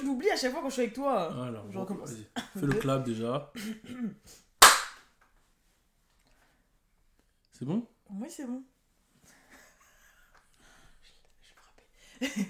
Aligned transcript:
je 0.00 0.06
l'oublie 0.06 0.30
à 0.30 0.36
chaque 0.36 0.52
fois 0.52 0.60
quand 0.62 0.68
je 0.68 0.72
suis 0.74 0.82
avec 0.82 0.94
toi. 0.94 1.32
Alors, 1.46 1.64
Je 1.68 1.74
bon, 1.74 1.80
recommence. 1.82 2.10
vas-y. 2.10 2.26
Fais 2.60 2.66
le 2.66 2.72
clap 2.80 3.04
déjà. 3.04 3.52
C'est 7.52 7.64
bon? 7.64 7.86
Oui, 8.10 8.28
c'est 8.30 8.46
bon. 8.46 8.62
Je. 12.20 12.26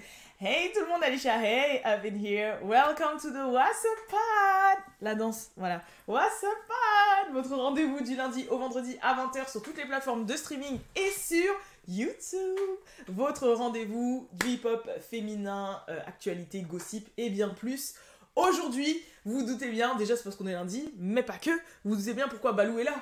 Hey 0.43 0.71
tout 0.73 0.79
le 0.79 0.87
monde, 0.87 1.03
Alicia, 1.03 1.37
hey, 1.39 1.83
I've 1.85 2.01
been 2.01 2.17
here. 2.17 2.57
Welcome 2.63 3.19
to 3.21 3.29
the 3.29 3.45
What's 3.53 3.85
Up 3.85 4.09
Pod. 4.09 4.83
La 4.99 5.13
danse, 5.13 5.51
voilà. 5.55 5.83
What's 6.07 6.43
Up 6.43 6.57
Pod, 6.67 7.33
votre 7.35 7.55
rendez-vous 7.55 8.01
du 8.01 8.15
lundi 8.15 8.47
au 8.49 8.57
vendredi 8.57 8.97
à 9.03 9.13
20h 9.13 9.51
sur 9.51 9.61
toutes 9.61 9.77
les 9.77 9.85
plateformes 9.85 10.25
de 10.25 10.35
streaming 10.35 10.79
et 10.95 11.11
sur 11.11 11.53
YouTube. 11.87 12.57
Votre 13.07 13.49
rendez-vous 13.49 14.27
du 14.33 14.49
hip-hop 14.49 14.89
féminin, 14.99 15.81
euh, 15.89 15.99
actualité, 16.05 16.61
gossip 16.61 17.09
et 17.17 17.29
bien 17.29 17.49
plus. 17.49 17.95
Aujourd'hui, 18.35 19.01
vous 19.25 19.43
doutez 19.43 19.69
bien, 19.69 19.95
déjà 19.95 20.15
c'est 20.15 20.23
parce 20.23 20.35
qu'on 20.35 20.47
est 20.47 20.53
lundi, 20.53 20.93
mais 20.97 21.23
pas 21.23 21.37
que, 21.37 21.49
vous 21.83 21.91
vous 21.91 21.95
doutez 21.97 22.13
bien 22.13 22.27
pourquoi 22.27 22.53
Balou 22.53 22.79
est 22.79 22.83
là. 22.83 22.95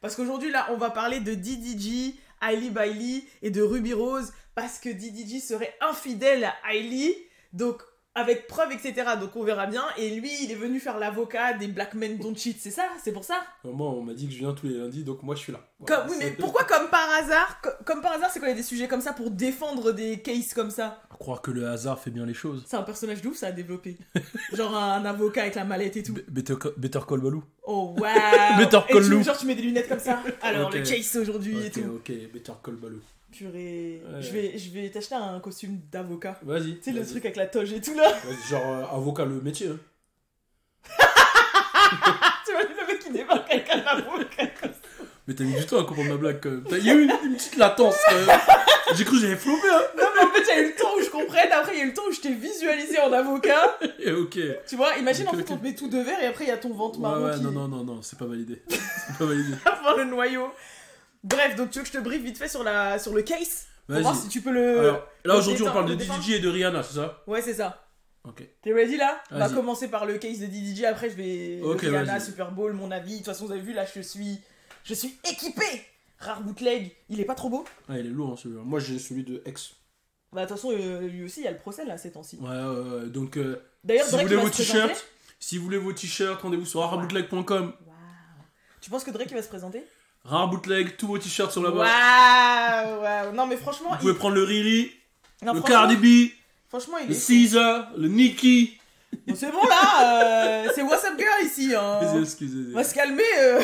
Parce 0.00 0.16
qu'aujourd'hui, 0.16 0.50
là, 0.50 0.68
on 0.70 0.76
va 0.76 0.90
parler 0.90 1.20
de 1.20 1.34
DDG, 1.34 2.14
Hailey 2.42 2.70
Bailey 2.70 3.24
et 3.42 3.50
de 3.50 3.62
Ruby 3.62 3.94
Rose 3.94 4.32
parce 4.54 4.78
que 4.78 4.88
DDG 4.88 5.40
serait 5.40 5.74
infidèle 5.80 6.44
à 6.44 6.54
Hailey, 6.72 7.16
donc 7.52 7.82
avec 8.16 8.46
preuve, 8.46 8.72
etc. 8.72 8.94
Donc 9.20 9.34
on 9.36 9.42
verra 9.42 9.66
bien. 9.66 9.84
Et 9.98 10.10
lui, 10.10 10.30
il 10.42 10.50
est 10.52 10.56
venu 10.56 10.78
faire 10.80 10.98
l'avocat 10.98 11.52
des 11.54 11.66
Black 11.66 11.94
Men 11.94 12.16
Don't 12.18 12.36
Cheat, 12.36 12.56
c'est 12.60 12.70
ça? 12.70 12.84
C'est 13.02 13.12
pour 13.12 13.24
ça? 13.24 13.42
Euh, 13.64 13.72
Moi, 13.72 13.88
on 13.90 14.02
m'a 14.02 14.14
dit 14.14 14.26
que 14.28 14.32
je 14.32 14.38
viens 14.38 14.52
tous 14.52 14.66
les 14.68 14.78
lundis, 14.78 15.02
donc 15.04 15.22
moi 15.22 15.34
je 15.34 15.40
suis 15.40 15.52
là. 15.52 15.60
comme, 15.86 16.08
Oui, 16.08 16.16
mais 16.18 16.30
pourquoi 16.30 16.64
comme 16.64 16.88
par 16.90 17.08
hasard 17.18 17.60
co- 17.62 17.70
Comme 17.84 18.00
par 18.00 18.12
hasard, 18.12 18.30
c'est 18.32 18.38
quand 18.40 18.46
il 18.46 18.50
y 18.50 18.52
a 18.52 18.56
des 18.56 18.62
sujets 18.62 18.86
comme 18.88 19.00
ça 19.00 19.12
pour 19.12 19.30
défendre 19.30 19.92
des 19.92 20.20
cases 20.22 20.54
comme 20.54 20.70
ça? 20.70 21.02
À 21.10 21.16
croire 21.16 21.42
que 21.42 21.50
le 21.50 21.66
hasard 21.68 21.98
fait 22.00 22.10
bien 22.10 22.26
les 22.26 22.34
choses. 22.34 22.64
C'est 22.66 22.76
un 22.76 22.82
personnage 22.82 23.20
de 23.22 23.28
ouf, 23.28 23.36
ça 23.36 23.48
a 23.48 23.52
développé. 23.52 23.96
Genre 24.52 24.76
un 24.76 25.04
avocat 25.04 25.42
avec 25.42 25.54
la 25.56 25.64
mallette 25.64 25.96
et 25.96 26.02
tout. 26.02 26.12
B- 26.14 26.24
Better, 26.76 27.00
Call 27.08 27.20
Baloo. 27.20 27.42
Oh 27.64 27.94
waouh 27.98 28.58
Better 28.58 28.78
Et 28.88 28.92
Call 28.92 29.02
tu- 29.04 29.10
Lou. 29.10 29.22
Genre 29.22 29.36
tu 29.36 29.46
mets 29.46 29.54
des 29.54 29.62
lunettes 29.62 29.88
comme 29.88 29.98
ça. 29.98 30.20
Alors 30.42 30.70
le 30.70 30.82
case 30.82 31.16
aujourd'hui 31.16 31.56
et 31.58 31.66
Ok, 31.66 31.72
tout. 31.72 31.80
ok, 31.96 32.12
Better 32.32 32.52
Call 32.62 32.74
Baloo. 32.76 33.00
Purée. 33.36 34.02
Ouais. 34.06 34.22
Je 34.22 34.30
vais, 34.32 34.58
je 34.58 34.70
vais 34.70 34.88
t'acheter 34.90 35.14
un 35.16 35.40
costume 35.40 35.80
d'avocat. 35.90 36.38
Vas-y. 36.42 36.76
Tu 36.78 36.84
sais, 36.84 36.92
le 36.92 37.04
truc 37.06 37.24
avec 37.24 37.36
la 37.36 37.46
toge 37.46 37.72
et 37.72 37.80
tout 37.80 37.94
là. 37.94 38.12
Genre 38.48 38.62
euh, 38.64 38.96
avocat, 38.96 39.24
le 39.24 39.40
métier. 39.40 39.68
hein. 39.68 39.78
tu 42.46 42.52
vois, 42.52 42.62
le 42.62 42.86
mec 42.86 42.98
qui 43.00 43.10
débarque 43.12 43.50
avec 43.50 43.68
un 43.70 43.80
avocat. 43.80 44.44
Mais 45.26 45.34
t'as 45.34 45.44
mis 45.44 45.54
du 45.54 45.64
temps 45.64 45.80
à 45.80 45.84
comprendre 45.84 46.10
ma 46.10 46.16
blague 46.16 46.38
quand 46.42 46.50
même. 46.50 46.64
T'as- 46.64 46.76
Il 46.78 46.84
y 46.86 46.90
a 46.90 46.94
eu 46.94 47.02
une, 47.04 47.12
une 47.24 47.34
petite 47.36 47.56
latence 47.56 47.96
quand 48.08 48.14
même. 48.14 48.38
J'ai 48.94 49.04
cru 49.04 49.16
que 49.16 49.22
j'avais 49.22 49.36
flopé, 49.36 49.66
hein. 49.72 49.80
Non, 49.96 50.04
mais 50.14 50.26
en 50.26 50.30
fait, 50.30 50.42
il 50.42 50.48
y 50.48 50.50
a 50.50 50.60
eu 50.60 50.66
le 50.68 50.74
temps 50.74 50.90
où 50.98 51.02
je 51.02 51.08
comprenne. 51.08 51.50
Après, 51.50 51.72
il 51.74 51.78
y 51.78 51.80
a 51.80 51.84
eu 51.84 51.88
le 51.88 51.94
temps 51.94 52.02
où 52.06 52.12
je 52.12 52.20
t'ai 52.20 52.34
visualisé 52.34 53.00
en 53.00 53.10
avocat. 53.10 53.78
Et 54.00 54.12
ok. 54.12 54.38
Tu 54.68 54.76
vois, 54.76 54.96
imagine 54.98 55.26
Ok, 55.26 55.32
en 55.32 55.36
fait, 55.38 55.42
ok. 55.44 55.50
on 55.52 55.56
te 55.56 55.62
met 55.62 55.74
tout 55.74 55.88
de 55.88 55.98
verre 55.98 56.20
et 56.22 56.26
après, 56.26 56.44
il 56.44 56.48
y 56.48 56.50
a 56.50 56.58
ton 56.58 56.74
ventre 56.74 56.98
Ouais, 56.98 57.08
marron 57.08 57.24
ouais, 57.24 57.34
qui 57.36 57.42
non, 57.42 57.52
non, 57.52 57.68
non, 57.68 57.84
non, 57.84 58.02
c'est 58.02 58.18
pas 58.18 58.26
validé. 58.26 58.62
C'est 58.68 59.18
pas 59.18 59.24
validé. 59.24 59.54
avant 59.64 59.96
le 59.96 60.04
noyau. 60.04 60.48
Bref, 61.24 61.56
donc 61.56 61.70
tu 61.70 61.78
veux 61.78 61.84
que 61.84 61.90
je 61.90 61.96
te 61.98 62.02
briefe 62.02 62.22
vite 62.22 62.38
fait 62.38 62.48
sur, 62.48 62.62
la, 62.62 62.98
sur 62.98 63.12
le 63.14 63.22
case? 63.22 63.66
Pour 63.86 64.00
voir 64.00 64.14
si 64.16 64.28
tu 64.28 64.40
peux 64.40 64.52
le. 64.52 64.78
Alors, 64.80 65.08
là 65.24 65.36
aujourd'hui 65.36 65.62
on 65.64 65.72
parle 65.72 65.88
de. 65.90 65.94
DDG 65.94 66.36
et 66.36 66.38
de 66.38 66.48
Rihanna, 66.48 66.82
c'est 66.82 66.94
ça? 66.94 67.22
Ouais, 67.26 67.42
c'est 67.42 67.54
ça. 67.54 67.80
Ok. 68.24 68.42
T'es 68.62 68.72
ready 68.72 68.96
là? 68.96 69.22
On 69.30 69.38
va 69.38 69.50
commencer 69.50 69.88
par 69.88 70.06
le 70.06 70.16
case 70.18 70.38
de 70.38 70.46
DDJ, 70.46 70.84
après 70.84 71.10
je 71.10 71.16
vais 71.16 71.60
Ok, 71.62 71.82
le 71.82 71.90
Rihanna. 71.90 72.20
Super 72.20 72.52
Bowl, 72.52 72.72
mon 72.72 72.90
avis. 72.90 73.12
De 73.12 73.16
toute 73.18 73.26
façon, 73.26 73.46
vous 73.46 73.52
avez 73.52 73.60
vu 73.60 73.72
là, 73.72 73.84
je 73.84 74.00
suis 74.00 74.40
je 74.84 74.94
suis 74.94 75.18
équipé. 75.30 75.64
Rare 76.18 76.42
bootleg, 76.42 76.92
il 77.10 77.20
est 77.20 77.24
pas 77.24 77.34
trop 77.34 77.50
beau? 77.50 77.64
Ah, 77.88 77.98
il 77.98 78.06
est 78.06 78.10
lourd 78.10 78.32
hein, 78.32 78.36
celui-là. 78.40 78.62
Moi 78.64 78.80
j'ai 78.80 78.98
celui 78.98 79.24
de 79.24 79.42
X. 79.46 79.72
Bah 80.32 80.42
de 80.44 80.48
toute 80.48 80.56
façon, 80.56 80.72
euh, 80.72 81.00
lui 81.06 81.24
aussi, 81.24 81.40
il 81.40 81.44
y 81.44 81.48
a 81.48 81.50
le 81.52 81.58
procès 81.58 81.84
là 81.84 81.98
ces 81.98 82.12
temps-ci. 82.12 82.38
Ouais, 82.40 82.48
ouais, 82.48 83.00
ouais. 83.02 83.06
Donc, 83.08 83.36
euh, 83.36 83.62
D'ailleurs, 83.82 84.06
si 84.06 84.10
vous 84.12 84.16
Drake 84.16 84.26
voulez 84.28 84.36
il 84.36 84.42
va 84.42 84.48
vos 84.48 84.52
se 84.52 84.62
présenter. 84.62 84.88
t-shirts, 84.94 85.06
si 85.38 85.58
vous 85.58 85.64
voulez 85.64 85.78
vos 85.78 85.92
t-shirts, 85.92 86.40
rendez-vous 86.42 86.64
sur 86.66 86.80
rarebootleg.com. 86.80 87.44
Waouh. 87.46 87.72
Tu 88.80 88.90
penses 88.90 89.04
que 89.04 89.10
Drake 89.10 89.28
il 89.30 89.34
va 89.36 89.42
se 89.42 89.48
présenter? 89.48 89.84
Rare 90.24 90.48
bootleg, 90.48 90.96
tous 90.96 91.06
vos 91.06 91.18
t-shirts 91.18 91.52
sur 91.52 91.62
la 91.62 91.70
bas 91.70 91.84
Waouh, 91.84 93.02
waouh. 93.02 93.32
Non 93.34 93.46
mais 93.46 93.56
franchement, 93.56 93.90
Vous 93.92 93.98
pouvez 93.98 94.14
prendre 94.14 94.34
le 94.36 94.42
Riri, 94.44 94.90
il... 95.42 95.46
non, 95.46 95.52
le 95.52 95.58
franchement, 95.60 95.76
Cardi 95.76 95.96
B, 95.96 96.30
franchement, 96.68 96.96
il 96.98 97.08
le 97.08 97.14
est. 97.14 97.26
Caesar, 97.26 97.90
le 97.96 98.08
Nicki. 98.08 98.78
Bon, 99.26 99.34
c'est 99.36 99.50
bon 99.52 99.62
là, 99.68 100.64
euh, 100.64 100.68
c'est 100.74 100.82
What's 100.82 101.04
Up 101.04 101.12
Girl 101.18 101.44
ici. 101.46 101.74
Hein. 101.74 102.00
Vas-y, 102.02 102.16
On 102.18 102.22
excusez. 102.22 102.72
va 102.72 102.84
se 102.84 102.94
calmer. 102.94 103.22
euh. 103.38 103.62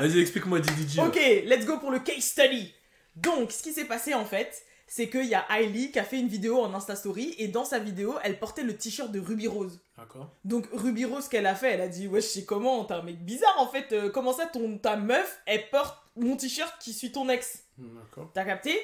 Vas-y, 0.00 0.20
explique-moi 0.20 0.60
DDG. 0.60 1.00
Ok, 1.00 1.18
let's 1.46 1.64
go 1.66 1.78
pour 1.78 1.90
le 1.90 1.98
case 2.00 2.22
study. 2.24 2.72
Donc, 3.16 3.50
ce 3.50 3.62
qui 3.62 3.72
s'est 3.72 3.86
passé 3.86 4.14
en 4.14 4.24
fait, 4.24 4.62
c'est 4.94 5.08
qu'il 5.08 5.24
y 5.24 5.34
a 5.34 5.46
Hailey 5.50 5.90
qui 5.90 5.98
a 5.98 6.04
fait 6.04 6.20
une 6.20 6.28
vidéo 6.28 6.60
en 6.60 6.74
Insta 6.74 6.94
Story 6.96 7.34
et 7.38 7.48
dans 7.48 7.64
sa 7.64 7.78
vidéo, 7.78 8.14
elle 8.24 8.38
portait 8.38 8.62
le 8.62 8.76
t-shirt 8.76 9.10
de 9.10 9.20
Ruby 9.20 9.48
Rose. 9.48 9.80
D'accord. 9.96 10.28
Donc, 10.44 10.66
Ruby 10.70 11.06
Rose, 11.06 11.28
qu'elle 11.28 11.46
a 11.46 11.54
fait, 11.54 11.70
elle 11.70 11.80
a 11.80 11.88
dit 11.88 12.06
Wesh, 12.08 12.24
c'est 12.24 12.44
comment 12.44 12.84
T'es 12.84 12.92
un 12.92 13.02
mec 13.02 13.24
bizarre 13.24 13.54
en 13.56 13.66
fait. 13.68 13.90
euh, 13.92 14.10
comment 14.10 14.34
ça, 14.34 14.44
ton, 14.44 14.76
ta 14.76 14.96
meuf, 14.96 15.40
elle 15.46 15.62
porte 15.70 15.96
mon 16.14 16.36
t-shirt 16.36 16.74
qui 16.78 16.92
suit 16.92 17.10
ton 17.10 17.26
ex 17.30 17.62
D'accord. 17.78 18.30
T'as 18.34 18.44
capté? 18.44 18.78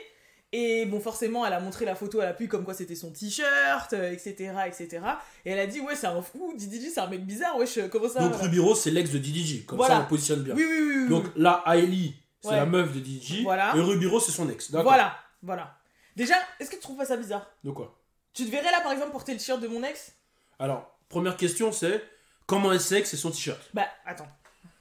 Et 0.50 0.86
bon, 0.86 0.98
forcément, 0.98 1.44
elle 1.44 1.52
a 1.52 1.60
montré 1.60 1.84
la 1.84 1.94
photo 1.94 2.20
à 2.20 2.24
l'appui 2.24 2.48
comme 2.48 2.64
quoi 2.64 2.72
c'était 2.72 2.94
son 2.94 3.12
t-shirt, 3.12 3.92
euh, 3.92 4.10
etc., 4.10 4.54
etc. 4.66 5.00
Et 5.44 5.50
elle 5.50 5.58
a 5.58 5.66
dit, 5.66 5.80
ouais, 5.80 5.94
c'est 5.94 6.06
un 6.06 6.22
fou, 6.22 6.54
Didi, 6.56 6.88
c'est 6.90 7.00
un 7.00 7.06
mec 7.08 7.26
bizarre, 7.26 7.58
wesh, 7.58 7.78
comment 7.92 8.08
ça 8.08 8.20
Donc 8.20 8.30
voilà. 8.30 8.44
Ruby 8.44 8.58
Rose, 8.60 8.80
c'est 8.80 8.90
l'ex 8.90 9.10
de 9.10 9.18
DDG. 9.18 9.64
Comme 9.66 9.76
Voilà. 9.76 9.96
ça, 9.96 10.00
on 10.00 10.08
positionne 10.08 10.42
bien. 10.42 10.54
Oui, 10.54 10.64
oui, 10.66 10.78
oui. 10.80 10.96
oui, 11.02 11.08
Donc 11.10 11.24
là, 11.36 11.62
Hailey, 11.66 12.14
c'est 12.40 12.48
Ouais. 12.48 12.56
la 12.56 12.64
meuf 12.64 12.94
de 12.94 13.00
DDG. 13.00 13.42
Voilà. 13.42 13.76
Et 13.76 13.80
Ruby 13.80 14.06
Rose, 14.06 14.24
c'est 14.24 14.32
son 14.32 14.48
ex. 14.48 14.70
D'accord. 14.70 14.84
Voilà, 14.90 15.14
voilà. 15.42 15.74
Déjà, 16.18 16.34
est-ce 16.60 16.68
que 16.68 16.74
tu 16.74 16.82
trouves 16.82 16.98
pas 16.98 17.06
ça 17.06 17.16
bizarre 17.16 17.46
De 17.64 17.70
quoi 17.70 17.98
Tu 18.34 18.44
te 18.44 18.50
verrais 18.50 18.70
là 18.70 18.80
par 18.82 18.92
exemple 18.92 19.12
porter 19.12 19.32
le 19.32 19.38
t-shirt 19.38 19.60
de 19.60 19.68
mon 19.68 19.82
ex? 19.82 20.12
Alors, 20.58 20.98
première 21.08 21.36
question, 21.38 21.72
c'est 21.72 22.02
comment 22.46 22.72
elle 22.72 22.80
sait 22.80 23.00
que 23.00 23.08
c'est 23.08 23.16
son 23.16 23.30
t-shirt? 23.30 23.58
Bah 23.72 23.86
attends. 24.04 24.28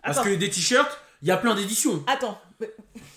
Parce 0.03 0.17
Attends. 0.17 0.29
que 0.29 0.35
des 0.35 0.49
t-shirts, 0.49 0.99
il 1.21 1.27
y 1.27 1.31
a 1.31 1.37
plein 1.37 1.53
d'éditions. 1.55 2.03
Attends. 2.07 2.39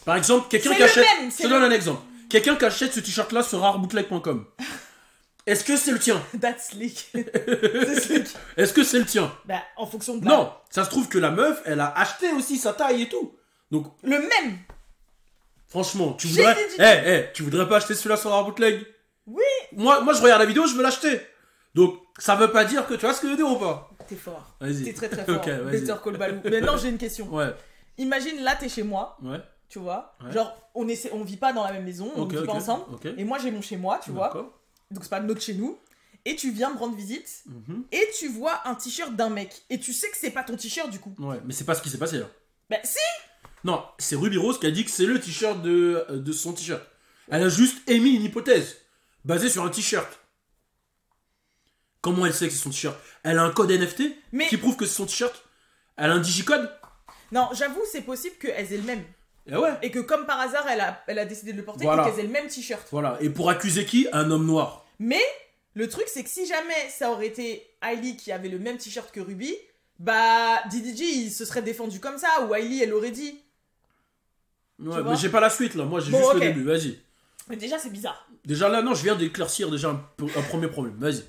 Par 0.04 0.16
exemple, 0.16 0.48
quelqu'un 0.48 0.68
C'est 0.70 0.74
qui 0.76 0.80
le 0.82 0.84
achète. 0.88 1.04
même, 1.20 1.30
Je 1.30 1.36
c'est 1.36 1.42
te 1.44 1.48
donne 1.48 1.62
un 1.62 1.70
exemple. 1.70 2.02
Quelqu'un 2.28 2.56
qui 2.56 2.64
achète 2.66 2.92
ce 2.92 3.00
t-shirt-là 3.00 3.42
sur 3.42 3.60
rarebootleg.com. 3.60 4.46
Est-ce 5.46 5.64
que 5.64 5.76
c'est 5.76 5.90
le 5.90 5.98
tien? 5.98 6.22
That's 6.38 6.68
slick. 6.68 7.08
c'est 7.14 8.00
slick. 8.00 8.26
Est-ce 8.56 8.72
que 8.74 8.84
c'est 8.84 8.98
le 8.98 9.06
tien? 9.06 9.32
Bah 9.46 9.62
en 9.76 9.86
fonction 9.86 10.18
de 10.18 10.24
la- 10.26 10.30
Non, 10.30 10.52
ça 10.68 10.84
se 10.84 10.90
trouve 10.90 11.08
que 11.08 11.18
la 11.18 11.30
meuf, 11.30 11.60
elle 11.64 11.80
a 11.80 11.88
acheté 11.98 12.30
aussi 12.32 12.58
sa 12.58 12.74
taille 12.74 13.02
et 13.02 13.08
tout. 13.08 13.34
Donc, 13.70 13.86
Le 14.02 14.18
même. 14.18 14.58
Franchement, 15.70 16.12
tu 16.12 16.26
voudrais. 16.26 16.54
Eh, 16.78 17.10
eh, 17.10 17.32
tu 17.32 17.42
voudrais 17.42 17.66
pas 17.66 17.76
acheter 17.78 17.94
celui-là 17.94 18.18
sur 18.18 18.30
rarebootleg 18.30 18.84
Oui. 19.26 19.42
Moi, 19.72 20.02
moi, 20.02 20.12
je 20.12 20.20
regarde 20.20 20.40
la 20.40 20.46
vidéo, 20.46 20.66
je 20.66 20.74
veux 20.74 20.82
l'acheter. 20.82 21.20
Donc, 21.74 21.98
ça 22.18 22.34
veut 22.36 22.50
pas 22.52 22.64
dire 22.66 22.86
que 22.86 22.92
tu 22.94 23.00
vois 23.06 23.14
ce 23.14 23.20
que 23.22 23.26
je 23.28 23.30
veux 23.32 23.36
dire 23.38 23.48
ou 23.50 23.56
pas 23.56 23.88
T'es 24.08 24.16
fort. 24.16 24.54
Vas-y. 24.60 24.82
T'es 24.84 24.92
très 24.92 25.08
très 25.08 25.24
fort. 25.24 25.36
Ok, 25.36 25.46
vas-y. 25.48 25.80
Better 25.80 25.94
Call. 26.04 26.18
Maintenant 26.50 26.76
j'ai 26.76 26.88
une 26.88 26.98
question. 26.98 27.32
Ouais, 27.32 27.54
Imagine 27.96 28.42
là 28.42 28.56
t'es 28.56 28.68
chez 28.68 28.82
moi, 28.82 29.16
ouais. 29.22 29.38
tu 29.68 29.78
vois. 29.78 30.16
Ouais. 30.24 30.32
Genre 30.32 30.56
on 30.74 30.88
essaie, 30.88 31.10
on 31.12 31.22
vit 31.22 31.36
pas 31.36 31.52
dans 31.52 31.64
la 31.64 31.72
même 31.72 31.84
maison, 31.84 32.10
on 32.16 32.24
vit 32.24 32.44
pas 32.44 32.52
ensemble. 32.52 32.84
Et 33.16 33.24
moi 33.24 33.38
j'ai 33.38 33.50
mon 33.50 33.62
chez 33.62 33.76
moi, 33.76 34.00
tu 34.02 34.10
vois. 34.10 34.26
D'accord. 34.28 34.50
Donc 34.90 35.04
c'est 35.04 35.10
pas 35.10 35.20
notre 35.20 35.40
chez 35.40 35.54
nous. 35.54 35.78
Et 36.26 36.36
tu 36.36 36.50
viens 36.50 36.70
me 36.74 36.78
rendre 36.78 36.94
visite 36.96 37.44
Mhm. 37.46 37.84
et 37.92 38.02
tu 38.18 38.28
vois 38.28 38.60
un 38.66 38.74
t-shirt 38.74 39.14
d'un 39.16 39.30
mec 39.30 39.62
et 39.70 39.78
tu 39.80 39.92
sais 39.94 40.08
que 40.10 40.16
c'est 40.18 40.30
pas 40.30 40.42
ton 40.42 40.54
t-shirt 40.56 40.90
du 40.90 40.98
coup. 40.98 41.14
Ouais, 41.18 41.40
mais 41.46 41.54
c'est 41.54 41.64
pas 41.64 41.74
ce 41.74 41.80
qui 41.80 41.88
s'est 41.88 41.96
passé 41.98 42.18
là. 42.18 42.26
Bah 42.68 42.76
si. 42.84 42.98
Non, 43.64 43.84
c'est 43.98 44.16
Ruby 44.16 44.38
Rose 44.38 44.58
qui 44.58 44.66
a 44.66 44.70
dit 44.70 44.84
que 44.84 44.90
c'est 44.90 45.04
le 45.06 45.20
t-shirt 45.20 45.60
de, 45.62 46.04
euh, 46.08 46.18
de 46.18 46.32
son 46.32 46.52
t-shirt. 46.52 46.82
Elle 47.30 47.42
a 47.42 47.48
juste 47.48 47.78
émis 47.88 48.10
une 48.14 48.22
hypothèse 48.24 48.78
basée 49.24 49.48
sur 49.50 49.64
un 49.64 49.68
t-shirt. 49.68 50.18
Comment 52.00 52.24
elle 52.26 52.32
sait 52.34 52.46
que 52.46 52.52
c'est 52.54 52.58
son 52.62 52.70
t-shirt? 52.70 52.96
Elle 53.22 53.38
a 53.38 53.42
un 53.42 53.50
code 53.50 53.70
NFT 53.70 54.02
Mais 54.32 54.46
qui 54.48 54.56
prouve 54.56 54.76
que 54.76 54.86
c'est 54.86 54.94
son 54.94 55.06
t-shirt? 55.06 55.34
Elle 55.96 56.10
a 56.10 56.14
un 56.14 56.18
digicode? 56.20 56.70
Non, 57.32 57.48
j'avoue 57.52 57.82
c'est 57.90 58.00
possible 58.00 58.36
qu'elles 58.36 58.72
aient 58.72 58.76
le 58.78 58.82
même. 58.82 59.04
Et 59.46 59.54
ouais. 59.56 59.74
Et 59.82 59.90
que 59.90 59.98
comme 59.98 60.26
par 60.26 60.40
hasard, 60.40 60.66
elle 60.68 60.80
a, 60.80 61.02
elle 61.06 61.18
a 61.18 61.26
décidé 61.26 61.52
de 61.52 61.58
le 61.58 61.64
porter 61.64 61.84
Voilà. 61.84 62.02
et 62.06 62.10
qu'elles 62.10 62.20
aient 62.20 62.26
le 62.26 62.32
même 62.32 62.48
t-shirt. 62.48 62.86
Voilà. 62.90 63.18
Et 63.20 63.28
pour 63.30 63.50
accuser 63.50 63.84
qui? 63.84 64.08
Un 64.12 64.30
homme 64.30 64.46
noir. 64.46 64.86
Mais 64.98 65.22
le 65.74 65.88
truc, 65.88 66.06
c'est 66.08 66.24
que 66.24 66.30
si 66.30 66.46
jamais 66.46 66.88
ça 66.88 67.10
aurait 67.10 67.26
été 67.26 67.66
Hailey 67.82 68.16
qui 68.16 68.32
avait 68.32 68.48
le 68.48 68.58
même 68.58 68.78
t-shirt 68.78 69.10
que 69.12 69.20
Ruby, 69.20 69.54
bah 69.98 70.62
DDG 70.70 71.04
il 71.04 71.30
se 71.30 71.44
serait 71.44 71.62
défendu 71.62 72.00
comme 72.00 72.16
ça, 72.18 72.28
ou 72.48 72.54
Hailey 72.54 72.82
elle 72.82 72.94
aurait 72.94 73.10
dit. 73.10 73.38
Ouais, 74.80 75.02
mais 75.04 75.16
j'ai 75.16 75.28
pas 75.28 75.40
la 75.40 75.50
suite 75.50 75.74
là. 75.74 75.84
Moi 75.84 76.00
j'ai 76.00 76.10
Bon, 76.10 76.18
juste 76.18 76.30
ok. 76.30 76.34
le 76.34 76.40
début. 76.40 76.64
Vas-y. 76.64 76.98
Mais 77.48 77.56
déjà, 77.56 77.78
c'est 77.78 77.90
bizarre. 77.90 78.28
Déjà 78.44 78.68
là, 78.68 78.80
non, 78.80 78.94
je 78.94 79.02
viens 79.02 79.16
d'éclaircir 79.16 79.70
déjà 79.70 79.90
un, 79.90 80.42
premier 80.48 80.68
problème. 80.68 80.94
Vas-y. 80.98 81.24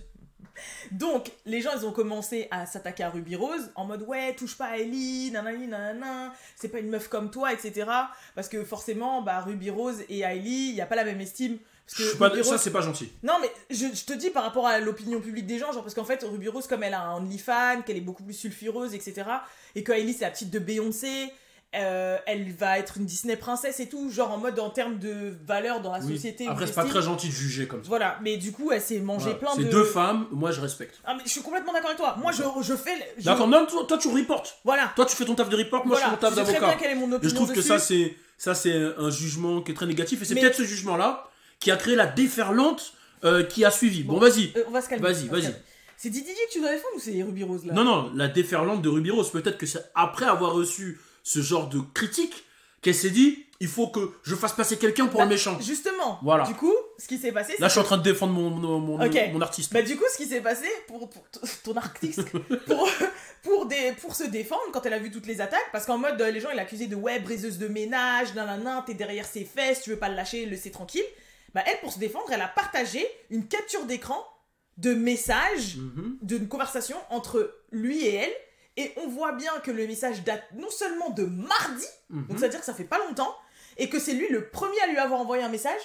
Donc, 0.91 1.31
les 1.45 1.61
gens, 1.61 1.71
ils 1.75 1.85
ont 1.85 1.91
commencé 1.91 2.47
à 2.51 2.65
s'attaquer 2.65 3.03
à 3.03 3.09
Ruby 3.09 3.35
Rose 3.35 3.71
en 3.75 3.85
mode 3.85 4.03
ouais, 4.03 4.35
touche 4.35 4.55
pas 4.55 4.65
à 4.67 4.77
Ellie, 4.77 5.31
nanani, 5.31 5.65
nanana, 5.67 6.33
c'est 6.55 6.67
pas 6.67 6.79
une 6.79 6.89
meuf 6.89 7.07
comme 7.07 7.31
toi, 7.31 7.51
etc. 7.53 7.89
Parce 8.35 8.49
que 8.49 8.63
forcément, 8.63 9.21
bah, 9.23 9.39
Ruby 9.39 9.69
Rose 9.69 10.01
et 10.09 10.19
Hailey, 10.19 10.69
il 10.69 10.75
y 10.75 10.81
a 10.81 10.85
pas 10.85 10.95
la 10.95 11.03
même 11.05 11.21
estime. 11.21 11.57
Parce 11.87 11.97
que 11.97 12.03
Je 12.03 12.17
pas- 12.17 12.27
Ruby 12.29 12.43
Ça 12.43 12.51
Rose- 12.51 12.61
c'est 12.61 12.71
pas 12.71 12.81
gentil. 12.81 13.11
Non, 13.23 13.33
mais 13.41 13.49
je, 13.69 13.85
je 13.93 14.05
te 14.05 14.13
dis 14.13 14.29
par 14.29 14.43
rapport 14.43 14.67
à 14.67 14.79
l'opinion 14.79 15.19
publique 15.21 15.47
des 15.47 15.57
gens, 15.57 15.71
genre 15.71 15.81
parce 15.83 15.95
qu'en 15.95 16.05
fait, 16.05 16.23
Ruby 16.23 16.49
Rose, 16.49 16.67
comme 16.67 16.83
elle 16.83 16.93
a 16.93 17.01
un 17.01 17.17
OnlyFans, 17.17 17.81
qu'elle 17.85 17.97
est 17.97 18.01
beaucoup 18.01 18.23
plus 18.23 18.33
sulfureuse, 18.35 18.93
etc., 18.93 19.23
et 19.75 19.83
que 19.83 19.91
Hailey, 19.91 20.13
c'est 20.13 20.25
la 20.25 20.31
petite 20.31 20.51
de 20.51 20.59
Beyoncé, 20.59 21.31
euh, 21.73 22.17
elle 22.27 22.51
va 22.51 22.77
être 22.79 22.97
une 22.97 23.05
Disney 23.05 23.37
princesse 23.37 23.79
et 23.79 23.87
tout, 23.87 24.09
genre 24.09 24.31
en 24.31 24.37
mode 24.37 24.59
en 24.59 24.69
termes 24.69 24.99
de 24.99 25.33
valeur 25.45 25.81
dans 25.81 25.91
la 25.93 25.99
Oui. 25.99 26.15
société. 26.15 26.45
Après, 26.47 26.67
c'est 26.67 26.73
pas 26.73 26.83
très 26.83 27.01
gentil 27.01 27.27
de 27.29 27.33
juger 27.33 27.65
comme 27.67 27.81
ça. 27.81 27.87
Voilà, 27.87 28.19
mais 28.21 28.35
du 28.37 28.51
coup, 28.51 28.71
elle 28.73 28.81
s'est 28.81 28.99
mangé 28.99 29.23
Voilà. 29.25 29.39
plein 29.39 29.49
C'est 29.55 29.63
de. 29.63 29.69
deux 29.71 29.85
femmes, 29.85 30.27
moi 30.31 30.51
je 30.51 30.59
respecte. 30.59 30.99
Ah, 31.05 31.13
mais 31.15 31.23
je 31.25 31.29
suis 31.29 31.41
complètement 31.41 31.71
d'accord 31.71 31.89
avec 31.91 31.97
toi. 31.99 32.15
Moi, 32.19 32.31
je, 32.33 32.41
je 32.61 32.75
fais. 32.75 32.91
je- 33.17 33.23
D'accord, 33.23 33.47
non, 33.47 33.65
toi, 33.65 33.85
toi, 33.87 33.97
tu 33.97 34.09
reportes. 34.09 34.57
Voilà. 34.65 34.91
Toi 34.95 35.05
tu 35.05 35.15
fais 35.15 35.23
ton 35.25 35.35
taf 35.35 35.47
de 35.49 35.55
report, 35.55 35.85
moi 35.85 35.95
voilà. 35.97 36.05
je 36.05 36.09
fais 36.09 36.15
mon 36.15 36.21
taf 36.21 36.31
je 36.31 36.35
sais 36.35 36.41
très 36.43 36.51
bien 36.51 36.61
d'avocat. 36.61 36.79
quelle 36.81 36.91
est 36.91 36.95
mon 36.99 37.05
opinion 37.13 37.21
Et 37.23 37.29
je 37.29 37.35
trouve 37.35 37.53
que 37.53 37.61
ça 37.61 37.79
c'est 37.79 38.15
ça 38.37 38.53
c'est 38.55 38.75
un 38.97 39.09
jugement 39.09 39.61
qui 39.61 39.71
est 39.71 39.75
très 39.75 39.85
négatif 39.85 40.21
et 40.21 40.25
c'est 40.25 40.33
Mais- 40.33 40.41
peut-être 40.41 40.55
ce 40.57 40.63
jugement 40.63 40.97
là 40.97 41.29
qui 41.59 41.71
a 41.71 41.77
créé 41.77 41.95
la 41.95 42.07
déferlante 42.07 42.93
euh, 43.23 43.43
qui 43.43 43.63
a 43.63 43.71
suivi. 43.71 44.03
Bon, 44.03 44.17
vas-y. 44.17 44.51
Euh, 44.57 44.63
on 44.67 44.71
va 44.71 44.81
se 44.81 44.89
calmer. 44.89 45.03
Vas-y, 45.07 45.27
vas-y. 45.27 45.55
C'est 45.95 46.09
Didi 46.09 46.31
que 46.31 46.51
tu 46.51 46.59
dois 46.59 46.69
défendre 46.71 46.95
ou 46.95 46.99
c'est 46.99 47.21
Ruby 47.21 47.43
Rose 47.43 47.63
là? 47.65 47.73
Non 47.73 47.83
non, 47.83 48.11
la 48.15 48.27
déferlante 48.27 48.81
de 48.81 48.89
Ruby 48.89 49.11
Rose, 49.11 49.29
peut-être 49.31 49.59
que 49.59 49.67
c'est 49.67 49.83
après 49.93 50.25
avoir 50.25 50.53
reçu 50.53 50.99
ce 51.23 51.41
genre 51.41 51.67
de 51.69 51.79
critique 51.93 52.33
qu'elle 52.81 52.95
s'est 52.95 53.09
dit 53.11 53.45
il 53.59 53.67
faut 53.67 53.89
que 53.89 54.11
je 54.23 54.33
fasse 54.33 54.53
passer 54.53 54.77
quelqu'un 54.77 55.05
pour 55.05 55.19
Bah, 55.19 55.25
le 55.25 55.29
méchant. 55.29 55.59
Justement. 55.61 56.17
Voilà. 56.23 56.45
Du 56.45 56.55
coup, 56.55 56.73
ce 56.97 57.07
qui 57.07 57.19
s'est 57.19 57.31
passé, 57.31 57.53
Là 57.59 57.67
je 57.67 57.73
suis 57.73 57.79
en 57.79 57.83
train 57.83 57.97
de 57.97 58.01
défendre 58.03 58.33
mon 58.33 58.49
mon, 58.49 58.79
mon, 58.79 58.97
mon 58.97 59.41
artiste. 59.41 59.71
Bah 59.71 59.83
du 59.83 59.95
coup, 59.97 60.03
ce 60.11 60.17
qui 60.17 60.25
s'est 60.25 60.41
passé 60.41 60.65
pour, 60.87 61.07
pour 61.11 61.23
ton 61.63 61.75
artiste, 61.77 62.23
pour, 62.65 62.89
pour, 63.43 63.65
des, 63.67 63.91
pour 64.01 64.15
se 64.15 64.23
défendre 64.23 64.63
quand 64.73 64.83
elle 64.87 64.93
a 64.93 64.99
vu 64.99 65.11
toutes 65.11 65.27
les 65.27 65.41
attaques, 65.41 65.69
parce 65.71 65.85
qu'en 65.85 65.99
mode 65.99 66.19
euh, 66.19 66.31
les 66.31 66.39
gens 66.39 66.49
ils 66.49 66.55
l'accusaient 66.55 66.87
de 66.87 66.95
ouais 66.95 67.19
briseuse 67.19 67.59
de 67.59 67.67
ménage, 67.67 68.33
nanana, 68.33 68.83
t'es 68.87 68.95
derrière 68.95 69.25
ses 69.27 69.45
fesses, 69.45 69.81
tu 69.83 69.91
veux 69.91 69.99
pas 69.99 70.09
le 70.09 70.15
lâcher, 70.15 70.45
le 70.45 70.51
laisser 70.51 70.71
tranquille. 70.71 71.05
Bah 71.53 71.61
elle 71.67 71.79
pour 71.81 71.91
se 71.93 71.99
défendre, 71.99 72.25
elle 72.31 72.41
a 72.41 72.47
partagé 72.47 73.05
une 73.29 73.47
capture 73.47 73.85
d'écran 73.85 74.25
de 74.77 74.95
messages 74.95 75.75
Mhm. 75.77 76.17
d'une 76.23 76.47
conversation 76.47 76.97
entre 77.11 77.53
lui 77.71 78.05
et 78.07 78.15
elle, 78.15 78.33
et 78.77 78.93
on 78.97 79.07
voit 79.07 79.33
bien 79.33 79.51
que 79.59 79.71
le 79.71 79.85
message 79.87 80.23
date 80.23 80.43
non 80.53 80.69
seulement 80.69 81.09
de 81.09 81.23
mardi, 81.25 81.85
Mhm. 82.09 82.27
donc 82.27 82.39
ça 82.39 82.45
veut 82.45 82.51
dire 82.51 82.59
que 82.59 82.65
ça 82.65 82.73
fait 82.73 82.83
pas 82.85 82.99
longtemps, 83.07 83.35
et 83.77 83.89
que 83.89 83.99
c'est 83.99 84.13
lui 84.13 84.27
le 84.29 84.49
premier 84.49 84.79
à 84.81 84.87
lui 84.87 84.97
avoir 84.97 85.19
envoyé 85.21 85.43
un 85.43 85.49
message. 85.49 85.81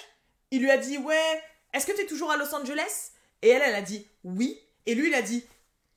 Il 0.51 0.61
lui 0.61 0.71
a 0.71 0.77
dit 0.77 0.97
ouais, 0.97 1.41
est-ce 1.73 1.85
que 1.85 1.91
t'es 1.91 2.05
toujours 2.05 2.31
à 2.31 2.37
Los 2.37 2.53
Angeles? 2.55 3.11
Et 3.41 3.49
elle, 3.49 3.61
elle 3.61 3.75
a 3.75 3.81
dit 3.81 4.07
oui. 4.23 4.59
Et 4.85 4.95
lui, 4.95 5.07
il 5.09 5.13
a 5.15 5.21
dit 5.21 5.45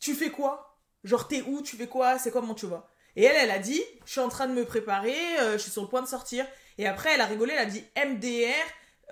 tu 0.00 0.14
fais 0.14 0.30
quoi? 0.30 0.78
Genre 1.04 1.26
t'es 1.28 1.42
où? 1.42 1.62
Tu 1.62 1.76
fais 1.76 1.86
quoi? 1.86 2.18
C'est 2.18 2.30
comment 2.30 2.54
tu 2.54 2.66
vas 2.66 2.88
Et 3.16 3.24
elle, 3.24 3.36
elle 3.36 3.50
a 3.50 3.58
dit 3.58 3.80
je 4.04 4.10
suis 4.12 4.20
en 4.20 4.28
train 4.28 4.46
de 4.48 4.52
me 4.52 4.64
préparer, 4.64 5.16
euh, 5.40 5.52
je 5.52 5.58
suis 5.58 5.70
sur 5.70 5.82
le 5.82 5.88
point 5.88 6.02
de 6.02 6.08
sortir. 6.08 6.46
Et 6.78 6.86
après, 6.86 7.10
elle 7.14 7.20
a 7.20 7.26
rigolé, 7.26 7.52
elle 7.52 7.58
a 7.60 7.66
dit 7.66 7.84
MDR. 7.96 8.54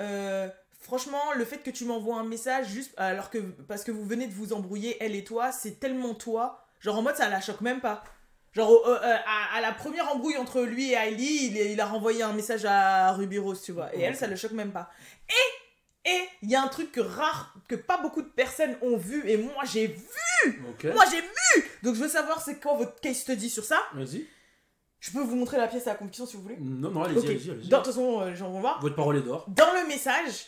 euh, 0.00 0.48
franchement, 0.80 1.32
le 1.34 1.44
fait 1.44 1.58
que 1.58 1.70
tu 1.70 1.84
m'envoies 1.84 2.16
un 2.16 2.24
message 2.24 2.68
juste 2.68 2.92
alors 2.96 3.30
que 3.30 3.38
parce 3.38 3.82
que 3.84 3.90
vous 3.90 4.04
venez 4.04 4.26
de 4.28 4.34
vous 4.34 4.52
embrouiller, 4.52 4.96
elle 5.00 5.14
et 5.16 5.24
toi, 5.24 5.52
c'est 5.52 5.80
tellement 5.80 6.14
toi. 6.14 6.64
Genre 6.80 6.96
en 6.96 7.02
mode 7.02 7.16
ça 7.16 7.28
la 7.28 7.40
choque 7.40 7.60
même 7.60 7.80
pas. 7.80 8.04
Genre 8.52 8.70
euh, 8.86 8.98
euh, 9.02 9.16
à, 9.26 9.56
à 9.56 9.60
la 9.60 9.72
première 9.72 10.10
embrouille 10.10 10.36
entre 10.36 10.62
lui 10.62 10.90
et 10.92 10.94
Hailey, 10.94 11.24
il, 11.24 11.56
il 11.56 11.80
a 11.80 11.86
renvoyé 11.86 12.22
un 12.22 12.32
message 12.32 12.64
à 12.64 13.12
Ruby 13.12 13.38
Rose, 13.38 13.62
tu 13.62 13.72
vois. 13.72 13.94
Et 13.94 14.00
elle, 14.00 14.16
ça 14.16 14.26
le 14.26 14.36
choque 14.36 14.52
même 14.52 14.72
pas. 14.72 14.90
Et 15.28 16.10
et 16.10 16.28
il 16.42 16.50
y 16.50 16.54
a 16.56 16.62
un 16.62 16.68
truc 16.68 16.90
que 16.92 17.00
rare, 17.00 17.54
que 17.68 17.74
pas 17.74 17.98
beaucoup 17.98 18.22
de 18.22 18.28
personnes 18.28 18.76
ont 18.80 18.96
vu 18.96 19.28
et 19.28 19.36
moi 19.36 19.64
j'ai 19.70 19.88
vu. 19.88 20.62
Moi 20.84 21.04
j'ai 21.10 21.20
vu. 21.20 21.68
Donc 21.82 21.96
je 21.96 22.00
veux 22.00 22.08
savoir 22.08 22.40
c'est 22.40 22.58
quoi 22.60 22.74
votre 22.74 22.98
case 23.00 23.16
study 23.18 23.50
sur 23.50 23.64
ça. 23.64 23.82
Vas-y. 23.92 24.26
Je 25.00 25.10
peux 25.12 25.20
vous 25.20 25.36
montrer 25.36 25.58
la 25.58 25.68
pièce 25.68 25.86
à 25.86 25.90
la 25.90 25.96
conviction 25.96 26.24
si 26.26 26.36
vous 26.36 26.42
voulez? 26.42 26.56
Non 26.58 26.90
non, 26.90 27.02
allez-y, 27.04 27.18
Ok. 27.18 27.24
allez-y, 27.26 27.68
De 27.68 27.76
toute 27.76 27.86
façon, 27.86 28.20
euh, 28.22 28.30
les 28.30 28.36
gens 28.36 28.50
vont 28.50 28.60
voir. 28.60 28.80
Votre 28.80 28.96
parole 28.96 29.16
est 29.18 29.22
d'or. 29.22 29.44
Dans 29.48 29.72
le 29.74 29.86
message, 29.86 30.46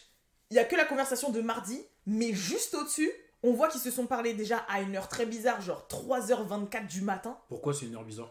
il 0.50 0.56
y 0.56 0.58
a 0.58 0.64
que 0.64 0.74
la 0.76 0.84
conversation 0.86 1.30
de 1.30 1.40
mardi, 1.40 1.80
mais 2.06 2.32
juste 2.32 2.74
au-dessus, 2.74 3.10
on 3.42 3.52
voit 3.52 3.68
qu'ils 3.68 3.80
se 3.80 3.90
sont 3.90 4.06
parlé 4.06 4.34
déjà 4.34 4.58
à 4.68 4.80
une 4.80 4.96
heure 4.96 5.08
très 5.08 5.26
bizarre, 5.26 5.60
genre 5.60 5.86
3h24 5.88 6.86
du 6.86 7.00
matin. 7.02 7.38
Pourquoi 7.48 7.72
c'est 7.74 7.86
une 7.86 7.94
heure 7.96 8.04
bizarre 8.04 8.30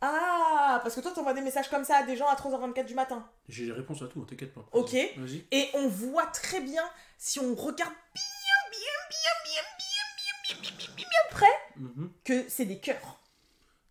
Ah, 0.00 0.80
parce 0.82 0.94
que 0.94 1.00
toi 1.00 1.12
t'envoies 1.12 1.34
des 1.34 1.42
messages 1.42 1.68
comme 1.68 1.84
ça 1.84 1.96
à 1.98 2.02
des 2.02 2.16
gens 2.16 2.26
à 2.28 2.34
3h24 2.34 2.86
du 2.86 2.94
matin. 2.94 3.28
J'ai 3.48 3.66
les 3.66 3.72
réponses 3.72 4.02
à 4.02 4.06
tout, 4.06 4.24
t'inquiète 4.24 4.54
pas. 4.54 4.64
Ok. 4.72 4.92
Vas-y. 5.16 5.44
Et 5.50 5.68
on 5.74 5.88
voit 5.88 6.26
très 6.26 6.60
bien, 6.60 6.82
si 7.18 7.38
on 7.40 7.54
regarde 7.54 7.92
bien, 8.14 8.70
bien, 8.70 8.80
bien, 9.10 9.32
bien, 9.44 9.62
bien, 9.76 10.34
bien, 10.48 10.56
bien, 10.60 10.76
bien, 10.76 10.94
bien, 10.96 11.06
bien 11.08 11.18
près, 11.30 11.46
Mhm. 11.76 12.10
que 12.24 12.48
c'est 12.48 12.64
des 12.64 12.78
cœurs. 12.80 13.20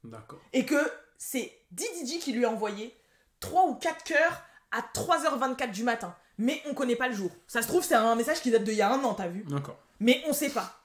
D'accord. 0.03 0.39
Et 0.53 0.65
que 0.65 0.91
c'est 1.17 1.53
Dididi 1.71 2.19
qui 2.19 2.31
lui 2.33 2.45
a 2.45 2.49
envoyé 2.49 2.95
3 3.39 3.65
ou 3.67 3.75
4 3.75 4.03
cœurs 4.03 4.41
à 4.71 4.81
3h24 4.81 5.71
du 5.71 5.83
matin. 5.83 6.15
Mais 6.37 6.61
on 6.65 6.73
connaît 6.73 6.95
pas 6.95 7.07
le 7.09 7.13
jour. 7.13 7.31
Ça 7.47 7.61
se 7.61 7.67
trouve, 7.67 7.83
c'est 7.83 7.95
un 7.95 8.15
message 8.15 8.41
qui 8.41 8.49
date 8.49 8.63
d'il 8.63 8.75
y 8.75 8.81
a 8.81 8.89
un 8.91 9.03
an, 9.03 9.13
t'as 9.13 9.27
vu 9.27 9.43
D'accord. 9.43 9.77
Mais 9.99 10.23
on 10.27 10.33
sait 10.33 10.49
pas. 10.49 10.75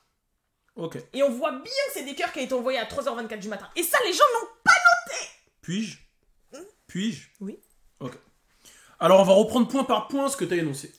Ok. 0.76 0.98
Et 1.12 1.22
on 1.22 1.30
voit 1.30 1.52
bien 1.52 1.60
que 1.62 1.92
c'est 1.92 2.02
des 2.04 2.14
cœurs 2.14 2.32
qui 2.32 2.40
ont 2.40 2.42
été 2.42 2.54
envoyés 2.54 2.78
à 2.78 2.84
3h24 2.84 3.38
du 3.38 3.48
matin. 3.48 3.68
Et 3.76 3.82
ça, 3.82 3.98
les 4.04 4.12
gens 4.12 4.24
n'ont 4.40 4.48
Puis-je 5.62 5.98
Puis-je 6.86 7.28
Oui. 7.40 7.58
Ok. 8.00 8.12
Alors, 9.00 9.20
on 9.20 9.24
va 9.24 9.32
reprendre 9.32 9.68
point 9.68 9.84
par 9.84 10.08
point 10.08 10.28
ce 10.28 10.36
que 10.36 10.44
tu 10.44 10.54
as 10.54 10.56
énoncé. 10.58 10.92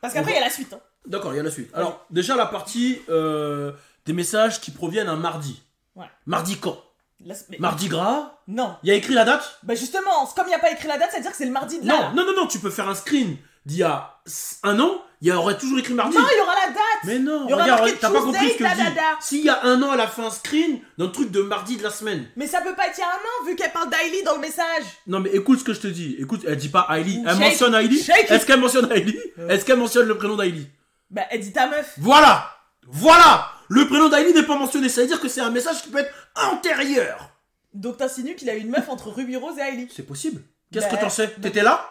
Parce 0.00 0.14
qu'après, 0.14 0.32
il 0.32 0.34
y 0.34 0.38
a 0.38 0.42
la 0.44 0.50
suite. 0.50 0.72
hein. 0.72 0.80
D'accord, 1.06 1.32
il 1.34 1.36
y 1.36 1.40
a 1.40 1.42
la 1.42 1.50
suite. 1.50 1.70
Alors, 1.74 2.04
déjà, 2.10 2.36
la 2.36 2.46
partie 2.46 3.00
euh, 3.08 3.72
des 4.04 4.12
messages 4.12 4.60
qui 4.60 4.70
proviennent 4.70 5.08
un 5.08 5.16
mardi. 5.16 5.62
Ouais. 5.94 6.06
Mardi 6.26 6.58
quand 6.58 6.82
La- 7.20 7.34
mais- 7.48 7.58
Mardi 7.58 7.88
gras 7.88 8.40
Non. 8.46 8.76
Il 8.82 8.88
y 8.88 8.92
a 8.92 8.94
écrit 8.94 9.14
la 9.14 9.24
date 9.24 9.58
Bah 9.62 9.74
justement, 9.74 10.26
comme 10.36 10.46
il 10.46 10.50
n'y 10.50 10.54
a 10.54 10.58
pas 10.58 10.70
écrit 10.70 10.88
la 10.88 10.98
date, 10.98 11.10
ça 11.10 11.16
veut 11.16 11.22
dire 11.22 11.30
que 11.30 11.36
c'est 11.36 11.46
le 11.46 11.52
mardi 11.52 11.80
de 11.80 11.86
là. 11.86 11.94
Non, 11.94 12.00
là. 12.02 12.12
non, 12.12 12.24
non, 12.26 12.42
non, 12.42 12.46
tu 12.46 12.58
peux 12.58 12.70
faire 12.70 12.88
un 12.88 12.94
screen 12.94 13.36
d'il 13.66 13.78
y 13.78 13.82
a 13.82 14.14
un 14.62 14.80
an, 14.80 15.02
il 15.20 15.28
y 15.28 15.32
aurait 15.32 15.58
toujours 15.58 15.78
écrit 15.78 15.92
mardi. 15.94 16.16
Non, 16.16 16.24
il 16.32 16.38
y 16.38 16.40
aura 16.40 16.54
la 16.54 16.68
date. 16.72 16.78
Mais 17.04 17.18
non, 17.18 17.44
Il 17.46 17.50
y 17.50 17.54
aura 17.54 17.62
regarde, 17.64 17.90
t'as 18.00 18.10
pas 18.10 18.20
compris 18.22 18.50
ce 18.50 18.56
que 18.58 18.64
je 18.64 18.74
dis. 18.74 18.96
S'il 19.20 19.44
y 19.44 19.48
a 19.48 19.64
un 19.64 19.82
an, 19.82 19.92
elle 19.92 20.00
a 20.00 20.06
fait 20.06 20.22
un 20.22 20.30
screen 20.30 20.80
d'un 20.98 21.08
truc 21.08 21.30
de 21.30 21.42
mardi 21.42 21.76
de 21.76 21.82
la 21.82 21.90
semaine. 21.90 22.26
Mais 22.36 22.46
ça 22.46 22.60
peut 22.60 22.74
pas 22.74 22.86
être 22.86 22.96
il 22.96 23.00
y 23.00 23.04
a 23.04 23.08
un 23.08 23.10
an, 23.10 23.46
vu 23.46 23.56
qu'elle 23.56 23.72
parle 23.72 23.90
d'Ailey 23.90 24.22
dans 24.22 24.34
le 24.34 24.40
message. 24.40 24.84
Non 25.06 25.20
mais 25.20 25.30
écoute 25.30 25.58
ce 25.58 25.64
que 25.64 25.74
je 25.74 25.80
te 25.80 25.86
dis. 25.88 26.16
Écoute, 26.18 26.42
elle 26.46 26.56
dit 26.56 26.68
pas 26.68 26.86
Hailey. 26.90 27.22
Elle 27.26 27.36
mentionne 27.36 27.74
it. 27.82 28.08
Est-ce 28.30 28.46
qu'elle 28.46 28.60
mentionne 28.60 28.90
Hailey 28.92 29.16
Euh. 29.38 29.48
Est-ce 29.48 29.64
qu'elle 29.64 29.78
mentionne 29.78 30.06
le 30.06 30.16
prénom 30.16 30.36
d'Hailey 30.36 30.62
Bah, 31.10 31.22
elle 31.30 31.40
dit 31.40 31.52
ta 31.52 31.66
meuf. 31.66 31.94
Voilà 31.98 32.50
Voilà 32.86 33.50
Le 33.68 33.86
prénom 33.88 34.08
d'Hailey 34.08 34.32
n'est 34.32 34.42
pas 34.46 34.56
mentionné. 34.56 34.88
Ça 34.88 35.00
veut 35.00 35.06
dire 35.08 35.20
que 35.20 35.28
c'est 35.28 35.40
un 35.40 35.50
message 35.50 35.82
qui 35.82 35.88
peut 35.88 35.98
être 35.98 36.12
antérieur. 36.36 37.30
Donc 37.74 37.96
t'insinues 37.96 38.34
qu'il 38.36 38.48
a 38.50 38.54
eu 38.54 38.60
une 38.60 38.70
meuf 38.70 38.88
entre 38.88 39.10
Ruby 39.10 39.36
Rose 39.36 39.58
et 39.58 39.62
Hailey. 39.62 39.88
C'est 39.94 40.06
possible. 40.06 40.42
Qu'est-ce 40.72 40.86
Bah, 40.90 40.96
que 40.96 41.00
t'en 41.00 41.10
sais? 41.10 41.28
T'étais 41.40 41.62
là? 41.62 41.90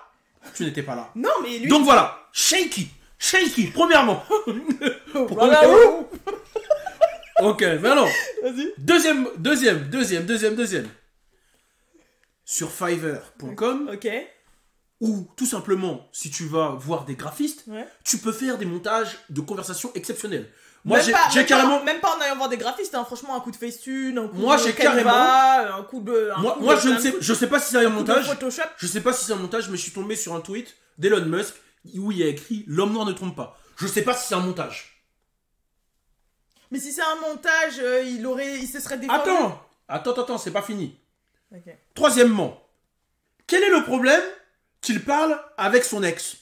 Tu 0.54 0.64
n'étais 0.66 0.84
pas 0.84 0.96
là. 0.96 1.12
Non, 1.16 1.30
mais 1.42 1.58
lui. 1.60 1.68
Donc 1.68 1.84
voilà. 1.84 2.28
Shaky. 2.32 2.90
Shaky, 3.18 3.68
premièrement. 3.68 4.24
Voilà, 5.14 5.64
ouh. 5.70 6.08
ok, 7.40 7.62
maintenant. 7.82 8.08
Vas-y. 8.44 8.74
Deuxième, 8.78 9.28
deuxième, 9.38 9.90
deuxième, 9.90 10.26
deuxième, 10.26 10.56
deuxième. 10.56 10.90
Sur 12.44 12.70
Fiverr.com, 12.72 13.90
Ok. 13.94 14.08
ou 15.02 15.28
tout 15.38 15.46
simplement, 15.46 16.08
si 16.12 16.30
tu 16.30 16.46
vas 16.48 16.70
voir 16.78 17.06
des 17.06 17.16
graphistes, 17.16 17.64
Ouais. 17.68 17.88
tu 18.04 18.18
peux 18.18 18.32
faire 18.34 18.58
des 18.58 18.66
montages 18.66 19.18
de 19.30 19.42
conversations 19.42 19.92
exceptionnels. 19.96 20.52
Moi, 20.86 21.00
j'ai 21.00 21.46
carrément. 21.46 21.80
Pas, 21.80 21.84
même 21.86 22.00
pas 22.00 22.16
en 22.16 22.22
allant 22.22 22.36
voir 22.36 22.48
des 22.48 22.58
graphistes, 22.58 22.94
hein. 22.94 23.04
franchement, 23.06 23.36
un 23.36 23.40
coup 23.40 23.50
de 23.52 23.56
Facetune, 23.56 24.20
un 24.20 24.28
coup 24.28 24.36
Moi, 24.36 24.56
de 24.58 24.70
carrément- 24.72 25.12
un 25.12 25.84
coup 25.84 26.00
de. 26.00 26.30
un 26.36 26.40
Moi, 26.40 26.54
coup 26.54 26.60
moi 26.62 26.76
de 26.76 26.80
je 26.82 26.90
ne 26.90 26.96
de 26.96 27.00
sais, 27.00 27.16
je 27.20 27.34
sais 27.34 27.48
pas 27.48 27.60
si 27.60 27.72
c'est 27.72 27.84
un 27.84 27.90
montage. 27.90 28.28
Photoshop. 28.28 28.62
Je 28.78 28.86
sais 28.86 29.02
pas 29.02 29.12
si 29.12 29.26
c'est 29.26 29.34
un 29.34 29.38
montage, 29.38 29.68
mais 29.70 29.78
je 29.78 29.82
suis 29.82 29.92
tombé 29.92 30.16
sur 30.16 30.36
un 30.36 30.42
tweet 30.42 30.76
d'Elon 31.00 31.26
Musk 31.26 31.56
où 31.96 32.12
il 32.12 32.20
y 32.20 32.24
a 32.24 32.28
écrit 32.28 32.64
L'homme 32.68 32.94
noir 32.94 33.06
ne 33.08 33.14
trompe 33.14 33.36
pas. 33.36 33.58
Je 33.78 33.88
sais 33.88 34.04
pas 34.04 34.14
si 34.14 34.28
c'est 34.28 34.36
un 34.36 34.40
montage. 34.42 35.04
Mais 36.72 36.80
si 36.80 36.92
c'est 36.94 37.02
un 37.02 37.16
montage, 37.30 37.80
euh, 37.80 38.04
il 38.04 38.26
aurait, 38.28 38.60
il 38.60 38.68
se 38.68 38.80
serait 38.80 38.98
défendu. 38.98 39.20
Attends 39.20 39.62
Attends, 39.88 40.14
attends, 40.14 40.38
c'est 40.38 40.52
pas 40.52 40.62
fini. 40.64 40.98
Troisièmement, 41.94 42.62
quel 43.48 43.64
est 43.64 43.70
le 43.70 43.84
problème 43.84 44.22
qu'il 44.82 45.04
parle 45.04 45.40
avec 45.58 45.84
son 45.84 46.04
ex? 46.04 46.38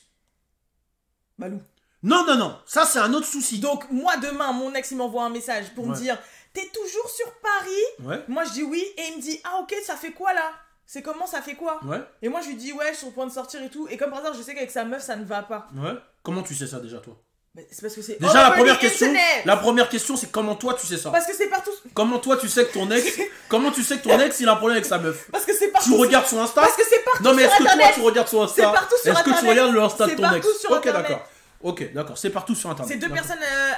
Balou. 1.38 1.62
Non, 2.04 2.26
non, 2.26 2.36
non, 2.36 2.58
ça 2.66 2.86
c'est 2.86 3.00
un 3.00 3.14
autre 3.14 3.26
souci. 3.28 3.60
Donc 3.60 3.86
moi 3.92 4.18
demain, 4.18 4.52
mon 4.52 4.74
ex 4.74 4.92
il 4.92 4.98
m'envoie 4.98 5.24
un 5.24 5.30
message 5.30 5.74
pour 5.76 5.86
me 5.88 5.94
Ouais. 5.94 6.00
dire 6.02 6.18
T'es 6.54 6.70
toujours 6.74 7.10
sur 7.10 7.26
Paris 7.42 8.08
Ouais, 8.08 8.24
Moi 8.28 8.44
je 8.46 8.52
dis 8.52 8.64
oui 8.64 8.84
et 8.98 9.02
il 9.10 9.18
me 9.18 9.22
dit 9.22 9.40
Ah 9.44 9.58
ok, 9.62 9.74
ça 9.86 9.96
fait 9.96 10.12
quoi 10.12 10.34
là? 10.34 10.52
C'est 10.86 11.02
comment 11.02 11.26
ça 11.26 11.42
fait 11.42 11.56
quoi? 11.56 11.80
Ouais, 11.86 12.02
Et 12.22 12.30
moi 12.30 12.42
je 12.42 12.48
lui 12.50 12.56
dis 12.56 12.74
Ouais, 12.74 12.90
je 12.92 12.98
suis 12.98 13.08
le 13.08 13.14
point 13.14 13.26
de 13.26 13.32
sortir 13.32 13.64
et 13.64 13.70
tout. 13.70 13.88
Et 13.90 13.98
comme 13.98 14.10
par 14.12 14.20
hasard, 14.20 14.34
je 14.36 14.42
sais 14.44 14.54
qu'avec 14.54 14.70
sa 14.70 14.84
meuf 14.86 15.02
ça 15.02 15.16
ne 15.16 15.26
va 15.26 15.42
pas. 15.44 15.68
ouais. 15.76 15.94
Comment 16.22 16.44
tu 16.44 16.54
sais 16.56 16.68
ça 16.68 16.80
déjà, 16.80 16.98
toi? 17.00 17.16
Mais 17.56 17.68
c'est 17.72 17.82
parce 17.82 17.94
que 17.96 18.02
c'est. 18.02 18.20
Déjà, 18.20 18.42
la 18.42 18.52
première 18.52 18.80
question, 18.80 19.06
internet. 19.08 19.46
la 19.46 19.58
première 19.58 19.88
question, 19.90 20.16
c'est 20.18 20.32
comment 20.32 20.56
toi 20.56 20.74
tu 20.74 20.88
sais 20.88 20.98
ça? 20.98 21.12
Parce 21.12 21.26
que 21.28 21.34
c'est 21.36 21.48
partout. 21.50 21.70
Comment 21.94 22.18
toi 22.20 22.36
tu 22.38 22.50
sais 22.50 22.66
que 22.66 22.74
ton 22.74 22.90
ex, 22.92 23.20
comment 23.50 23.70
tu 23.72 23.84
sais 23.84 23.98
que 23.98 24.04
ton 24.04 24.20
ex 24.20 24.40
il 24.40 24.48
a 24.50 24.54
un 24.54 24.56
problème 24.56 24.78
avec 24.78 24.86
sa 24.88 24.98
meuf? 24.98 25.30
Parce 25.32 25.46
que 25.46 25.54
c'est 25.54 25.68
partout. 25.70 25.90
Tu 25.92 25.96
regardes 26.00 26.26
son 26.28 26.40
Insta? 26.42 26.62
Parce 26.62 26.76
que 26.76 26.82
c'est 26.90 27.04
partout. 27.04 27.24
Non 27.24 27.34
mais 27.36 27.44
sur 27.44 27.52
est-ce 27.52 27.58
que 27.60 27.64
toi 27.64 27.72
Internet. 27.74 27.96
tu 27.96 28.02
regardes 28.02 28.28
son 28.28 28.42
Insta? 28.44 28.56
C'est 28.56 28.72
partout 28.74 28.96
sur 29.02 29.12
Est-ce 29.12 29.20
que 29.20 29.24
tu 29.24 29.30
Internet. 29.32 29.50
regardes 29.52 29.74
le 29.74 29.82
Insta 29.84 30.06
de 30.06 30.10
C'est 30.10 30.16
ton 30.16 30.22
partout 30.24 30.38
ex 30.50 30.60
sur 30.60 30.72
Ok 30.72 30.78
Internet. 30.78 31.02
d'accord. 31.04 31.28
Ok 31.64 31.94
d'accord, 31.94 32.18
c'est 32.18 32.30
partout 32.30 32.54
sur 32.56 32.70
internet. 32.70 32.92
C'est 32.94 33.00
deux 33.00 33.08
D'accord. 33.08 33.26
personnes. 33.26 33.44
euh, 33.44 33.72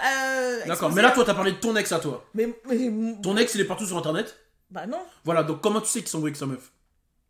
euh, 0.64 0.66
D'accord, 0.68 0.92
mais 0.92 1.02
là 1.02 1.12
toi 1.12 1.24
t'as 1.24 1.34
parlé 1.36 1.52
de 1.54 1.58
ton 1.58 1.76
ex 1.76 1.92
à 1.92 2.00
toi. 2.00 2.26
Mais, 2.34 2.50
mais. 2.68 3.16
Ton 3.22 3.38
ex 3.38 3.56
il 3.56 3.62
est 3.62 3.66
partout 3.66 3.86
sur 3.86 3.98
internet 3.98 4.36
Bah 4.72 4.86
non. 4.88 5.00
Voilà, 5.24 5.44
donc 5.44 5.62
comment 5.62 5.80
tu 5.82 5.88
sais 5.88 6.00
qu'il 6.00 6.08
s'embrouille 6.10 6.30
avec 6.30 6.38
sa 6.38 6.48
meuf 6.48 6.72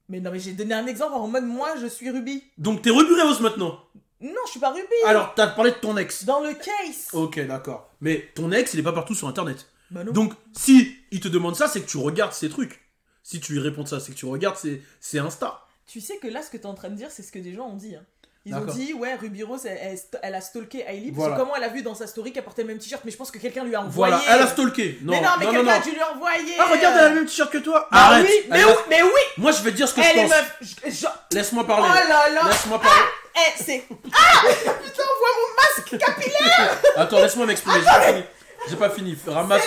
Mais 0.09 0.19
non, 0.19 0.31
mais 0.31 0.39
j'ai 0.39 0.53
donné 0.53 0.73
un 0.73 0.87
exemple 0.87 1.13
en 1.13 1.27
mode 1.27 1.43
Moi 1.45 1.75
je 1.81 1.87
suis 1.87 2.09
Ruby. 2.09 2.43
Donc 2.57 2.81
t'es 2.81 2.89
Ruby 2.89 3.21
Rose 3.21 3.41
maintenant 3.41 3.83
Non, 4.21 4.31
je 4.45 4.51
suis 4.51 4.59
pas 4.59 4.71
Ruby. 4.71 4.85
Alors 5.05 5.33
t'as 5.35 5.47
parlé 5.47 5.71
de 5.71 5.75
ton 5.77 5.97
ex. 5.97 6.23
Dans 6.25 6.39
le 6.39 6.53
case. 6.53 7.09
Ok 7.13 7.39
d'accord. 7.45 7.91
Mais 8.01 8.29
ton 8.33 8.51
ex 8.51 8.73
il 8.73 8.79
est 8.79 8.83
pas 8.83 8.93
partout 8.93 9.13
sur 9.13 9.27
internet. 9.27 9.67
Bah 9.91 10.03
non. 10.03 10.13
Donc 10.13 10.33
si 10.53 10.95
il 11.11 11.19
te 11.19 11.27
demande 11.27 11.55
ça, 11.55 11.67
c'est 11.67 11.81
que 11.81 11.85
tu 11.87 11.97
regardes 11.97 12.33
ces 12.33 12.49
trucs. 12.49 12.81
Si 13.23 13.39
tu 13.39 13.53
lui 13.53 13.59
réponds 13.59 13.83
de 13.83 13.87
ça, 13.87 13.99
c'est 13.99 14.11
que 14.13 14.17
tu 14.17 14.25
regardes, 14.25 14.55
c'est 14.55 14.81
c'est 14.99 15.19
Insta. 15.19 15.61
Tu 15.87 16.01
sais 16.01 16.17
que 16.17 16.27
là, 16.27 16.41
ce 16.41 16.49
que 16.49 16.57
tu 16.57 16.63
es 16.63 16.65
en 16.65 16.73
train 16.73 16.89
de 16.89 16.95
dire, 16.95 17.11
c'est 17.11 17.21
ce 17.21 17.31
que 17.31 17.37
des 17.37 17.53
gens 17.53 17.67
ont 17.67 17.75
dit. 17.75 17.95
hein. 17.95 18.03
Ils 18.47 18.53
ont 18.53 18.61
dit, 18.65 18.93
ouais, 18.93 19.15
Ruby 19.15 19.41
Rose, 19.41 19.65
elle, 19.65 19.79
elle, 19.81 19.95
st- 19.95 20.19
elle 20.21 20.35
a 20.35 20.41
stalké 20.41 20.83
Hailey. 20.87 21.07
Parce 21.07 21.15
Voilà. 21.17 21.35
que 21.35 21.39
comment 21.41 21.55
elle 21.55 21.63
a 21.63 21.69
vu 21.69 21.81
dans 21.81 21.95
sa 21.95 22.05
story 22.05 22.31
qu'elle 22.31 22.43
portait 22.43 22.61
le 22.61 22.67
même 22.67 22.77
t-shirt, 22.77 23.01
mais 23.03 23.09
je 23.09 23.17
pense 23.17 23.31
que 23.31 23.39
quelqu'un 23.39 23.63
lui 23.63 23.73
a 23.73 23.81
envoyé. 23.81 24.13
Voilà, 24.15 24.21
elle 24.29 24.41
a 24.43 24.47
stalké. 24.47 24.99
Non, 25.01 25.13
mais 25.13 25.21
non, 25.21 25.29
mais 25.39 25.45
quelqu'un 25.47 25.67
a 25.71 25.79
dû 25.79 25.89
lui 25.91 26.03
envoyer. 26.03 26.53
Ah, 26.59 26.65
regarde, 26.71 26.95
elle 26.99 27.05
a 27.05 27.09
le 27.09 27.15
même 27.15 27.25
t-shirt 27.25 27.51
que 27.51 27.57
toi. 27.57 27.87
Bah 27.91 27.97
Arrête. 27.99 28.27
oui, 28.29 28.47
mais 28.51 28.63
oui, 28.63 28.71
mais 28.89 29.01
oui. 29.01 29.09
Moi, 29.37 29.51
je 29.51 29.63
vais 29.63 29.71
te 29.71 29.75
dire 29.77 29.89
ce 29.89 29.95
que 29.95 30.01
Elle 30.01 30.15
je 30.15 30.21
pense. 30.21 30.29
meuf. 30.29 30.57
je- 30.61 31.35
Laisse-moi 31.35 31.63
Oh 31.65 31.67
parler. 31.67 31.89
là 32.07 32.29
là. 32.29 32.41
Laisse-moi 32.49 32.79
parler. 32.79 33.01
Eh, 33.35 33.63
c'est. 33.63 33.83
Ah 33.89 34.41
Putain, 34.47 35.03
on 35.03 35.17
voit 35.19 35.35
mon 35.41 35.55
masque 35.57 35.97
capillaire. 36.05 36.77
Attends, 36.97 37.19
laisse-moi 37.21 37.45
m'exprimer. 37.47 37.79
J'ai 37.79 37.85
pas 37.85 38.01
fini. 38.01 38.23
J'ai 38.69 38.75
pas 38.75 38.89
fini. 38.91 39.17
Ramasse, 39.27 39.63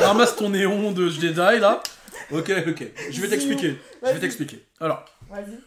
ramasse 0.00 0.36
ton 0.36 0.50
néon 0.50 0.92
de 0.92 1.08
Jedi 1.08 1.32
là. 1.34 1.82
Ok, 2.30 2.50
ok. 2.68 2.82
Je 3.10 3.20
vais 3.22 3.28
t'expliquer. 3.28 3.78
Je 4.02 4.10
vais 4.12 4.20
t'expliquer. 4.20 4.64
Alors, 4.80 5.02
Vas-y. 5.30 5.58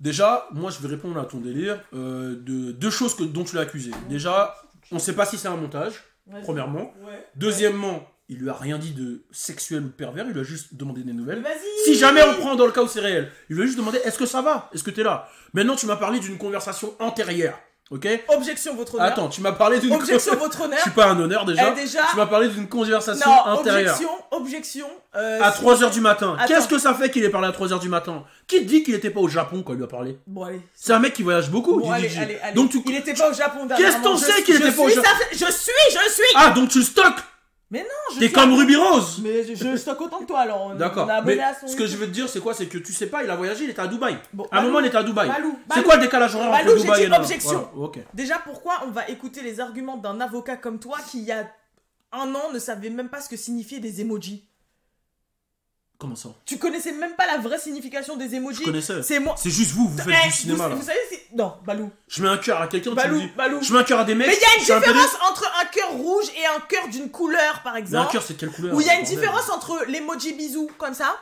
Déjà, 0.00 0.48
moi, 0.52 0.70
je 0.70 0.78
vais 0.80 0.88
répondre 0.88 1.18
à 1.18 1.24
ton 1.24 1.38
délire 1.38 1.80
euh, 1.94 2.36
de 2.40 2.72
deux 2.72 2.90
choses 2.90 3.14
que, 3.14 3.24
dont 3.24 3.44
tu 3.44 3.56
l'as 3.56 3.62
accusé. 3.62 3.90
Déjà, 4.08 4.54
on 4.90 4.98
sait 4.98 5.14
pas 5.14 5.26
si 5.26 5.38
c'est 5.38 5.48
un 5.48 5.56
montage. 5.56 5.94
Premièrement. 6.42 6.92
Ouais. 7.06 7.26
Deuxièmement, 7.36 8.06
il 8.28 8.38
lui 8.38 8.50
a 8.50 8.54
rien 8.54 8.78
dit 8.78 8.92
de 8.92 9.24
sexuel 9.30 9.80
ou 9.84 9.86
de 9.86 9.92
pervers. 9.92 10.26
Il 10.26 10.32
lui 10.32 10.40
a 10.40 10.44
juste 10.44 10.74
demandé 10.74 11.02
des 11.02 11.14
nouvelles. 11.14 11.42
Si 11.84 11.94
jamais 11.94 12.22
on 12.22 12.34
prend 12.34 12.54
dans 12.54 12.66
le 12.66 12.72
cas 12.72 12.82
où 12.82 12.88
c'est 12.88 13.00
réel, 13.00 13.30
il 13.48 13.56
lui 13.56 13.62
a 13.62 13.66
juste 13.66 13.78
demandé 13.78 13.98
est-ce 14.04 14.18
que 14.18 14.26
ça 14.26 14.42
va? 14.42 14.68
Est-ce 14.74 14.84
que 14.84 14.90
t'es 14.90 15.02
là? 15.02 15.28
Maintenant, 15.54 15.76
tu 15.76 15.86
m'as 15.86 15.96
parlé 15.96 16.20
d'une 16.20 16.36
conversation 16.36 16.94
antérieure. 16.98 17.58
Ok 17.90 18.06
Objection, 18.28 18.74
votre 18.76 18.96
honneur. 18.96 19.06
Attends, 19.06 19.28
tu 19.28 19.40
m'as 19.40 19.52
parlé 19.52 19.78
d'une 19.78 19.94
Objection, 19.94 20.32
con- 20.32 20.38
votre 20.40 20.60
honneur. 20.62 20.76
Je 20.76 20.82
suis 20.82 20.90
pas 20.90 21.06
un 21.06 21.18
honneur 21.18 21.46
déjà. 21.46 21.72
Eh, 21.72 21.80
déjà. 21.80 22.00
Tu 22.10 22.16
m'as 22.16 22.26
parlé 22.26 22.48
d'une 22.48 22.68
conversation 22.68 23.30
Non, 23.30 23.52
antérieure. 23.52 23.94
objection, 23.94 24.10
objection. 24.30 24.86
euh, 25.16 25.40
À 25.42 25.52
si- 25.52 25.62
3h 25.62 25.90
du 25.90 26.00
matin. 26.02 26.36
Qu'est-ce 26.46 26.68
que 26.68 26.78
ça 26.78 26.92
fait 26.92 27.10
qu'il 27.10 27.24
ait 27.24 27.30
parlé 27.30 27.48
à 27.48 27.52
3h 27.52 27.78
du 27.80 27.88
matin? 27.88 28.24
Qui 28.46 28.58
te 28.58 28.64
dit 28.64 28.82
qu'il 28.82 28.94
était 28.94 29.08
pas 29.10 29.20
au 29.20 29.28
Japon 29.28 29.62
quand 29.62 29.72
il 29.72 29.76
lui 29.78 29.84
a 29.84 29.88
parlé? 29.88 30.18
Bon, 30.26 30.44
allez. 30.44 30.60
C'est 30.74 30.92
un 30.92 30.98
mec 30.98 31.14
qui 31.14 31.22
voyage 31.22 31.48
beaucoup. 31.50 31.80
Bon, 31.80 31.90
allez, 31.90 32.08
allez, 32.18 32.38
allez. 32.42 32.54
Donc 32.54 32.70
tu 32.70 32.82
Il 32.84 32.94
était 32.96 33.14
pas 33.14 33.30
au 33.30 33.34
Japon 33.34 33.66
Qu'est-ce 33.74 33.96
Je- 34.02 34.16
sais 34.24 34.42
qu'il 34.42 34.56
était 34.56 34.70
pas 34.72 34.82
au 34.82 34.88
Japon 34.90 35.08
Je 35.32 35.36
suis, 35.36 35.46
je 35.90 36.12
suis. 36.12 36.22
Ah 36.36 36.50
donc 36.50 36.68
tu 36.68 36.78
le 36.78 36.84
stockes 36.84 37.20
Mais 37.70 37.80
non, 37.80 38.14
je 38.14 38.18
T'es 38.20 38.24
suis 38.26 38.32
comme 38.34 38.54
Ruby 38.54 38.76
Rose 38.76 39.20
Mais 39.22 39.44
je, 39.44 39.54
je 39.54 39.76
stocke 39.76 40.00
autant 40.00 40.20
que 40.20 40.24
toi 40.24 40.40
alors. 40.40 40.74
D'accord. 40.74 41.06
Mais 41.26 41.38
à 41.38 41.54
son. 41.54 41.66
ce 41.68 41.76
que 41.76 41.86
je 41.86 41.98
veux 41.98 42.06
te 42.06 42.12
dire, 42.12 42.26
c'est 42.28 42.40
quoi? 42.40 42.54
C'est 42.54 42.66
que 42.66 42.78
tu 42.78 42.94
sais 42.94 43.08
pas, 43.08 43.22
il 43.22 43.28
a 43.30 43.36
voyagé, 43.36 43.64
il 43.64 43.70
était 43.70 43.80
à 43.80 43.86
Dubaï. 43.86 44.16
Bon, 44.32 44.44
à 44.44 44.56
un 44.56 44.60
Balou, 44.60 44.66
moment, 44.68 44.80
il 44.80 44.86
était 44.86 44.96
à 44.96 45.02
Dubaï. 45.02 45.30
C'est 45.74 45.82
quoi 45.82 45.96
le 45.96 46.02
décalage 46.02 46.34
horaire 46.34 46.50
Balou, 46.50 46.70
entre 46.70 46.76
j'ai 46.78 46.84
Dubaï 46.84 47.02
et 47.02 47.08
là? 47.08 47.20
objection. 47.20 47.68
Voilà. 47.74 47.92
Déjà, 48.14 48.38
pourquoi 48.38 48.80
on 48.86 48.90
va 48.90 49.06
écouter 49.08 49.42
les 49.42 49.60
arguments 49.60 49.98
d'un 49.98 50.18
avocat 50.20 50.56
comme 50.56 50.78
toi 50.78 50.96
qui, 51.10 51.18
il 51.18 51.24
y 51.24 51.32
a 51.32 51.46
un 52.12 52.34
an, 52.34 52.50
ne 52.54 52.58
savait 52.58 52.88
même 52.88 53.10
pas 53.10 53.20
ce 53.20 53.28
que 53.28 53.36
signifiaient 53.36 53.80
des 53.80 54.00
emojis? 54.00 54.44
Comment 55.98 56.14
ça? 56.16 56.30
Tu 56.46 56.58
connaissais 56.58 56.92
même 56.92 57.16
pas 57.16 57.26
la 57.26 57.38
vraie 57.38 57.58
signification 57.58 58.16
des 58.16 58.34
emojis? 58.34 58.60
Je 58.60 58.64
connaissais. 58.64 59.02
C'est 59.02 59.18
moi. 59.20 59.34
C'est 59.36 59.50
juste 59.50 59.72
vous, 59.72 59.88
vous 59.88 59.98
faites 59.98 60.14
Eh, 60.24 60.28
du 60.28 60.32
cinéma 60.32 60.64
vous, 60.64 60.70
là. 60.70 60.76
vous 60.76 60.82
savez, 60.86 60.98
c'est. 61.10 61.17
Non, 61.38 61.54
Balou. 61.64 61.90
Je 62.08 62.22
mets 62.22 62.28
un 62.28 62.36
cœur 62.38 62.60
à 62.60 62.66
quelqu'un, 62.66 62.90
tu 62.90 62.90
me 62.90 62.94
Balou, 62.96 63.18
dis. 63.20 63.28
Balou. 63.36 63.62
Je 63.62 63.72
mets 63.72 63.78
un 63.78 63.84
cœur 63.84 64.00
à 64.00 64.04
des 64.04 64.14
mecs. 64.16 64.26
Mais 64.26 64.34
il 64.36 64.40
y 64.42 64.44
a 64.44 64.54
une 64.54 64.58
je 64.60 64.64
suis 64.64 64.72
un 64.72 64.80
pédé- 64.80 64.92
différence 64.92 65.16
entre 65.30 65.50
un 65.60 65.64
cœur 65.66 65.90
rouge 65.90 66.26
et 66.36 66.44
un 66.46 66.60
cœur 66.60 66.88
d'une 66.88 67.10
couleur, 67.10 67.60
par 67.62 67.74
Mais 67.74 67.78
un 67.78 67.82
exemple. 67.82 68.12
cœur, 68.12 68.22
c'est 68.22 68.34
de 68.34 68.40
quelle 68.40 68.50
couleur 68.50 68.74
Où 68.74 68.80
il 68.80 68.86
y 68.86 68.90
a 68.90 68.94
une 68.94 69.02
bordel 69.02 69.16
différence 69.20 69.48
entre 69.50 69.84
l'emoji 69.86 70.32
bisou, 70.32 70.68
comme 70.78 70.94
ça, 70.94 71.16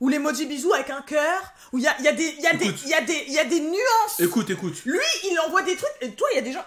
ou 0.00 0.08
l'emoji 0.08 0.46
bisou 0.46 0.72
avec 0.74 0.90
un 0.90 1.02
cœur, 1.02 1.40
où 1.72 1.78
il 1.78 1.84
y 1.84 1.86
a, 1.86 1.94
il 2.00 2.04
y, 2.04 2.08
a 2.08 2.12
des- 2.12 2.34
il 2.36 2.40
y, 2.42 2.46
a 2.48 2.52
des- 2.54 2.64
Écoute. 2.66 2.80
il 2.84 2.88
y, 2.90 2.94
a 2.94 3.00
des- 3.00 3.24
il 3.28 3.32
y 3.32 3.38
a 3.38 3.44
des 3.44 3.60
nuances. 3.60 4.18
Écoute, 4.18 4.50
écoute. 4.50 4.74
Lui, 4.84 4.98
il 5.24 5.38
envoie 5.46 5.62
des 5.62 5.76
trucs, 5.76 5.88
et 6.00 6.10
toi, 6.12 6.26
il 6.32 6.36
y 6.36 6.38
a 6.40 6.42
des 6.42 6.52
gens. 6.52 6.64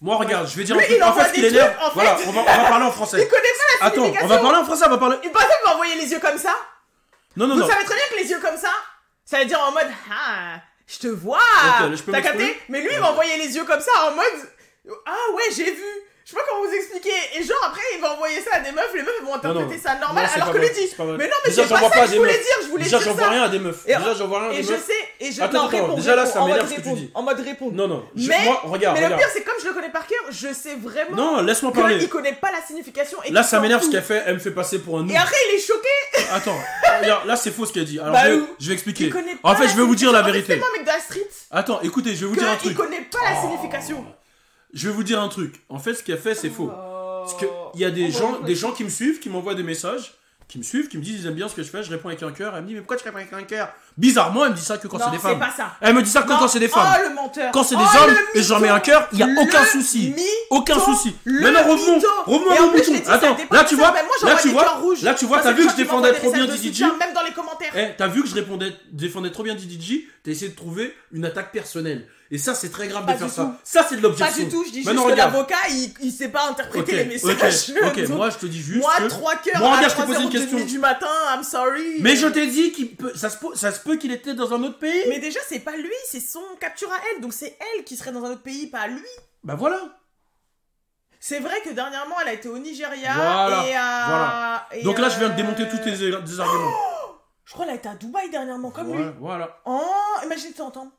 Moi, 0.00 0.14
regarde, 0.16 0.46
je 0.46 0.56
vais 0.56 0.62
dire 0.64 0.76
Lui, 0.76 0.82
un 0.84 0.86
truc. 0.86 0.96
il 0.98 1.02
En 1.02 1.08
envoie 1.08 1.22
fait, 1.24 1.28
ce 1.30 1.34
qui 1.34 1.40
des 1.40 1.50
l'énerve. 1.50 1.70
trucs, 1.74 1.82
en 1.82 1.86
fait. 1.88 1.94
Voilà, 1.94 2.16
on 2.26 2.30
va, 2.30 2.40
on 2.42 2.44
va 2.44 2.68
parler 2.68 2.84
en 2.84 2.88
Il 2.90 2.92
français. 2.94 3.26
connaît 3.26 3.42
pas 3.42 3.64
la 3.80 3.86
Attends, 3.86 3.96
on 3.96 4.04
signification. 4.04 4.28
va 4.28 4.38
parler 4.38 4.58
en 4.58 4.64
français, 4.64 4.84
on 4.86 4.90
va 4.90 4.98
parler. 4.98 5.16
Il 5.24 5.30
pensait 5.32 5.46
que 5.64 5.68
m'envoyer 5.68 5.94
les 5.96 6.10
yeux 6.12 6.20
comme 6.20 6.38
ça. 6.38 6.54
Non, 7.36 7.48
non, 7.48 7.54
Vous 7.56 7.60
non. 7.62 7.66
savez 7.66 7.84
très 7.84 7.94
bien 7.96 8.04
que 8.10 8.22
les 8.22 8.30
yeux 8.30 8.38
comme 8.40 8.56
ça, 8.56 8.70
ça 9.24 9.38
veut 9.40 9.46
dire 9.46 9.60
en 9.60 9.72
mode 9.72 9.88
Ah, 10.10 10.60
je 10.86 10.98
te 10.98 11.06
vois. 11.08 11.38
Je 11.92 12.10
T'as 12.12 12.20
capté 12.22 12.56
Mais 12.68 12.80
lui, 12.80 12.90
il 12.92 13.00
m'a 13.00 13.10
envoyé 13.10 13.36
les 13.38 13.54
yeux 13.56 13.64
comme 13.64 13.80
ça 13.80 13.90
en 14.08 14.14
mode 14.14 14.96
Ah 15.06 15.32
ouais, 15.34 15.44
j'ai 15.54 15.70
vu. 15.72 15.84
Je 16.24 16.32
sais 16.32 16.36
pas 16.38 16.42
comment 16.48 16.66
vous 16.68 16.74
expliquer. 16.74 17.14
Et 17.38 17.42
genre, 17.44 17.56
après, 17.64 17.82
il 17.94 18.00
va 18.00 18.12
envoyer 18.14 18.40
ça 18.40 18.56
à 18.56 18.58
des 18.58 18.72
meufs. 18.72 18.90
Les 18.94 19.02
meufs 19.04 19.22
vont 19.22 19.34
interpréter 19.34 19.76
non. 19.76 19.80
ça 19.80 19.94
normal. 19.94 20.24
Non, 20.26 20.30
alors 20.42 20.52
que 20.52 20.58
lui 20.58 20.70
dit. 20.70 20.92
Mais 20.98 21.04
non, 21.06 21.14
mais 21.16 21.50
Déjà, 21.50 21.62
c'est 21.62 21.68
pas 21.68 21.78
vois 21.78 21.88
ça 21.88 21.94
pas 22.00 22.04
que 22.06 22.10
je 22.10 22.16
voulais 22.16 22.32
meufs. 22.32 22.40
dire. 22.42 22.56
Je 22.62 22.66
voulais 22.66 22.82
Déjà, 22.82 22.98
dire 22.98 23.06
j'en 23.06 23.14
vois 23.14 23.24
ça. 23.26 23.30
rien 23.30 23.42
à 23.44 23.48
des 23.48 23.58
meufs. 23.60 23.82
Et- 23.86 23.94
Déjà, 23.94 24.14
j'en 24.14 24.26
vois 24.26 24.40
rien 24.40 24.48
à 24.48 24.52
Et 24.52 24.56
des 24.56 24.62
je 24.64 24.72
meufs. 24.72 24.86
sais, 24.86 24.92
et 25.20 25.30
je 25.30 25.40
Attends, 25.40 25.52
non, 25.52 25.68
attends, 25.68 25.76
réponds, 25.76 25.94
déjà, 25.94 26.16
là, 26.16 26.26
ça 26.26 26.40
en 26.40 26.48
mode 26.48 26.56
m'énerve 26.56 26.68
ce 26.68 26.74
que 26.74 26.80
tu 26.80 26.92
dis. 26.94 27.10
En 27.14 27.22
mode 27.22 27.38
répondre. 27.40 27.72
Non, 27.74 27.86
non. 27.86 28.08
je- 28.16 28.28
Mais, 28.28 28.44
moi, 28.44 28.60
regarde, 28.64 28.98
mais 28.98 29.08
le 29.08 29.16
pire, 29.16 29.28
c'est 29.32 29.42
comme 29.44 29.54
je 29.55 29.55
connais 29.90 29.92
par 29.92 30.06
cœur, 30.06 30.20
je 30.30 30.52
sais 30.52 30.74
vraiment 30.76 31.16
Non, 31.16 31.42
laisse-moi 31.42 31.72
qu'il 31.72 31.80
parler. 31.80 32.08
connaît 32.08 32.32
pas 32.34 32.50
la 32.52 32.60
signification. 32.66 33.18
Et 33.24 33.30
Là, 33.30 33.40
qu'il 33.40 33.48
ça 33.50 33.60
m'énerve 33.60 33.82
ce 33.82 33.90
qu'elle 33.90 34.02
fait. 34.02 34.22
Elle 34.26 34.34
me 34.34 34.38
fait 34.40 34.50
passer 34.50 34.78
pour 34.80 34.98
un 34.98 35.02
noob. 35.02 35.10
Et 35.10 35.16
après, 35.16 35.36
il 35.52 35.56
est 35.56 35.60
choqué. 35.60 36.26
Attends, 36.32 36.58
regarde, 37.02 37.26
là, 37.26 37.36
c'est 37.36 37.50
faux 37.50 37.66
ce 37.66 37.72
qu'elle 37.72 37.84
dit. 37.84 37.98
Alors, 38.00 38.12
Bah, 38.12 38.24
je 38.26 38.30
vais, 38.30 38.36
où 38.38 38.46
je 38.58 38.68
vais 38.68 38.74
expliquer. 38.74 39.04
Il 39.06 39.38
En 39.42 39.54
fait, 39.54 39.68
je 39.68 39.76
vais 39.76 39.82
vous 39.82 39.94
dire 39.96 40.12
la 40.12 40.22
vérité. 40.22 40.44
En 40.44 40.46
fait, 40.46 40.52
C'est 40.54 40.58
moi, 40.58 40.68
mec 40.76 40.82
de 40.82 40.88
la 40.88 40.98
street. 41.00 41.28
Attends, 41.50 41.80
écoutez, 41.82 42.14
je 42.14 42.20
vais 42.20 42.26
vous 42.26 42.36
dire 42.36 42.48
un 42.50 42.56
qu'il 42.56 42.74
truc. 42.74 42.86
connaît 42.86 43.02
pas 43.10 43.18
la 43.22 43.40
signification. 43.40 44.04
Je 44.74 44.88
vais 44.88 44.94
vous 44.94 45.04
dire 45.04 45.20
un 45.20 45.28
truc. 45.28 45.54
En 45.68 45.78
fait, 45.78 45.94
ce 45.94 46.02
qu'elle 46.02 46.18
fait, 46.18 46.34
c'est 46.34 46.50
faux. 46.50 46.66
Parce 46.68 47.32
Parce 47.32 47.42
que 47.42 47.46
il 47.74 47.80
y 47.80 47.84
a 47.84 47.90
des 47.90 48.06
Oh, 48.14 48.18
gens, 48.18 48.32
bah, 48.32 48.38
des 48.46 48.54
gens 48.54 48.72
qui 48.72 48.84
me 48.84 48.88
suivent, 48.90 49.18
qui 49.20 49.28
m'envoient 49.30 49.54
des 49.54 49.62
messages, 49.62 50.14
qui 50.48 50.58
me 50.58 50.62
suivent, 50.62 50.88
qui 50.88 50.96
me 50.98 51.02
disent 51.02 51.22
ils 51.22 51.26
aiment 51.26 51.34
bien 51.34 51.48
ce 51.48 51.54
que 51.54 51.62
je 51.62 51.70
fais, 51.70 51.82
je 51.82 51.90
réponds 51.90 52.08
avec 52.08 52.22
un 52.22 52.30
cœur. 52.30 52.54
Elle 52.56 52.62
me 52.62 52.68
dit 52.68 52.74
mais 52.74 52.80
pourquoi 52.80 52.96
tu 52.96 53.04
réponds 53.04 53.16
avec 53.18 53.32
un 53.32 53.42
cœur? 53.42 53.72
Bizarrement, 53.96 54.44
elle 54.44 54.50
me 54.52 54.56
dit 54.56 54.62
ça 54.62 54.76
que 54.76 54.88
quand 54.88 54.98
c'est 54.98 55.10
des 55.10 55.18
femmes. 55.18 55.38
pas 55.38 55.50
ça. 55.56 55.74
Elle 55.80 55.94
me 55.94 56.02
dit 56.02 56.10
ça 56.10 56.22
que 56.22 56.28
Non. 56.28 56.36
quand 56.38 56.48
c'est 56.48 56.58
des 56.58 56.68
femmes. 56.68 56.86
Oh, 56.86 57.08
le 57.08 57.14
menteur. 57.14 57.50
Quand 57.50 57.62
c'est 57.64 57.76
des 57.76 57.82
Oh, 57.82 57.98
hommes 58.04 58.14
le 58.34 58.38
et 58.40 58.42
je 58.42 58.48
leur 58.50 58.60
mets 58.60 58.68
un 58.68 58.80
cœur, 58.80 59.08
il 59.12 59.18
y 59.18 59.22
a 59.22 59.26
Le 59.26 59.40
aucun 59.40 59.64
souci. 59.64 60.08
mytho. 60.10 60.22
Aucun 60.50 60.78
souci. 60.78 61.14
Le 61.24 61.40
Maintenant 61.40 61.62
revenons, 61.64 62.00
revenons 62.26 62.50
à 62.50 62.60
nos 62.60 63.10
Attends, 63.10 63.36
là 63.50 63.64
tu 63.64 63.74
vois, 63.76 63.94
là 64.22 64.36
tu 64.40 64.48
vois, 64.50 64.64
là 65.02 65.14
tu 65.14 65.24
vois, 65.24 65.40
t'as 65.40 65.52
vu 65.52 65.64
que 65.64 65.70
je 65.72 65.76
défendais 65.76 66.12
trop 66.12 66.30
bien 66.30 66.46
soutien, 66.56 66.94
Même 66.98 67.14
dans 67.14 67.22
les 67.22 67.32
commentaires. 67.32 67.72
Eh, 67.74 67.94
t'as 67.96 68.08
vu 68.08 68.22
que 68.22 68.28
je 68.28 68.34
répondais, 68.34 68.72
défendais 68.92 69.30
trop 69.30 69.42
bien 69.42 69.54
Didi 69.54 69.80
G, 69.84 70.08
t'as 70.22 70.30
essayé 70.32 70.50
de 70.50 70.56
trouver 70.56 70.94
une 71.12 71.24
attaque 71.24 71.50
personnelle. 71.52 72.06
Et 72.28 72.38
ça, 72.38 72.54
c'est 72.54 72.70
très 72.70 72.88
grave 72.88 73.06
Pas 73.06 73.12
de 73.12 73.18
faire 73.18 73.30
ça. 73.30 73.56
Ça, 73.62 73.86
c'est 73.88 73.94
de 73.94 74.00
Pas 74.00 74.08
l'objection. 74.08 74.44
du 74.44 74.50
tout, 74.50 74.64
je 74.66 74.70
dis 74.70 74.76
juste 74.78 74.86
Maintenant, 74.88 75.04
que 75.04 75.12
regarde. 75.12 75.32
l'avocat, 75.32 75.54
il, 75.70 75.92
il 76.02 76.10
sait 76.10 76.26
pas 76.28 76.48
interpréter 76.50 76.96
les 76.96 77.04
messages. 77.04 77.70
ok, 77.70 77.86
ok, 77.86 78.00
Donc, 78.08 78.16
moi 78.16 78.30
je 78.30 78.36
te 78.38 78.46
dis 78.46 78.60
juste 78.60 78.80
moi, 78.80 78.94
que... 78.98 79.04
trois 79.06 79.36
cœurs 79.36 79.60
Moi, 79.60 79.68
à 79.72 79.76
regarde, 79.76 79.92
je 79.92 79.96
t'ai 79.96 80.06
posé 80.06 80.22
une 80.24 80.28
3h30 80.28 80.32
question. 80.32 80.64
du 80.66 80.78
matin, 80.80 81.06
I'm 81.32 81.44
sorry. 81.44 81.98
Mais 82.00 82.16
je 82.16 82.26
t'ai 82.26 82.48
dit 82.48 82.72
qu'il 82.72 82.96
peut... 82.96 83.12
ça, 83.14 83.30
se 83.30 83.36
ça 83.54 83.70
se 83.70 83.78
peut 83.86 83.96
qu'il 83.96 84.12
était 84.12 84.34
dans 84.34 84.52
un 84.52 84.62
autre 84.62 84.78
pays. 84.78 85.04
Mais 85.08 85.18
déjà, 85.18 85.40
c'est 85.48 85.60
pas 85.60 85.76
lui, 85.76 85.92
c'est 86.06 86.20
son 86.20 86.42
capture 86.60 86.90
à 86.92 86.96
elle. 87.14 87.20
Donc 87.22 87.32
c'est 87.32 87.56
elle 87.76 87.84
qui 87.84 87.96
serait 87.96 88.12
dans 88.12 88.24
un 88.24 88.32
autre 88.32 88.42
pays, 88.42 88.66
pas 88.66 88.86
lui. 88.88 89.06
Bah 89.44 89.54
voilà. 89.54 89.80
C'est 91.20 91.40
vrai 91.40 91.60
que 91.62 91.70
dernièrement, 91.70 92.16
elle 92.22 92.28
a 92.28 92.32
été 92.34 92.48
au 92.48 92.58
Nigeria 92.58 93.14
Voilà, 93.14 93.66
et 93.68 93.74
à. 93.74 94.06
voilà. 94.06 94.68
et, 94.72 94.82
Donc 94.84 94.98
là, 94.98 95.08
je 95.08 95.18
viens 95.18 95.30
de 95.30 95.34
démonter 95.36 95.68
tous 95.68 95.78
tes 95.78 95.90
arguments. 96.40 96.72
Je 97.44 97.52
crois 97.52 97.64
qu'elle 97.64 97.74
a 97.74 97.78
été 97.78 97.88
à 97.88 97.94
Dubaï 97.94 98.28
dernièrement, 98.30 98.70
comme 98.70 98.88
lui. 98.88 98.96
Voilà, 98.98 99.12
voilà. 99.18 99.60
Oh, 99.64 100.24
imagine 100.24 100.52
t'entends. 100.52 100.92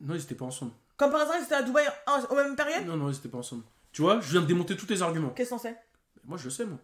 Non, 0.00 0.14
ils 0.14 0.20
étaient 0.22 0.34
pas 0.34 0.44
ensemble. 0.44 0.72
Comme 0.96 1.10
par 1.10 1.22
hasard, 1.22 1.36
ils 1.40 1.44
étaient 1.44 1.54
à 1.54 1.62
Dubaï 1.62 1.86
en, 2.06 2.20
au 2.22 2.34
même 2.36 2.54
période 2.56 2.86
Non, 2.86 2.96
non, 2.96 3.10
ils 3.10 3.16
étaient 3.16 3.28
pas 3.28 3.38
ensemble. 3.38 3.64
Tu 3.92 4.02
vois, 4.02 4.20
je 4.20 4.30
viens 4.30 4.42
de 4.42 4.46
démonter 4.46 4.76
tous 4.76 4.86
tes 4.86 5.02
arguments. 5.02 5.30
Qu'est-ce 5.30 5.50
qu'on 5.50 5.58
sait 5.58 5.76
Moi, 6.24 6.38
je 6.38 6.44
le 6.44 6.50
sais, 6.50 6.64
moi. 6.66 6.78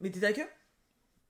Mais 0.00 0.10
t'es 0.10 0.20
d'accord 0.20 0.46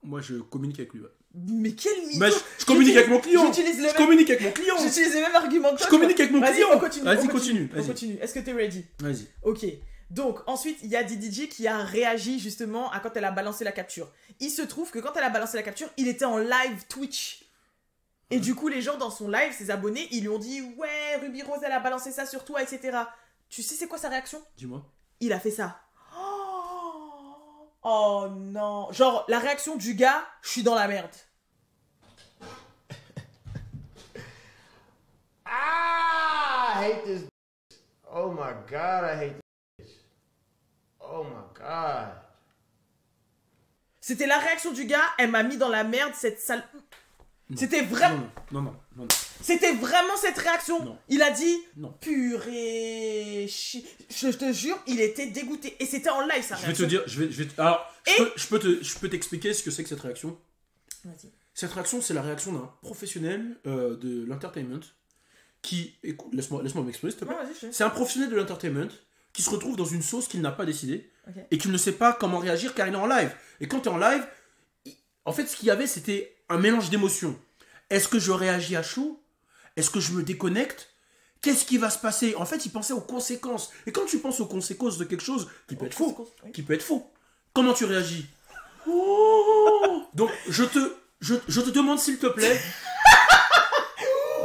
Moi, 0.03 0.21
je 0.21 0.35
communique 0.35 0.79
avec 0.79 0.93
lui. 0.93 1.01
ouais. 1.01 1.09
Mais 1.33 1.71
quel 1.71 2.05
mytho 2.07 2.25
je, 2.25 2.33
je 2.59 2.65
communique 2.65 2.95
avec 2.97 3.09
mon 3.09 3.19
client. 3.19 3.45
J'utilise 3.45 3.77
Je 3.77 3.81
même... 3.83 3.93
communique 3.95 4.29
avec 4.29 4.41
mon 4.43 4.51
client. 4.51 4.75
J'utilise 4.81 5.13
les 5.13 5.21
mêmes 5.21 5.35
arguments 5.35 5.71
que 5.71 5.77
toi. 5.77 5.85
Je 5.85 5.89
communique 5.89 6.19
avec 6.19 6.31
mon 6.31 6.41
client. 6.41 6.67
Vas-y, 6.69 6.75
on 6.75 6.79
continue. 6.79 7.69
On 7.71 7.75
Vas-y. 7.77 7.87
continue. 7.87 8.17
Est-ce 8.21 8.33
que 8.33 8.39
t'es 8.39 8.51
ready? 8.51 8.85
Vas-y. 8.99 9.27
Ok. 9.43 9.65
Donc 10.09 10.39
ensuite, 10.45 10.77
il 10.83 10.89
y 10.89 10.97
a 10.97 11.03
DDJ 11.03 11.47
qui 11.47 11.67
a 11.69 11.77
réagi 11.77 12.37
justement 12.37 12.91
à 12.91 12.99
quand 12.99 13.15
elle 13.15 13.23
a 13.23 13.31
balancé 13.31 13.63
la 13.63 13.71
capture. 13.71 14.11
Il 14.41 14.49
se 14.49 14.61
trouve 14.61 14.91
que 14.91 14.99
quand 14.99 15.13
elle 15.15 15.23
a 15.23 15.29
balancé 15.29 15.55
la 15.55 15.63
capture, 15.63 15.87
il 15.95 16.09
était 16.09 16.25
en 16.25 16.37
live 16.37 16.83
Twitch. 16.89 17.45
Et 18.29 18.39
du 18.39 18.53
coup, 18.53 18.67
les 18.67 18.81
gens 18.81 18.97
dans 18.97 19.09
son 19.11 19.29
live, 19.29 19.53
ses 19.57 19.71
abonnés, 19.71 20.07
ils 20.11 20.21
lui 20.21 20.29
ont 20.29 20.37
dit 20.39 20.61
Ouais, 20.77 21.15
Ruby 21.21 21.41
Rose, 21.43 21.59
elle 21.65 21.71
a 21.71 21.79
balancé 21.79 22.11
ça 22.11 22.25
sur 22.25 22.43
toi, 22.43 22.61
etc. 22.61 22.97
Tu 23.49 23.61
sais, 23.63 23.75
c'est 23.75 23.87
quoi 23.87 23.97
sa 23.97 24.09
réaction? 24.09 24.41
Dis-moi. 24.57 24.85
Il 25.21 25.31
a 25.31 25.39
fait 25.39 25.51
ça. 25.51 25.79
Oh, 27.83 28.27
non. 28.29 28.91
Genre, 28.91 29.25
la 29.27 29.39
réaction 29.39 29.75
du 29.75 29.95
gars, 29.95 30.23
je 30.41 30.49
suis 30.49 30.63
dans 30.63 30.75
la 30.75 30.87
merde. 30.87 31.15
Ah, 35.45 36.75
I 36.75 36.83
hate 36.83 37.03
this. 37.05 37.23
Oh 38.13 38.31
my 38.31 38.53
god, 38.69 39.03
I 39.03 39.15
hate 39.15 39.35
this. 39.77 39.91
Oh 40.99 41.23
my 41.23 41.43
god. 41.53 42.09
C'était 43.99 44.27
la 44.27 44.39
réaction 44.39 44.71
du 44.71 44.85
gars, 44.85 45.03
elle 45.17 45.31
m'a 45.31 45.43
mis 45.43 45.57
dans 45.57 45.69
la 45.69 45.83
merde, 45.83 46.13
cette 46.15 46.39
sale. 46.39 46.67
C'était 47.55 47.81
vraiment. 47.81 48.27
Non, 48.51 48.61
non, 48.61 48.71
non, 48.71 48.75
non, 48.95 49.03
non. 49.03 49.07
C'était 49.41 49.73
vraiment 49.73 50.15
cette 50.17 50.37
réaction. 50.37 50.83
Non. 50.83 50.97
Il 51.09 51.21
a 51.21 51.31
dit 51.31 51.57
Non. 51.77 51.93
purée. 51.99 53.45
chi- 53.49 53.85
Je 54.09 54.27
te 54.29 54.51
jure, 54.53 54.77
il 54.87 54.99
était 55.01 55.27
dégoûté. 55.27 55.75
Et 55.79 55.85
c'était 55.85 56.09
en 56.09 56.21
live 56.27 56.43
sa 56.43 56.55
Je 56.55 56.65
vais 56.67 56.73
te 56.73 56.83
dire, 56.83 57.03
je 57.07 57.19
vais, 57.21 57.31
je 57.31 57.43
vais. 57.43 57.49
te- 57.49 57.59
Alors, 57.61 57.85
je 58.07 58.11
Et- 58.13 58.17
peux, 58.17 58.31
je 58.35 58.47
peux 58.47 58.59
te, 58.59 58.83
je 58.83 58.97
peux 58.99 59.09
t'expliquer 59.09 59.53
ce 59.53 59.63
que 59.63 59.71
c'est 59.71 59.83
que 59.83 59.89
cette 59.89 59.99
réaction. 60.01 60.37
Vas-y. 61.05 61.29
Cette 61.53 61.71
réaction, 61.73 62.01
c'est 62.01 62.13
la 62.13 62.21
réaction 62.21 62.53
d'un 62.53 62.71
professionnel 62.81 63.57
euh, 63.67 63.97
de 63.97 64.23
l'entertainment 64.25 64.79
qui, 65.61 65.95
écoute, 66.03 66.33
laisse-moi, 66.33 66.63
laisse-moi 66.63 66.83
m'exprimer, 66.83 67.11
s'il 67.11 67.19
te 67.19 67.25
plaît. 67.25 67.35
C'est 67.71 67.83
un 67.83 67.89
professionnel 67.89 68.29
de 68.29 68.35
l'entertainment 68.35 68.87
qui 69.33 69.41
se 69.41 69.49
retrouve 69.49 69.75
dans 69.75 69.85
une 69.85 70.01
sauce 70.01 70.27
qu'il 70.27 70.41
n'a 70.41 70.51
pas 70.51 70.65
décidée 70.65 71.09
Ok. 71.27 71.35
et 71.51 71.57
qu'il 71.57 71.71
ne 71.71 71.77
sait 71.77 71.91
pas 71.93 72.13
comment 72.13 72.39
réagir 72.39 72.73
car 72.73 72.87
il 72.87 72.93
est 72.93 72.97
en 72.97 73.05
live. 73.07 73.31
Et 73.59 73.67
quand 73.67 73.79
tu 73.81 73.89
es 73.89 73.91
en 73.91 73.97
live, 73.97 74.25
en 75.25 75.31
fait, 75.33 75.45
ce 75.45 75.55
qu'il 75.55 75.67
y 75.67 75.71
avait, 75.71 75.87
c'était 75.87 76.35
un 76.49 76.57
mélange 76.57 76.89
d'émotions. 76.89 77.37
Est-ce 77.89 78.07
que 78.07 78.17
je 78.19 78.31
réagis 78.31 78.75
à 78.75 78.83
chaud 78.83 79.21
Est-ce 79.77 79.89
que 79.89 79.99
je 79.99 80.11
me 80.13 80.23
déconnecte? 80.23 80.89
Qu'est-ce 81.41 81.65
qui 81.65 81.77
va 81.77 81.89
se 81.89 81.97
passer? 81.97 82.35
En 82.35 82.45
fait, 82.45 82.65
il 82.65 82.69
pensait 82.71 82.93
aux 82.93 83.01
conséquences. 83.01 83.71
Et 83.87 83.91
quand 83.91 84.05
tu 84.05 84.19
penses 84.19 84.39
aux 84.39 84.45
conséquences 84.45 84.97
de 84.97 85.05
quelque 85.05 85.23
chose 85.23 85.49
qui 85.67 85.75
peut 85.75 85.85
être 85.87 85.93
faux, 85.95 86.27
oui. 86.43 86.51
qui 86.51 86.61
peut 86.61 86.73
être 86.73 86.83
faux, 86.83 87.11
comment 87.53 87.73
tu 87.73 87.85
réagis? 87.85 88.27
Oh 88.87 90.03
Donc, 90.13 90.29
je 90.49 90.63
te, 90.63 90.93
je, 91.19 91.35
je 91.47 91.61
te 91.61 91.69
demande, 91.71 91.99
s'il 91.99 92.19
te 92.19 92.27
plaît, 92.27 92.59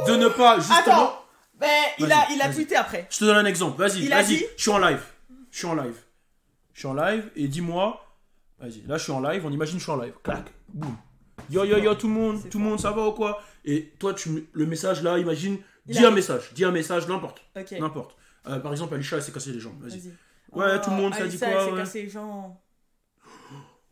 de 0.07 0.15
ne 0.15 0.27
pas 0.27 0.57
justement. 0.59 0.77
Attends, 0.79 1.25
mais 1.59 1.81
il 1.99 2.11
a, 2.11 2.27
il 2.31 2.41
a 2.41 2.49
tweeté 2.51 2.75
après. 2.75 3.07
Je 3.11 3.17
te 3.19 3.25
donne 3.25 3.37
un 3.37 3.45
exemple. 3.45 3.77
Vas-y, 3.79 4.03
Il 4.05 4.13
a 4.13 4.21
vas-y. 4.21 4.37
dit- 4.37 4.45
Je 4.55 4.61
suis 4.61 4.71
en 4.71 4.77
live. 4.79 5.01
Je 5.51 5.57
suis 5.57 5.67
en 5.67 5.75
live. 5.75 5.95
Je 6.73 6.79
suis 6.79 6.87
en 6.87 6.93
live 6.93 7.29
et 7.35 7.47
dis-moi. 7.47 8.03
Vas-y, 8.59 8.81
là 8.87 8.97
je 8.97 9.03
suis 9.03 9.11
en 9.11 9.19
live. 9.21 9.43
On 9.45 9.51
imagine 9.51 9.77
je 9.77 9.83
suis 9.83 9.91
en 9.91 9.97
live. 9.97 10.13
Clac. 10.23 10.45
Boum. 10.69 10.95
Yo 11.49 11.63
yo 11.65 11.77
yo 11.77 11.95
tout 11.95 12.07
le 12.07 12.13
monde, 12.13 12.49
tout 12.49 12.57
le 12.59 12.63
monde, 12.65 12.79
ça 12.79 12.91
va 12.91 13.07
ou 13.07 13.11
quoi? 13.13 13.41
Et 13.65 13.93
toi, 13.99 14.13
tu 14.13 14.47
le 14.51 14.65
message 14.65 15.01
là, 15.03 15.17
imagine. 15.17 15.57
Dis 15.85 16.05
un 16.05 16.11
message. 16.11 16.51
Dis 16.53 16.65
un 16.65 16.71
message, 16.71 17.07
n'importe. 17.07 17.41
Ok, 17.55 17.71
N'importe. 17.71 18.15
Euh, 18.47 18.59
par 18.59 18.71
exemple, 18.71 18.93
Alisha, 18.95 19.17
elle 19.17 19.23
s'est 19.23 19.31
cassé 19.31 19.51
les 19.51 19.59
jambes. 19.59 19.81
Vas-y. 19.81 20.11
Ouais, 20.51 20.79
tout 20.81 20.89
le 20.89 20.95
monde, 20.95 21.13
ça 21.13 21.27
dit 21.27 21.37
quoi, 21.37 21.47
elle 21.47 21.59
s'est 21.65 21.71
ouais. 21.71 21.77
cassé 21.79 22.01
les 22.03 22.09
gens. 22.09 22.61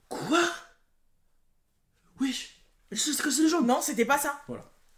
Quoi? 0.08 0.40
Wesh. 2.22 2.56
Alisha 2.92 3.14
s'est 3.14 3.24
cassé 3.24 3.42
les 3.44 3.50
jambes. 3.50 3.68
Non, 3.68 3.82
c'était 3.82 4.06
pas 4.06 4.18
ça. 4.18 4.42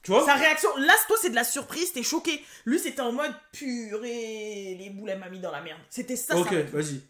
Tu 0.03 0.11
vois? 0.11 0.25
Sa 0.25 0.35
réaction, 0.35 0.69
là, 0.77 0.93
toi, 1.07 1.17
c'est 1.21 1.31
de 1.31 1.35
la 1.35 1.43
surprise, 1.43 1.91
t'es 1.91 2.03
choqué. 2.03 2.41
Lui, 2.65 2.79
c'était 2.79 3.01
en 3.01 3.11
mode 3.11 3.33
purée, 3.51 4.77
les 4.79 4.89
boules, 4.91 5.09
elle 5.09 5.19
m'a 5.19 5.29
mis 5.29 5.39
dans 5.39 5.51
la 5.51 5.61
merde. 5.61 5.79
C'était 5.89 6.15
ça, 6.15 6.37
Ok, 6.37 6.53
vas-y. 6.71 7.01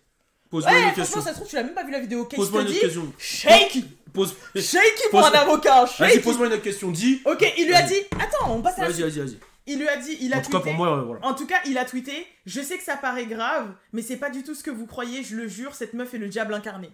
Pose-moi 0.49 0.71
Ouais, 0.71 0.77
une 0.79 0.83
franchement, 0.85 1.03
question. 1.03 1.21
ça 1.21 1.29
se 1.31 1.35
trouve, 1.35 1.47
tu 1.49 1.55
l'as 1.57 1.63
même 1.63 1.73
pas 1.73 1.83
vu 1.83 1.91
la 1.91 1.99
vidéo. 1.99 2.25
Pose-moi 2.25 2.61
une 2.61 2.73
question. 2.73 3.13
Shaky 3.17 3.85
Pose. 4.17 4.35
Shaky 4.55 5.03
pour 5.11 5.19
un 5.25 5.31
Pose- 5.31 5.39
avocat, 5.39 5.85
Vas-y, 5.99 6.19
pose-moi 6.19 6.47
une 6.47 6.53
autre 6.53 6.63
question. 6.63 6.91
Dis. 6.91 7.21
Ok, 7.25 7.45
il 7.57 7.67
lui 7.67 7.73
a 7.75 7.83
dit. 7.83 8.01
Attends, 8.19 8.51
on 8.55 8.61
passe 8.61 8.77
à 8.79 8.81
la 8.81 8.89
Vas-y, 8.89 9.01
vas-y, 9.03 9.19
vas-y. 9.19 9.39
Il 9.69 9.79
lui 9.79 9.87
a 9.89 9.97
dit, 9.97 10.17
il 10.21 10.33
a 10.33 10.37
En 10.37 10.41
tout 10.41 10.49
cas, 10.51 10.59
tweeté. 10.59 10.69
pour 10.75 10.85
moi, 10.85 10.97
euh, 10.97 11.01
voilà. 11.03 11.25
En 11.25 11.33
tout 11.33 11.45
cas, 11.45 11.59
il 11.65 11.77
a 11.77 11.85
tweeté 11.85 12.25
Je 12.45 12.61
sais 12.61 12.77
que 12.77 12.83
ça 12.83 12.95
paraît 12.97 13.25
grave, 13.25 13.73
mais 13.93 14.01
c'est 14.01 14.15
pas 14.17 14.29
du 14.29 14.43
tout 14.43 14.55
ce 14.55 14.63
que 14.63 14.71
vous 14.71 14.85
croyez, 14.87 15.23
je 15.23 15.35
le 15.35 15.47
jure, 15.47 15.75
cette 15.75 15.93
meuf 15.93 16.13
est 16.13 16.17
le 16.17 16.27
diable 16.29 16.53
incarné. 16.53 16.89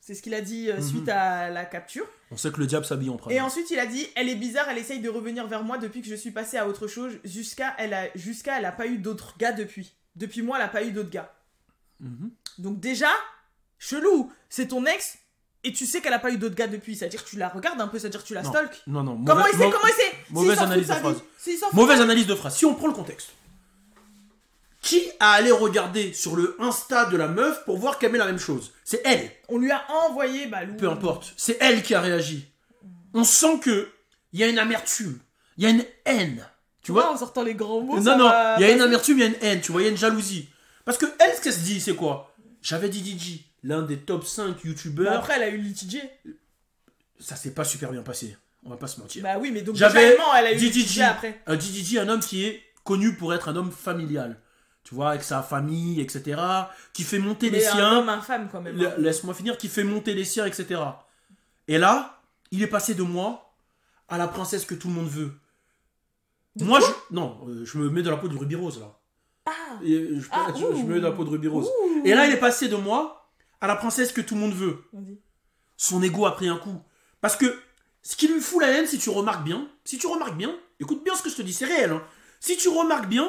C'est 0.00 0.14
ce 0.14 0.22
qu'il 0.22 0.34
a 0.34 0.40
dit 0.40 0.68
euh, 0.70 0.76
Mhm. 0.76 0.82
suite 0.82 1.08
à 1.08 1.48
la 1.50 1.64
capture. 1.64 2.06
On 2.32 2.36
sait 2.36 2.50
que 2.50 2.58
le 2.60 2.66
diable 2.66 2.84
s'habille 2.84 3.10
en 3.10 3.16
prêtre. 3.16 3.36
Et 3.36 3.40
ensuite, 3.40 3.70
il 3.70 3.78
a 3.78 3.86
dit 3.86 4.06
Elle 4.16 4.28
est 4.28 4.34
bizarre, 4.36 4.66
elle 4.70 4.78
essaye 4.78 5.00
de 5.00 5.08
revenir 5.08 5.46
vers 5.46 5.62
moi 5.62 5.78
depuis 5.78 6.00
que 6.00 6.08
je 6.08 6.14
suis 6.16 6.30
passé 6.32 6.56
à 6.58 6.66
autre 6.68 6.86
chose. 6.88 7.12
Jusqu'à 7.24 7.74
elle 7.78 7.92
a, 7.94 8.04
jusqu'à 8.16 8.58
elle 8.58 8.64
a 8.64 8.72
pas 8.72 8.86
eu 8.86 8.98
d'autres 8.98 9.34
gars 9.38 9.52
depuis. 9.52 9.92
Depuis 10.16 10.42
moi, 10.42 10.56
elle 10.58 10.64
a 10.64 10.68
pas 10.68 10.82
eu 10.84 10.90
d'autres 10.92 11.10
gars. 11.10 11.32
Mhm. 12.00 12.30
Donc, 12.58 12.80
déjà, 12.80 13.10
chelou, 13.78 14.32
c'est 14.48 14.68
ton 14.68 14.86
ex 14.86 15.18
et 15.64 15.72
tu 15.72 15.86
sais 15.86 16.00
qu'elle 16.00 16.12
a 16.12 16.18
pas 16.18 16.30
eu 16.30 16.38
d'autres 16.38 16.54
gars 16.54 16.66
depuis. 16.66 16.96
C'est-à-dire 16.96 17.24
que 17.24 17.28
tu 17.30 17.36
la 17.36 17.48
regardes 17.48 17.80
un 17.80 17.88
peu, 17.88 17.98
c'est-à-dire 17.98 18.22
que 18.22 18.26
tu 18.26 18.34
la 18.34 18.42
Non. 18.42 18.50
stalk. 18.50 18.82
Non, 18.86 19.02
non. 19.02 19.22
Comment 19.24 19.46
il 19.46 19.52
sait 19.58 19.70
Comment 19.70 19.86
il 19.86 19.94
sait 19.94 20.12
mauvaise 20.30 20.58
analyse 20.58 20.88
de 20.88 20.94
phrase. 20.94 21.22
Mauvaise 21.72 22.00
analyse 22.00 22.26
de 22.26 22.34
phrase. 22.34 22.56
Si 22.56 22.64
on 22.64 22.74
prend 22.74 22.88
le 22.88 22.94
contexte. 22.94 23.28
Qui 24.80 25.00
a 25.20 25.32
allé 25.32 25.52
regarder 25.52 26.12
sur 26.12 26.34
le 26.34 26.56
Insta 26.58 27.04
de 27.06 27.16
la 27.16 27.28
meuf 27.28 27.64
pour 27.64 27.78
voir 27.78 27.98
qu'elle 27.98 28.10
met 28.10 28.18
la 28.18 28.26
même 28.26 28.40
chose 28.40 28.72
C'est 28.84 29.00
elle. 29.04 29.30
On 29.48 29.58
lui 29.58 29.70
a 29.70 29.84
envoyé 30.08 30.46
Balou. 30.46 30.74
Peu 30.74 30.88
importe. 30.90 31.32
C'est 31.36 31.56
elle 31.60 31.82
qui 31.84 31.94
a 31.94 32.00
réagi. 32.00 32.48
On 33.14 33.22
sent 33.22 33.60
que 33.60 33.88
il 34.32 34.40
y 34.40 34.44
a 34.44 34.48
une 34.48 34.58
amertume. 34.58 35.20
Il 35.56 35.64
y 35.64 35.66
a 35.66 35.70
une 35.70 35.84
haine. 36.04 36.44
Tu 36.82 36.90
vois 36.90 37.12
en 37.12 37.16
sortant 37.16 37.44
les 37.44 37.54
grands 37.54 37.80
mots. 37.80 38.00
Non, 38.00 38.18
non. 38.18 38.32
Il 38.58 38.62
y 38.62 38.64
a 38.64 38.72
une 38.72 38.80
amertume, 38.80 39.18
il 39.18 39.20
y 39.20 39.24
a 39.24 39.28
une 39.28 39.36
haine. 39.40 39.60
Tu 39.60 39.70
vois, 39.70 39.82
il 39.82 39.84
y 39.84 39.88
a 39.88 39.90
une 39.90 39.96
jalousie. 39.96 40.48
Parce 40.84 40.98
que 40.98 41.06
elle, 41.20 41.36
ce 41.36 41.40
qu'elle 41.40 41.52
se 41.52 41.60
dit, 41.60 41.80
c'est 41.80 41.94
quoi? 41.94 42.34
J'avais 42.60 42.88
dit 42.88 43.00
DJ, 43.18 43.44
l'un 43.62 43.82
des 43.82 43.98
top 43.98 44.24
5 44.24 44.56
Mais 44.64 44.70
youtubeurs. 44.70 45.12
après, 45.12 45.34
elle 45.36 45.42
a 45.42 45.48
eu 45.48 45.58
litigé. 45.58 46.00
Ça 47.20 47.36
s'est 47.36 47.52
pas 47.54 47.64
super 47.64 47.90
bien 47.92 48.02
passé. 48.02 48.36
On 48.64 48.70
va 48.70 48.76
pas 48.76 48.86
se 48.86 49.00
mentir. 49.00 49.22
Bah 49.22 49.38
oui, 49.40 49.50
mais 49.52 49.62
donc 49.62 49.76
J'avais 49.76 50.16
elle 50.36 50.46
a 50.46 50.52
eu 50.52 50.56
litigé 50.56 51.00
DJ. 51.00 51.04
après. 51.04 51.40
Un 51.46 51.56
DDJ, 51.56 51.96
un 51.98 52.08
homme 52.08 52.20
qui 52.20 52.44
est 52.44 52.62
connu 52.84 53.14
pour 53.16 53.34
être 53.34 53.48
un 53.48 53.56
homme 53.56 53.70
familial. 53.72 54.38
Tu 54.84 54.94
vois, 54.96 55.10
avec 55.10 55.22
sa 55.22 55.42
famille, 55.42 56.00
etc. 56.00 56.40
Qui 56.92 57.04
fait 57.04 57.18
monter 57.20 57.50
les 57.50 57.58
Mais 57.58 57.66
un 57.66 57.72
siens. 57.72 57.98
homme, 57.98 58.08
infâme 58.08 58.48
quand 58.50 58.60
même. 58.60 58.76
La- 58.76 58.96
Laisse-moi 58.98 59.34
finir, 59.34 59.56
qui 59.56 59.68
fait 59.68 59.84
monter 59.84 60.14
les 60.14 60.24
siens, 60.24 60.46
etc. 60.46 60.80
Et 61.68 61.78
là, 61.78 62.20
il 62.50 62.62
est 62.62 62.66
passé 62.68 62.94
de 62.94 63.02
moi 63.02 63.52
à 64.08 64.18
la 64.18 64.26
princesse 64.28 64.64
que 64.64 64.74
tout 64.74 64.88
le 64.88 64.94
monde 64.94 65.08
veut. 65.08 65.32
De 66.56 66.64
moi, 66.64 66.80
je. 66.80 67.14
Non, 67.14 67.38
euh, 67.48 67.64
je 67.64 67.78
me 67.78 67.88
mets 67.90 68.02
dans 68.02 68.10
la 68.10 68.16
peau 68.16 68.28
de 68.28 68.36
Ruby 68.36 68.56
Rose, 68.56 68.80
là. 68.80 68.98
Ah, 69.46 69.52
Et 69.84 70.08
je, 70.20 70.26
Ah, 70.32 70.48
je- 70.54 70.60
je 70.60 70.82
me 70.82 70.94
mets 70.94 71.00
dans 71.00 71.08
la 71.10 71.14
peau 71.14 71.24
de 71.24 71.30
Ruby 71.30 71.48
Rose. 71.48 71.66
ouh. 71.66 72.02
Et 72.04 72.14
là, 72.14 72.26
il 72.26 72.32
est 72.32 72.36
passé 72.40 72.68
de 72.68 72.76
moi 72.76 73.21
à 73.62 73.66
la 73.68 73.76
princesse 73.76 74.12
que 74.12 74.20
tout 74.20 74.34
le 74.34 74.40
monde 74.40 74.54
veut. 74.54 74.84
Son 75.78 76.02
ego 76.02 76.26
a 76.26 76.34
pris 76.36 76.48
un 76.48 76.56
coup. 76.58 76.78
Parce 77.20 77.36
que 77.36 77.58
ce 78.02 78.16
qui 78.16 78.28
lui 78.28 78.40
fout 78.40 78.60
la 78.60 78.68
haine, 78.68 78.86
si 78.86 78.98
tu 78.98 79.08
remarques 79.08 79.44
bien, 79.44 79.70
si 79.84 79.96
tu 79.98 80.06
remarques 80.08 80.36
bien, 80.36 80.54
écoute 80.80 81.02
bien 81.04 81.14
ce 81.14 81.22
que 81.22 81.30
je 81.30 81.36
te 81.36 81.42
dis, 81.42 81.52
c'est 81.54 81.64
réel. 81.64 81.92
hein. 81.92 82.02
Si 82.40 82.56
tu 82.56 82.68
remarques 82.68 83.06
bien, 83.06 83.26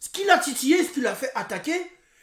ce 0.00 0.08
qui 0.08 0.24
l'a 0.24 0.38
titillé, 0.38 0.82
ce 0.84 0.90
qui 0.90 1.00
l'a 1.00 1.14
fait 1.14 1.30
attaquer, 1.34 1.80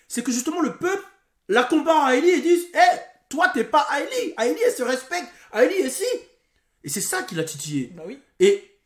c'est 0.07 0.23
que 0.23 0.31
justement 0.31 0.61
le 0.61 0.75
peuple 0.77 1.03
la 1.47 1.63
compare 1.63 2.03
à 2.05 2.15
Hailey 2.15 2.37
et 2.37 2.41
disent 2.41 2.65
Hé, 2.73 2.99
toi 3.29 3.47
t'es 3.53 3.63
pas 3.63 3.87
Hailey. 3.93 4.35
Hailey 4.37 4.59
elle 4.65 4.73
se 4.73 4.83
respecte. 4.83 5.29
Hailey 5.53 5.79
est 5.79 5.89
si. 5.89 6.03
Et 6.83 6.89
c'est 6.89 7.01
ça 7.01 7.23
qui 7.23 7.35
l'a 7.35 7.43
titillé. 7.45 7.93
Bah 7.95 8.03
oui. 8.05 8.19
Et 8.41 8.77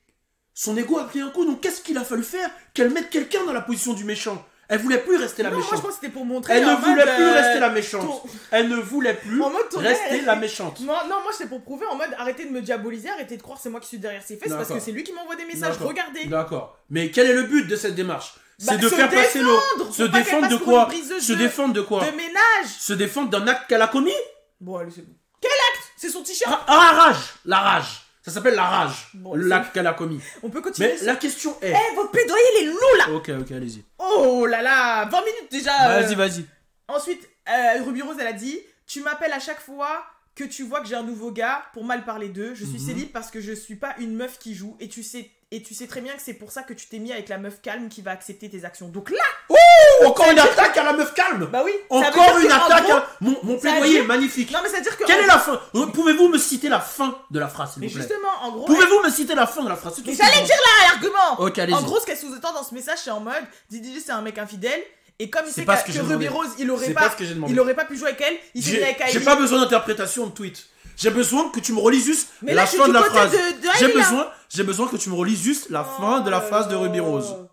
son 0.54 0.78
ego 0.78 1.00
a 1.00 1.06
pris 1.06 1.22
un 1.22 1.32
coup, 1.32 1.46
donc 1.46 1.62
qu'est-ce 1.62 1.82
qu'il 1.82 1.98
a 1.98 2.04
fallu 2.04 2.22
faire? 2.24 2.52
Qu'elle 2.76 2.92
mette 2.92 3.10
quelqu'un 3.10 3.44
dans 3.46 3.54
la 3.54 3.62
position 3.62 3.94
du 3.94 4.04
méchant. 4.04 4.46
Elle 4.72 4.80
voulait 4.80 5.00
plus 5.00 5.18
rester 5.18 5.44
la 5.44 5.50
non, 5.50 5.58
moi 5.58 5.66
je 5.66 5.72
méchante. 5.72 5.86
pense 5.86 5.96
que 5.96 6.02
c'était 6.02 6.14
pour 6.14 6.26
montrer. 6.26 6.54
Elle 6.56 6.66
ne 6.66 6.76
voulait 6.76 7.04
plus 7.16 7.24
euh, 7.26 7.34
rester 7.34 7.60
la 7.60 7.70
méchante. 7.70 8.08
ton- 8.08 8.30
Elle 8.52 8.70
ne 8.70 8.78
voulait 8.78 9.14
plus 9.16 9.42
En 9.42 9.50
mode 9.50 9.68
ton 9.70 9.80
rester 9.80 10.22
la 10.22 10.36
méchante. 10.38 10.80
Non, 10.80 10.94
non, 11.10 11.22
moi 11.22 11.32
c'était 11.34 11.50
pour 11.50 11.62
prouver 11.62 11.86
en 11.88 11.96
mode 11.96 12.10
arrêtez 12.18 12.46
de 12.46 12.52
me 12.52 12.62
diaboliser, 12.62 13.10
arrêtez 13.10 13.36
de 13.38 13.42
croire 13.42 13.60
c'est 13.62 13.70
moi 13.70 13.80
qui 13.82 13.88
suis 13.90 13.98
derrière 14.00 14.24
ses 14.24 14.38
fesses 14.38 14.52
parce 14.54 14.70
que 14.70 14.80
c'est 14.80 14.92
lui 14.94 15.04
qui 15.04 15.14
m'envoie 15.14 15.36
des 15.36 15.46
messages. 15.46 15.76
Regardez. 15.80 16.26
D'accord. 16.26 16.78
Mais 16.90 17.12
quel 17.12 17.28
est 17.30 17.34
le 17.34 17.44
but 17.44 17.68
de 17.68 17.76
cette 17.76 17.96
démarche? 17.96 18.34
Bah, 18.66 18.74
C'est 18.74 18.78
de 18.78 18.90
se 18.90 18.96
faire 18.96 19.10
passer 19.10 19.40
le. 19.40 19.46
défendre, 19.46 19.94
Se 19.94 20.04
défendre 20.04 20.48
de 20.48 20.56
quoi 20.58 20.90
Se 21.20 21.34
défendre 21.34 21.74
de 21.74 21.82
quoi 21.82 22.06
De 22.06 22.12
ménage. 22.16 22.68
Se 22.80 22.94
défendre 22.94 23.30
d'un 23.30 23.48
acte 23.48 23.68
qu'elle 23.68 23.82
a 23.82 23.88
commis? 23.88 24.14
Bon, 24.60 24.78
allez, 24.78 24.92
c'est 24.92 25.02
bon. 25.06 25.14
Quel 25.42 25.52
acte? 25.52 25.84
C'est 25.98 26.10
son 26.10 26.22
t-shirt. 26.24 26.50
ah, 26.54 26.64
ah, 26.68 26.92
la 26.94 27.02
rage 27.04 27.18
La 27.46 27.58
rage 27.60 28.02
Ça 28.24 28.32
s'appelle 28.32 28.56
la 28.56 28.64
rage. 28.66 29.10
Bon, 29.16 29.34
L'acte 29.36 29.74
qu'elle 29.74 29.88
a 29.88 29.94
commis. 29.94 30.20
On 30.44 30.50
peut 30.50 30.62
continuer. 30.62 30.96
Mais 31.00 31.06
la 31.06 31.16
question 31.16 31.56
est. 31.62 31.74
Eh, 31.74 31.96
votre 31.96 32.12
plaidoyer, 32.12 32.44
il 32.60 32.64
est 32.64 32.68
lourd 32.68 32.98
là 33.00 33.14
Ok, 33.14 33.30
ok, 33.30 33.52
allez-y. 33.52 33.84
Oh 33.98 34.46
là 34.46 34.62
là 34.62 35.06
20 35.06 35.20
minutes 35.20 35.52
déjà 35.52 35.72
euh. 35.90 36.02
Vas-y, 36.02 36.16
vas-y. 36.16 36.46
Ensuite, 36.88 37.28
euh, 37.50 37.84
Ruby 37.84 38.02
Rose, 38.02 38.18
elle 38.20 38.28
a 38.28 38.34
dit 38.34 38.60
Tu 38.86 39.02
m'appelles 39.02 39.34
à 39.34 39.40
chaque 39.40 39.62
fois 39.62 40.06
que 40.36 40.44
tu 40.44 40.64
vois 40.64 40.82
que 40.82 40.88
j'ai 40.88 40.96
un 40.96 41.04
nouveau 41.04 41.32
gars 41.32 41.64
pour 41.74 41.84
mal 41.84 42.06
parler 42.06 42.30
d'eux. 42.30 42.54
Je 42.54 42.66
suis 42.66 42.80
célib 42.80 43.12
parce 43.12 43.32
que 43.32 43.42
je 43.42 43.54
suis 43.54 43.76
pas 43.76 43.96
une 43.98 44.16
meuf 44.16 44.38
qui 44.38 44.54
joue 44.54 44.78
et 44.80 44.88
tu 44.88 45.04
sais. 45.04 45.32
Et 45.54 45.62
tu 45.62 45.74
sais 45.74 45.86
très 45.86 46.00
bien 46.00 46.14
que 46.14 46.22
c'est 46.24 46.34
pour 46.34 46.50
ça 46.52 46.64
que 46.64 46.72
tu 46.74 46.86
t'es 46.88 46.98
mis 47.00 47.12
avec 47.12 47.28
la 47.28 47.38
meuf 47.38 47.62
calme 47.62 47.90
qui 47.90 48.02
va 48.02 48.12
accepter 48.12 48.50
tes 48.50 48.64
actions. 48.64 48.88
Donc 48.88 49.10
là, 49.10 49.18
Oh, 49.50 50.06
encore 50.06 50.32
une 50.32 50.40
attaque 50.40 50.78
à 50.78 50.84
la 50.84 50.94
meuf 50.94 51.14
calme 51.14 51.46
bah 51.52 51.62
oui. 51.66 51.74
Encore 51.90 52.38
une 52.38 52.50
attaque 52.50 52.84
gros- 52.86 52.94
à... 52.94 53.08
Mon, 53.20 53.38
mon 53.44 53.58
plaidoyer 53.60 53.94
dire- 53.96 54.04
est 54.04 54.08
magnifique. 54.08 54.50
Non 54.52 54.60
mais 54.64 54.70
ça 54.70 54.78
veut 54.78 54.84
dire 54.84 54.96
que. 54.98 55.04
Quelle 55.04 55.20
en- 55.20 55.24
est 55.24 55.28
la 55.28 55.40
fin? 55.40 55.60
Euh, 55.76 55.88
Pouvez-vous 55.88 56.30
me 56.30 56.38
citer 56.38 56.70
la 56.70 56.80
fin 56.80 57.18
de 57.30 57.40
la 57.40 57.50
phrase, 57.50 57.74
s'il 57.74 57.82
Mais 57.82 57.88
vous 57.88 57.96
plaît? 57.96 58.02
justement, 58.04 58.30
en 58.44 58.52
gros. 58.52 58.66
Pouvez-vous 58.66 59.02
me 59.04 59.10
citer 59.10 59.36
la 59.36 59.46
fin 59.46 59.62
de 59.64 59.68
la 59.70 59.76
phrase? 59.76 60.02
Mais 60.06 60.14
j'allais 60.16 60.42
dire 60.46 60.56
là 60.56 60.88
l'argument 60.94 61.40
Ok, 61.40 61.60
allez-y. 61.60 61.76
En 61.76 61.82
gros, 61.82 62.00
ce 62.00 62.06
qu'elle 62.06 62.18
sous-entend 62.18 62.54
dans 62.54 62.64
ce 62.64 62.74
message, 62.74 63.00
c'est 63.04 63.12
en 63.12 63.20
mode 63.20 63.44
Didi 63.70 64.00
c'est 64.00 64.14
un 64.14 64.22
mec 64.22 64.38
infidèle. 64.38 64.82
Et 65.20 65.30
comme 65.30 65.44
il 65.46 65.52
sait 65.52 65.66
pas 65.66 65.78
que, 65.78 65.92
que 65.92 65.98
que 65.98 66.02
Ruby. 66.02 66.28
Rose, 66.30 66.48
il 66.58 66.72
aurait 66.72 66.92
pas, 66.94 67.10
pas 67.10 67.16
il 67.50 67.60
aurait 67.60 67.76
pas 67.76 67.86
pu 67.86 67.96
jouer 67.98 68.08
avec 68.10 68.22
elle, 68.22 68.38
il 68.56 68.64
s'est 68.64 68.82
avec 68.82 69.04
j'ai 69.12 69.20
pas 69.20 69.36
besoin 69.36 69.60
d'interprétation 69.60 70.26
de 70.28 70.32
tweet. 70.32 70.66
J'ai 71.02 71.10
besoin 71.10 71.50
que 71.50 71.60
tu 71.60 71.74
me 71.74 71.80
relises 71.80 72.06
juste 72.06 72.30
Mais 72.44 72.54
la 72.54 72.62
là, 72.62 72.68
fin 72.68 72.88
de 72.88 72.94
la 72.94 73.02
phrase. 73.02 73.36
J'ai 73.80 73.88
besoin, 73.92 74.28
j'ai 74.50 74.64
besoin 74.64 74.88
que 74.88 74.98
tu 74.98 75.10
me 75.10 75.16
relises 75.16 75.42
juste 75.42 75.72
la 75.72 75.84
fin 75.84 76.20
de 76.20 76.30
la 76.30 76.42
phrase 76.42 76.68
de 76.68 76.76
Ruby 76.76 77.00
Rose. 77.00 77.36
Oh. 77.36 77.48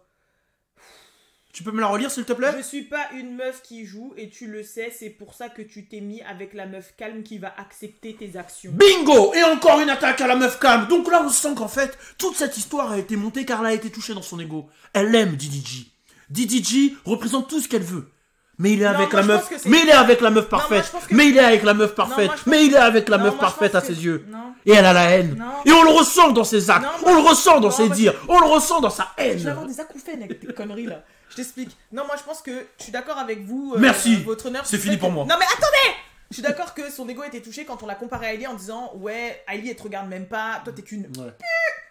Tu 1.55 1.63
peux 1.63 1.73
me 1.73 1.81
la 1.81 1.87
relire 1.87 2.11
s'il 2.11 2.25
te 2.25 2.35
plaît? 2.35 2.53
Je 2.59 2.63
suis 2.63 2.83
pas 2.83 3.09
une 3.15 3.35
meuf 3.35 3.63
qui 3.63 3.87
joue 3.87 4.13
et 4.19 4.29
tu 4.29 4.47
le 4.49 4.63
sais, 4.63 4.93
c'est 4.97 5.09
pour 5.09 5.33
ça 5.33 5.49
que 5.49 5.63
tu 5.63 5.89
t'es 5.89 6.01
mis 6.01 6.21
avec 6.23 6.53
la 6.53 6.67
meuf 6.67 6.95
calme 6.97 7.23
qui 7.23 7.39
va 7.39 7.55
accepter 7.57 8.15
tes 8.15 8.37
actions. 8.37 8.71
Bingo 8.75 9.33
Et 9.33 9.43
encore 9.43 9.81
une 9.81 9.91
attaque 9.91 10.21
à 10.21 10.27
la 10.27 10.37
meuf 10.37 10.61
calme. 10.61 10.87
Donc 10.87 11.11
là, 11.11 11.23
on 11.25 11.31
sent 11.31 11.55
qu'en 11.57 11.69
fait, 11.69 11.99
toute 12.19 12.37
cette 12.37 12.59
histoire 12.59 12.93
a 12.93 12.99
été 12.99 13.17
montée 13.17 13.47
car 13.47 13.61
elle 13.61 13.73
a 13.73 13.73
été 13.73 13.91
touchée 13.91 14.13
dans 14.13 14.23
son 14.23 14.39
ego. 14.39 14.69
Elle 14.93 15.15
aime 15.15 15.37
DDG. 15.37 15.87
DDG 16.29 16.95
représente 17.07 17.49
tout 17.49 17.61
ce 17.61 17.69
qu'elle 17.69 17.83
veut. 17.83 18.11
Mais 18.59 18.73
il 18.73 18.83
est 18.83 18.87
avec 18.87 19.12
la 19.12 19.23
meuf. 19.23 19.49
Mais 19.66 19.81
il 19.83 19.88
est 19.88 19.92
avec 19.92 20.21
la 20.21 20.31
meuf 20.31 20.49
parfaite. 20.49 20.92
Mais 21.11 21.29
il 21.29 21.37
est 21.37 21.40
avec 21.40 21.62
la 21.62 21.75
meuf 21.75 21.94
parfaite. 21.94 22.31
Mais 22.47 22.64
il 22.66 22.75
est 22.75 22.77
avec 22.79 23.09
la 23.09 23.18
meuf 23.18 23.37
parfaite 23.38 23.75
à 23.75 23.81
ses 23.81 24.05
yeux. 24.05 24.27
Et 24.66 24.73
elle 24.73 24.85
a 24.85 24.92
la 24.92 25.11
haine. 25.11 25.42
Et 25.64 25.73
on 25.73 25.83
le 25.85 25.90
ressent 25.90 26.31
dans 26.33 26.44
ses 26.44 26.68
actes. 26.71 26.87
On 27.05 27.14
le 27.14 27.21
ressent 27.29 27.61
dans 27.61 27.71
ses 27.71 27.88
dires. 27.88 28.14
On 28.29 28.40
le 28.40 28.47
ressent 28.47 28.81
dans 28.81 28.90
sa 28.90 29.12
Je 29.16 29.23
vais 29.23 29.31
haine. 29.40 29.49
avoir 29.49 29.66
des 29.66 29.81
acouphènes 29.81 30.23
avec 30.23 30.40
tes 30.40 30.53
conneries 30.53 30.87
là. 30.87 31.03
Je 31.31 31.37
t'explique. 31.37 31.77
Non, 31.92 32.05
moi 32.07 32.16
je 32.18 32.23
pense 32.25 32.40
que 32.42 32.51
je 32.79 32.83
suis 32.85 32.92
d'accord 32.92 33.18
avec 33.18 33.44
vous. 33.44 33.75
euh, 33.77 33.79
Merci. 33.79 34.16
Votre 34.25 34.47
honneur. 34.47 34.64
C'est 34.66 34.79
fini 34.79 34.97
pour 34.97 35.11
moi. 35.12 35.25
Non, 35.29 35.37
mais 35.38 35.44
attendez 35.44 35.94
Je 36.31 36.35
suis 36.35 36.42
d'accord 36.42 36.75
que 36.75 36.90
son 36.90 37.09
ego 37.09 37.23
était 37.23 37.40
touché 37.42 37.64
quand 37.64 37.83
on 37.83 37.87
l'a 37.87 37.94
comparé 37.94 38.27
à 38.29 38.33
Hailey 38.35 38.47
en 38.47 38.55
disant 38.55 38.92
Ouais, 38.97 39.42
Hailey 39.47 39.71
elle 39.71 39.77
te 39.77 39.83
regarde 39.83 40.09
même 40.09 40.27
pas, 40.27 40.61
toi 40.64 40.73
t'es 40.75 40.83
qu'une. 40.83 41.07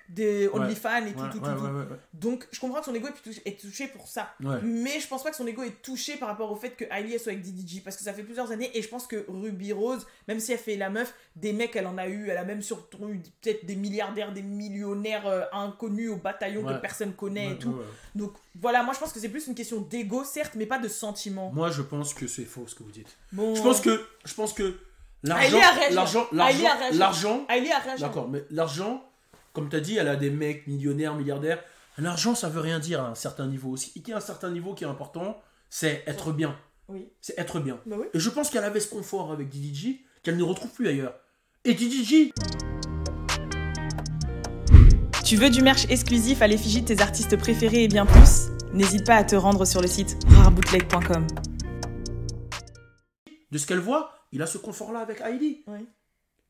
Des 0.10 0.48
Ouais. 0.48 0.60
OnlyFans 0.60 1.06
et 1.08 1.14
tout, 1.14 1.20
Ouais, 1.22 1.30
tout, 1.32 1.38
ouais, 1.40 1.54
tout, 1.54 1.60
tout. 1.60 1.66
ouais. 1.66 1.86
Donc, 2.14 2.48
je 2.52 2.60
comprends 2.60 2.80
que 2.80 2.86
son 2.86 2.96
ego 2.96 3.08
est 3.08 3.24
touché, 3.24 3.42
est 3.46 3.60
touché 3.60 3.88
pour 3.88 4.08
ça. 4.08 4.34
Mais 4.64 5.00
je 5.00 5.08
pense 5.08 5.24
pas 5.24 5.30
que 5.32 5.36
son 5.36 5.46
ego 5.48 5.64
est 5.64 5.82
touché 5.82 6.16
par 6.18 6.30
rapport 6.30 6.52
au 6.52 6.56
fait 6.56 6.72
que 6.72 6.86
Hailey 6.90 7.18
soit 7.18 7.34
avec 7.34 7.44
DDG 7.44 7.82
parce 7.82 7.98
que 7.98 8.04
ça 8.04 8.14
fait 8.14 8.24
plusieurs 8.24 8.52
années 8.52 8.70
et 8.74 8.82
je 8.82 8.88
pense 8.88 9.06
que 9.08 9.26
Ruby 9.28 9.74
Rose, 9.74 10.06
même 10.28 10.40
si 10.40 10.52
elle 10.54 10.60
fait 10.60 10.78
la 10.78 10.90
meuf, 10.90 11.14
des 11.36 11.52
mecs 11.54 11.76
elle 11.76 11.88
en 11.88 11.98
a 11.98 12.08
eu, 12.08 12.30
elle 12.30 12.38
a 12.38 12.44
même 12.46 12.62
surtout 12.62 13.10
eu 13.10 13.20
peut-être 13.42 13.66
des 13.66 13.76
milliardaires, 13.76 14.32
des 14.34 14.42
millionnaires 14.42 15.28
euh, 15.28 15.44
inconnus 15.52 16.10
au 16.12 16.16
bataillon 16.18 16.64
que 16.64 16.80
personne 16.80 17.14
connaît 17.14 17.52
et 17.54 17.58
tout. 17.58 17.78
Donc 18.16 18.34
voilà, 18.60 18.84
moi 18.84 18.94
je 18.94 19.00
pense 19.00 19.12
que 19.12 19.20
c'est 19.20 19.30
plus 19.30 19.48
une 19.48 19.56
question 19.56 19.82
d'ego 19.82 20.24
certes, 20.24 20.54
mais 20.56 20.66
pas 20.66 20.80
de 20.80 20.88
sentiment. 20.88 21.52
Moi, 21.54 21.70
je 21.70 21.82
pense 21.82 22.14
que 22.14 22.28
c'est 22.28 22.46
faux 22.46 22.66
ce 22.68 22.76
que 22.76 22.84
vous 22.84 22.92
dites. 22.92 23.18
Bon, 23.32 23.54
Je 23.56 23.62
pense 23.62 23.82
que, 23.82 24.06
je 24.26 24.34
pense 24.34 24.54
que 24.54 24.78
l'argent, 25.24 25.60
l'argent, 25.92 26.28
l'argent, 26.32 26.68
l'argent, 26.94 27.46
d'accord, 28.00 28.28
mais 28.30 28.44
l'argent, 28.50 29.04
comme 29.58 29.70
tu 29.70 29.76
as 29.76 29.80
dit, 29.80 29.98
elle 29.98 30.08
a 30.08 30.16
des 30.16 30.30
mecs 30.30 30.68
millionnaires, 30.68 31.16
milliardaires. 31.16 31.60
L'argent, 31.98 32.36
ça 32.36 32.48
veut 32.48 32.60
rien 32.60 32.78
dire 32.78 33.02
à 33.04 33.08
un 33.08 33.16
certain 33.16 33.48
niveau. 33.48 33.72
aussi. 33.72 33.92
Il 33.96 34.08
y 34.08 34.14
a 34.14 34.18
un 34.18 34.20
certain 34.20 34.52
niveau 34.52 34.76
qui 34.76 34.84
est 34.84 34.88
important, 34.88 35.42
c'est 35.72 36.04
être 36.06 36.32
bien. 36.32 36.56
Oui. 36.90 37.10
C'est 37.22 37.40
être 37.40 37.60
bien. 37.60 37.80
Bah 37.88 37.96
oui. 38.00 38.06
Et 38.14 38.20
je 38.20 38.30
pense 38.30 38.52
qu'elle 38.52 38.64
avait 38.64 38.80
ce 38.80 38.88
confort 38.88 39.32
avec 39.32 39.50
DDG 39.50 40.06
qu'elle 40.22 40.38
ne 40.38 40.44
retrouve 40.44 40.70
plus 40.70 40.88
ailleurs. 40.88 41.16
Et 41.66 41.74
DDG, 41.74 42.34
Tu 45.26 45.38
veux 45.38 45.50
du 45.50 45.64
merch 45.64 45.88
exclusif 45.90 46.44
à 46.44 46.48
l'effigie 46.48 46.84
de 46.84 46.88
tes 46.94 47.02
artistes 47.02 47.36
préférés 47.36 47.86
et 47.86 47.88
bien 47.88 48.06
plus? 48.06 48.50
N'hésite 48.74 49.08
pas 49.08 49.16
à 49.16 49.24
te 49.24 49.36
rendre 49.36 49.66
sur 49.66 49.82
le 49.82 49.88
site 49.88 50.20
rarebootleg.com. 50.28 51.26
de 53.52 53.58
ce 53.58 53.66
qu'elle 53.66 53.80
voit, 53.80 54.12
il 54.32 54.44
a 54.44 54.46
ce 54.46 54.60
confort-là 54.60 55.00
avec 55.00 55.20
Heidi. 55.22 55.64
Oui. 55.66 55.88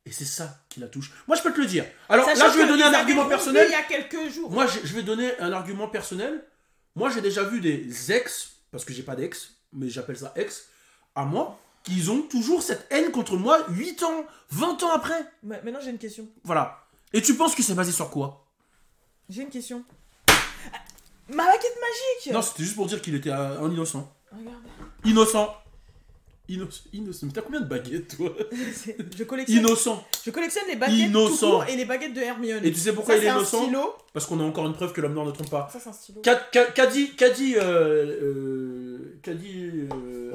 Et 0.08 0.12
c'est 0.14 0.24
ça 0.26 0.60
qui 0.70 0.80
la 0.80 0.88
touche. 0.88 1.12
Moi, 1.28 1.36
je 1.36 1.42
peux 1.44 1.52
te 1.54 1.60
le 1.60 1.66
dire. 1.66 1.86
Alors 2.08 2.26
Sachant 2.26 2.46
là, 2.48 2.52
je 2.54 2.58
vais 2.60 2.68
donner 2.68 2.84
un 2.84 2.94
argument 2.94 3.26
personnel. 3.28 3.66
Il 3.68 3.72
y 3.74 3.76
a 3.76 3.84
quelques 3.84 4.32
jours. 4.34 4.50
Moi, 4.50 4.66
je 4.68 4.80
je 4.88 4.94
vais 4.96 5.04
donner 5.04 5.38
un 5.40 5.52
argument 5.52 5.88
personnel. 5.90 6.44
Moi, 6.96 7.10
j'ai 7.10 7.20
déjà 7.22 7.44
vu 7.44 7.60
des 7.60 8.12
ex, 8.14 8.54
parce 8.72 8.86
que 8.86 8.94
j'ai 8.94 9.04
pas 9.04 9.16
d'ex, 9.16 9.52
mais 9.74 9.90
j'appelle 9.90 10.18
ça 10.18 10.32
ex, 10.38 10.68
à 11.14 11.26
moi, 11.26 11.60
qui 11.84 12.08
ont 12.10 12.22
toujours 12.22 12.64
cette 12.64 12.88
haine 12.90 13.12
contre 13.12 13.36
moi 13.36 13.60
8 13.70 14.04
ans, 14.04 14.26
20 14.52 14.82
ans 14.84 14.92
après. 14.92 15.26
Ma- 15.44 15.62
Maintenant 15.62 15.80
j'ai 15.84 15.90
une 15.92 15.98
question. 15.98 16.26
Voilà. 16.44 16.86
Et 17.14 17.22
tu 17.22 17.36
penses 17.36 17.54
que 17.54 17.64
c'est 17.64 17.74
basé 17.76 17.92
sur 17.92 18.10
quoi? 18.10 18.46
J'ai 19.30 19.42
une 19.42 19.50
question. 19.50 19.84
Ah, 20.30 20.34
Ma 21.30 21.46
baguette 21.46 21.78
magique 21.82 22.34
Non, 22.34 22.42
c'était 22.42 22.64
juste 22.64 22.76
pour 22.76 22.88
dire 22.88 23.02
qu'il 23.02 23.16
était 23.16 23.30
euh, 23.30 23.60
un 23.62 23.70
innocent. 23.72 24.10
Regarde. 24.32 24.56
Innocent. 25.06 25.54
Innocent. 26.50 26.84
Innocent. 26.94 27.26
Mais 27.28 27.32
t'as 27.34 27.42
combien 27.42 27.60
de 27.62 27.66
baguettes, 27.68 28.16
toi 28.18 28.34
Je 29.18 29.24
collectionne, 29.24 29.58
Innocent. 29.60 30.04
je 30.26 30.32
collectionne 30.32 30.64
les 30.68 30.76
baguettes 30.76 30.98
Innocent. 30.98 31.36
tout 31.36 31.52
court 31.52 31.64
et 31.68 31.76
les 31.76 31.86
baguettes 31.86 32.14
de 32.14 32.22
Hermione. 32.22 32.64
Et 32.66 32.72
tu 32.72 32.80
sais 32.80 32.94
pourquoi 32.94 33.16
Ça, 33.16 33.20
il 33.22 33.24
est 33.24 33.28
c'est 33.28 33.32
un 33.34 33.38
innocent 33.38 33.64
stylo. 33.64 33.94
Parce 34.14 34.26
qu'on 34.26 34.40
a 34.40 34.44
encore 34.44 34.66
une 34.68 34.74
preuve 34.74 34.94
que 34.94 35.02
l'homme 35.02 35.14
noir 35.14 35.26
ne 35.26 35.32
trompe 35.32 35.50
pas. 35.50 35.70
Ça 35.72 35.80
c'est 35.80 35.90
un 35.90 35.94
stylo. 35.94 36.22
Qu'a 36.22 36.36
qu'a- 36.36 36.66
qu'a 36.72 36.86
dit, 36.88 37.16
qu'a 37.16 37.30
dit, 37.30 37.56
euh, 37.58 37.62
euh, 38.22 39.20
qu'a 39.22 39.34
dit, 39.34 39.72
euh. 39.92 40.32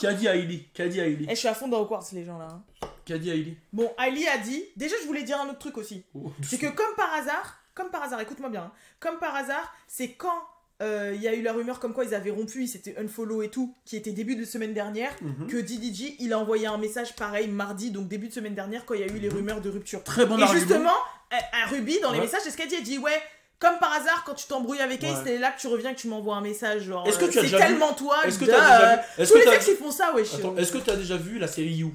Qu'a 0.00 0.12
dit 0.12 0.26
Hailey 0.26 0.66
Qu'a 0.74 0.88
dit 0.88 0.98
Hailey 1.00 1.26
Eh, 1.28 1.34
je 1.34 1.38
suis 1.38 1.48
à 1.48 1.54
fond 1.54 1.68
dans 1.68 1.80
Hogwarts 1.80 2.04
les 2.12 2.24
gens 2.24 2.38
là. 2.38 2.48
hein. 2.50 2.62
Qu'a 3.04 3.18
dit 3.18 3.30
Hailey 3.30 3.56
Bon, 3.72 3.90
Hailey 3.98 4.26
a 4.28 4.38
dit. 4.38 4.64
Déjà, 4.76 4.96
je 5.00 5.06
voulais 5.06 5.22
dire 5.22 5.40
un 5.40 5.48
autre 5.48 5.58
truc 5.58 5.78
aussi. 5.78 6.02
Oh, 6.14 6.32
C'est 6.42 6.58
que 6.58 6.66
comme 6.66 6.94
par 6.96 7.12
hasard, 7.14 7.58
comme 7.74 7.90
par 7.90 8.02
hasard, 8.02 8.20
écoute-moi 8.20 8.48
bien, 8.50 8.62
hein, 8.62 8.72
comme 9.00 9.18
par 9.18 9.34
hasard, 9.34 9.72
c'est 9.86 10.12
quand 10.12 10.42
euh, 10.82 11.12
il 11.14 11.22
y 11.22 11.28
a 11.28 11.34
eu 11.34 11.42
la 11.42 11.52
rumeur 11.52 11.78
comme 11.80 11.92
quoi 11.94 12.04
ils 12.04 12.14
avaient 12.14 12.30
rompu, 12.30 12.62
ils 12.64 12.68
s'étaient 12.68 12.96
unfollow 12.98 13.42
et 13.42 13.48
tout, 13.48 13.74
qui 13.84 13.96
était 13.96 14.12
début 14.12 14.36
de 14.36 14.44
semaine 14.44 14.74
dernière, 14.74 15.12
Mhm. 15.22 15.46
que 15.46 15.56
DDG, 15.56 16.16
il 16.18 16.32
a 16.32 16.38
envoyé 16.38 16.66
un 16.66 16.76
message 16.78 17.14
pareil 17.16 17.48
mardi, 17.48 17.90
donc 17.90 18.08
début 18.08 18.28
de 18.28 18.32
semaine 18.34 18.54
dernière, 18.54 18.84
quand 18.84 18.94
il 18.94 19.00
y 19.00 19.04
a 19.04 19.06
eu 19.06 19.18
les 19.18 19.28
rumeurs 19.28 19.60
de 19.60 19.70
rupture. 19.70 20.04
Très 20.04 20.26
bon 20.26 20.38
et 20.38 20.42
argument. 20.42 20.60
justement, 20.60 20.94
à, 21.30 21.64
à 21.64 21.66
Ruby, 21.68 21.98
dans 22.00 22.12
les 22.12 22.20
messages, 22.20 22.42
c'est 22.44 22.50
ce 22.50 22.56
qu'elle 22.56 22.68
dit, 22.68 22.74
elle 22.76 22.82
dit, 22.82 22.98
ouais, 22.98 23.20
comme 23.58 23.78
par 23.78 23.90
hasard, 23.94 24.22
quand 24.26 24.34
tu 24.34 24.46
t'embrouilles 24.46 24.80
avec 24.80 25.02
elle, 25.02 25.14
Ouais. 25.14 25.20
c'est 25.24 25.38
là 25.38 25.50
que 25.50 25.58
tu 25.58 25.66
reviens, 25.66 25.94
que 25.94 25.98
tu 25.98 26.08
m'envoies 26.08 26.36
un 26.36 26.42
message, 26.42 26.82
genre, 26.82 27.06
Est-ce 27.08 27.18
que 27.18 27.24
euh, 27.24 27.28
tu 27.30 27.38
as 27.38 27.42
déjà 27.42 27.56
vu- 27.56 27.62
tellement 27.64 27.94
toi, 27.94 28.18
Est-ce 28.26 28.38
que 28.38 28.44
as 28.44 28.46
déjà 28.48 28.96
vu 28.96 29.02
Est-ce 29.22 29.32
Tous 29.32 29.38
que 29.40 29.48
les 29.48 29.54
ex, 29.56 29.68
ils 29.68 29.76
font 29.76 29.90
ça. 29.90 30.08
Attends, 30.14 30.56
est-ce 30.58 30.72
que 30.72 30.78
tu 30.78 30.90
as 30.90 30.96
déjà 30.96 31.16
vu 31.16 31.38
la 31.38 31.48
série 31.48 31.72
You? 31.72 31.94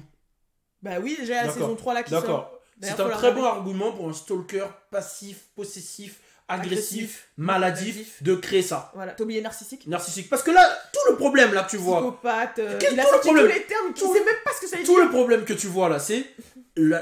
Bah 0.82 0.98
oui, 1.00 1.16
déjà 1.20 1.44
la 1.46 1.52
saison 1.52 1.76
3 1.76 1.94
là 1.94 2.02
qui. 2.02 2.10
D'accord. 2.10 2.50
C'est 2.80 2.98
un 2.98 3.08
très 3.10 3.30
bon 3.30 3.44
argument 3.44 3.92
pour 3.92 4.08
un 4.08 4.12
stalker 4.12 4.66
passif, 4.90 5.44
possessif, 5.54 6.18
agressif, 6.48 7.28
maladif 7.36 8.22
de 8.22 8.34
créer 8.34 8.62
ça. 8.62 8.90
Voilà, 8.94 9.12
t'as 9.12 9.24
oublié 9.24 9.40
narcissique 9.40 9.86
Narcissique. 9.86 10.28
Parce 10.28 10.42
que 10.42 10.50
là, 10.50 10.78
tout 10.92 11.10
le 11.12 11.16
problème 11.16 11.52
là 11.54 11.62
que 11.64 11.70
tu 11.70 11.76
vois, 11.78 11.98
Psychopathe, 12.00 12.58
euh, 12.58 12.78
Quel 12.80 12.92
il 12.94 13.00
a 13.00 13.04
tout 13.04 13.08
le 13.08 13.12
sorti 13.14 13.28
tous 13.28 13.34
problème 13.34 13.56
les 13.56 13.64
termes, 13.64 13.94
tu 13.94 14.00
sais 14.06 14.24
même 14.24 14.34
pas 14.44 14.50
ce 14.54 14.60
que 14.60 14.66
ça 14.68 14.76
veut 14.76 14.84
tout 14.84 14.98
le 14.98 15.08
problème 15.08 15.44
que 15.44 15.52
tu 15.54 15.66
vois 15.68 15.88
là, 15.88 15.98
c'est 15.98 16.26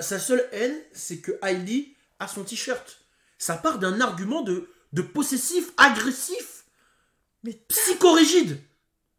sa 0.02 0.18
seule 0.18 0.46
haine, 0.52 0.76
c'est 0.92 1.18
que 1.18 1.32
Heidi 1.42 1.94
a 2.18 2.28
son 2.28 2.44
t-shirt. 2.44 2.98
Ça 3.38 3.56
part 3.56 3.78
d'un 3.78 4.00
argument 4.00 4.42
de, 4.42 4.68
de 4.92 5.02
possessif, 5.02 5.70
agressif, 5.78 6.64
Mais 7.42 7.52
psychorigide, 7.68 8.60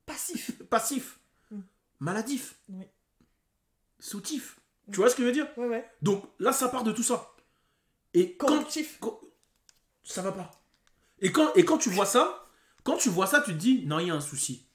passif. 0.05 0.51
passif, 0.69 1.17
Mm. 1.49 1.59
maladif, 1.99 2.55
Oui. 2.69 2.85
soutif. 3.99 4.57
Tu 4.91 4.97
vois 4.97 5.09
ce 5.09 5.15
que 5.15 5.21
je 5.23 5.27
veux 5.27 5.33
dire 5.33 5.47
Ouais, 5.57 5.67
ouais. 5.67 5.89
Donc 6.01 6.23
là, 6.39 6.51
ça 6.53 6.67
part 6.69 6.83
de 6.83 6.91
tout 6.91 7.03
ça. 7.03 7.31
Et 8.13 8.33
Correctif. 8.33 8.97
quand- 8.99 9.19
ça 10.03 10.21
va 10.21 10.31
pas. 10.31 10.51
Et 11.21 11.31
quand, 11.31 11.53
et 11.55 11.65
quand 11.65 11.77
tu 11.77 11.89
vois 11.89 12.05
ça, 12.05 12.43
quand 12.83 12.97
tu 12.97 13.09
vois 13.09 13.27
ça, 13.27 13.41
tu 13.41 13.51
te 13.51 13.57
dis 13.57 13.83
non, 13.85 13.99
il 13.99 14.07
y 14.07 14.11
a 14.11 14.15
un 14.15 14.21
souci. 14.21 14.65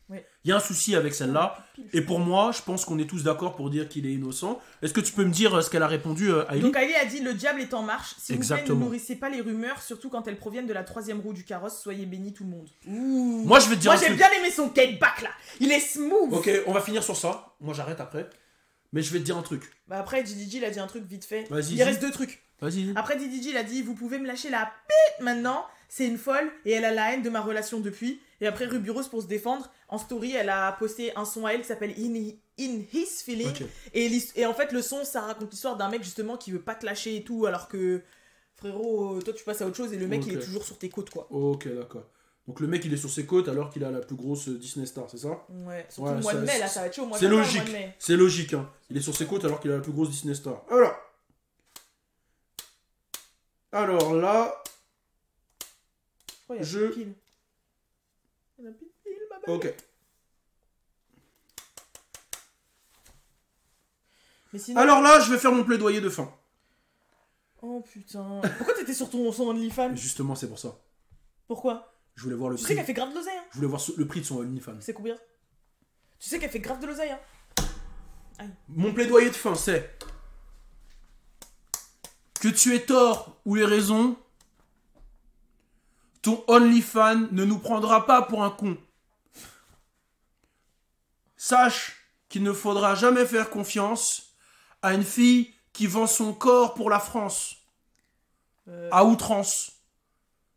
Il 0.45 0.51
y 0.51 0.53
a 0.53 0.57
un 0.57 0.61
souci 0.61 0.95
avec 0.95 1.13
celle-là. 1.17 1.67
Et 1.93 2.01
pour 2.01 2.21
moi, 2.21 2.53
je 2.53 2.63
pense 2.63 2.85
qu'on 2.85 2.97
est 3.01 3.11
tous 3.11 3.25
d'accord 3.25 3.57
pour 3.57 3.71
dire 3.71 3.89
qu'il 3.89 4.07
est 4.07 4.13
innocent. 4.13 4.61
Est-ce 4.81 4.93
que 4.95 5.01
tu 5.01 5.13
peux 5.13 5.25
me 5.25 5.33
dire 5.33 5.53
euh, 5.57 5.63
ce 5.63 5.69
qu'elle 5.71 5.83
a 5.83 5.89
répondu, 5.89 6.31
euh, 6.31 6.45
Hailey 6.49 6.61
Donc 6.61 6.77
Hailey 6.77 6.95
a 6.95 7.05
dit 7.07 7.19
le 7.19 7.35
diable 7.35 7.61
est 7.61 7.75
en 7.75 7.83
marche. 7.83 8.15
S'il 8.17 8.37
vous 8.37 8.43
plaît, 8.43 8.51
ne 8.51 8.55
Exactement. 8.61 8.85
nourrissez 8.85 9.17
pas 9.17 9.29
les 9.29 9.41
rumeurs, 9.41 9.83
surtout 9.83 10.09
quand 10.09 10.29
elles 10.29 10.37
proviennent 10.39 10.69
de 10.69 10.73
la 10.73 10.85
troisième 10.85 11.19
roue 11.19 11.33
du 11.33 11.43
carrosse. 11.43 11.81
Soyez 11.81 12.07
bénis 12.07 12.33
tout 12.33 12.45
le 12.45 12.51
monde. 12.51 12.69
Ouh. 12.87 13.43
Moi, 13.45 13.59
je 13.59 13.69
vais 13.69 13.75
te 13.75 13.81
dire 13.81 13.91
Moi 13.91 14.01
j'ai 14.01 14.07
truc. 14.07 14.19
bien 14.19 14.31
aimé 14.39 14.53
son 14.53 14.73
get 14.73 14.93
back 15.01 15.23
là. 15.23 15.31
Il 15.59 15.73
est 15.73 15.81
smooth. 15.81 16.33
Ok, 16.35 16.49
on 16.69 16.73
va 16.73 16.81
finir 16.83 17.03
sur 17.03 17.17
ça. 17.17 17.57
Moi, 17.59 17.75
j'arrête 17.75 18.01
après. 18.01 18.31
Mais 18.93 19.03
je 19.03 19.13
vais 19.13 19.19
te 19.19 19.25
dire 19.25 19.37
un 19.37 19.43
truc. 19.43 19.65
Bah 19.89 19.99
après 19.99 20.23
DDG 20.23 20.59
il 20.59 20.65
a 20.65 20.71
dit 20.71 20.79
un 20.79 20.87
truc 20.87 21.05
vite 21.05 21.25
fait. 21.25 21.49
Il 21.73 21.83
reste 21.83 22.01
deux 22.01 22.13
trucs. 22.13 22.45
Vas-y. 22.61 22.93
Après 22.97 23.17
DDG 23.17 23.51
il 23.51 23.57
a 23.57 23.63
dit 23.63 23.83
vous 23.83 23.95
pouvez 23.95 24.19
me 24.19 24.27
lâcher 24.27 24.51
la 24.51 24.71
paix 24.89 25.25
maintenant. 25.25 25.65
C'est 25.89 26.07
une 26.07 26.19
folle 26.19 26.51
et 26.65 26.73
elle 26.73 26.85
a 26.85 26.91
la 26.91 27.13
haine 27.13 27.23
de 27.23 27.31
ma 27.31 27.41
relation 27.41 27.81
depuis. 27.81 28.21
Et 28.41 28.47
après 28.47 28.67
Ruby 28.67 28.91
Rose 28.91 29.09
pour 29.09 29.23
se 29.23 29.27
défendre 29.27 29.71
en 29.89 29.99
story 29.99 30.33
elle 30.35 30.49
a 30.49 30.73
posté 30.73 31.15
un 31.17 31.25
son 31.25 31.47
à 31.47 31.53
elle 31.53 31.61
qui 31.61 31.67
s'appelle 31.69 31.95
In, 31.99 32.15
In 32.59 32.81
His 32.93 33.23
Feeling. 33.25 33.53
Et, 33.95 34.47
en 34.47 34.55
fait, 34.55 34.73
le 34.73 34.83
son, 34.83 35.05
ça 35.05 35.21
raconte 35.21 35.51
l'histoire 35.51 35.77
d'un 35.77 35.89
mec 35.89 36.03
justement 36.03 36.37
qui 36.37 36.51
veut 36.51 36.61
pas 36.63 36.75
te 36.75 36.85
lâcher 36.85 37.17
et 37.17 37.25
tout, 37.25 37.47
alors 37.47 37.69
que 37.69 38.03
frérot, 38.57 39.21
toi 39.23 39.35
tu 39.35 39.45
passes 39.45 39.61
à 39.63 39.67
autre 39.67 39.77
chose 39.77 39.93
et 39.93 39.97
le 39.97 40.07
mec 40.07 40.27
il 40.27 40.35
est 40.37 40.41
toujours 40.41 40.65
sur 40.65 40.79
tes 40.79 40.89
côtes 40.89 41.11
quoi. 41.11 41.27
Ok, 41.31 41.69
d'accord. 41.69 42.05
Donc 42.49 42.61
le 42.61 42.69
mec, 42.69 42.85
il 42.85 42.95
est 42.95 42.97
sur 42.97 43.11
ses 43.11 43.27
côtes 43.27 43.49
alors 43.49 43.71
qu'il 43.71 43.83
a 43.85 43.91
la 43.91 43.99
plus 43.99 44.15
grosse 44.15 44.49
euh, 44.49 44.57
Disney 44.57 44.87
Star, 44.87 45.11
c'est 45.11 45.19
ça? 45.19 45.45
Ouais, 45.51 45.85
surtout 45.89 46.11
Ouais, 46.11 46.17
au 46.19 46.23
mois 46.23 46.35
de 46.35 46.41
mai 46.47 46.59
là, 46.61 46.69
ça 46.69 46.81
va 46.81 46.87
être 46.87 46.95
chaud 46.95 47.03
au 47.03 47.07
mois 47.07 47.19
de 47.19 47.21
C'est 47.25 47.29
juin, 47.29 47.39
au 47.39 47.41
logique. 47.41 47.73
mai. 47.73 47.95
C'est 47.99 48.17
logique, 48.17 48.55
hein. 48.55 48.71
Il 48.89 48.97
est 48.97 49.01
sur 49.01 49.17
ses 49.17 49.27
côtes 49.27 49.45
alors 49.45 49.59
qu'il 49.59 49.73
a 49.73 49.75
la 49.75 49.81
plus 49.83 49.91
grosse 49.91 50.11
Disney 50.11 50.33
Star. 50.35 50.63
Voilà. 50.69 50.97
Alors 53.73 54.15
là, 54.15 54.63
Je 56.29 56.35
crois 56.45 56.57
qu'il 56.57 56.65
y 56.65 56.69
a 56.69 56.71
Je- 56.71 56.79
plus 56.79 56.89
de 56.89 56.95
piles. 56.95 57.15
Il 58.59 58.65
y 58.65 58.69
en 58.69 58.71
a 58.71 58.75
plus 58.75 58.87
de 58.87 58.93
piles, 59.05 59.23
ma 59.31 59.39
belle. 59.41 59.51
ok. 59.57 59.75
Mais 64.53 64.59
sinon. 64.59 64.81
Alors 64.81 65.01
là, 65.03 65.21
je 65.21 65.31
vais 65.33 65.39
faire 65.39 65.53
mon 65.53 65.65
plaidoyer 65.65 66.01
de 66.01 66.09
fin. 66.09 66.33
Oh 67.63 67.81
putain. 67.81 68.41
Pourquoi 68.59 68.75
t'étais 68.75 68.95
sur 68.95 69.11
ton 69.11 69.31
son 69.33 69.49
OnlyFans 69.49 69.97
Justement, 69.97 70.35
c'est 70.35 70.49
pour 70.49 70.59
ça. 70.59 70.79
Pourquoi 71.49 71.93
Je 72.15 72.23
voulais 72.23 72.37
voir 72.37 72.51
le 72.51 72.57
Tu 72.57 72.63
sais 72.63 72.67
prix. 72.69 72.77
qu'elle 72.77 72.87
fait 72.87 72.93
grave 72.95 73.11
de 73.11 73.15
l'oseille, 73.17 73.37
hein 73.37 73.45
Je 73.51 73.57
voulais 73.57 73.69
voir 73.69 73.83
le 73.97 74.07
prix 74.07 74.21
de 74.21 74.27
son 74.27 74.37
OnlyFans. 74.39 74.81
C'est 74.81 74.95
combien? 74.95 75.17
Tu 76.19 76.29
sais 76.29 76.39
qu'elle 76.39 76.51
fait 76.51 76.61
grave 76.61 76.81
de 76.81 76.87
l'oseille, 76.87 77.11
hein 78.39 78.49
Mon 78.69 78.95
plaidoyer 78.95 79.29
de 79.31 79.35
fin, 79.35 79.55
c'est 79.55 79.99
que 82.39 82.49
tu 82.49 82.75
aies 82.75 82.85
tort 82.85 83.37
ou 83.45 83.55
les 83.55 83.65
raisons, 83.65 84.17
ton 86.23 86.45
OnlyFans 86.49 87.29
ne 87.31 87.45
nous 87.45 87.59
prendra 87.59 88.07
pas 88.07 88.23
pour 88.23 88.43
un 88.43 88.51
con. 88.51 88.77
Sache 91.37 91.97
qu'il 92.29 92.43
ne 92.43 92.53
faudra 92.53 92.95
jamais 92.95 93.27
faire 93.27 93.51
confiance 93.51 94.35
à 94.83 94.95
une 94.95 95.05
fille 95.05 95.55
qui 95.73 95.87
vend 95.87 96.07
son 96.07 96.33
corps 96.33 96.75
pour 96.75 96.91
la 96.91 97.01
France, 97.01 97.57
Euh, 98.69 98.89
à 98.91 99.05
outrance, 99.05 99.75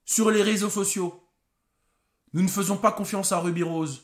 sur 0.04 0.32
les 0.32 0.42
réseaux 0.42 0.72
sociaux. 0.72 1.24
Nous 2.34 2.42
ne 2.42 2.48
faisons 2.48 2.78
pas 2.78 2.92
confiance 2.92 3.32
à 3.32 3.38
Ruby 3.38 3.62
Rose, 3.62 4.02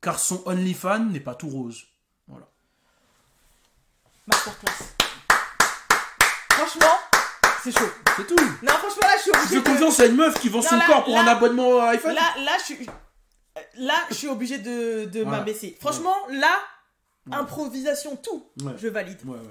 car 0.00 0.18
son 0.18 0.42
OnlyFans 0.46 1.04
n'est 1.04 1.20
pas 1.20 1.36
tout 1.36 1.48
rose. 1.48 1.86
Masterclass. 4.26 5.01
Franchement, 6.80 6.96
c'est 7.62 7.72
chaud. 7.78 7.90
C'est 8.16 8.26
tout. 8.26 8.36
Non, 8.62 8.72
franchement, 8.72 9.02
là, 9.02 9.14
je 9.16 9.22
suis 9.22 9.30
obligée 9.30 9.48
fais 9.48 9.60
de... 9.60 9.66
confiance 9.66 10.00
à 10.00 10.06
une 10.06 10.16
meuf 10.16 10.40
qui 10.40 10.48
vend 10.48 10.58
Non, 10.60 10.68
son 10.68 10.76
là- 10.76 10.86
corps 10.86 11.04
pour 11.04 11.14
là- 11.14 11.22
un 11.22 11.26
abonnement 11.26 11.80
à 11.80 11.88
iPhone 11.90 12.14
Là, 12.14 12.34
là, 12.44 12.52
je 12.58 12.74
suis... 12.74 12.86
Là, 13.76 13.94
je 14.10 14.14
suis 14.14 14.28
obligée 14.28 14.58
de, 14.58 15.04
de 15.04 15.22
Voilà. 15.22 15.38
m'abaisser. 15.38 15.76
Franchement, 15.80 16.14
là, 16.30 16.52
Ouais. 17.28 17.36
improvisation, 17.36 18.16
tout, 18.16 18.44
Ouais. 18.62 18.72
je 18.78 18.88
valide. 18.88 19.18
Ouais, 19.24 19.36
ouais. 19.38 19.44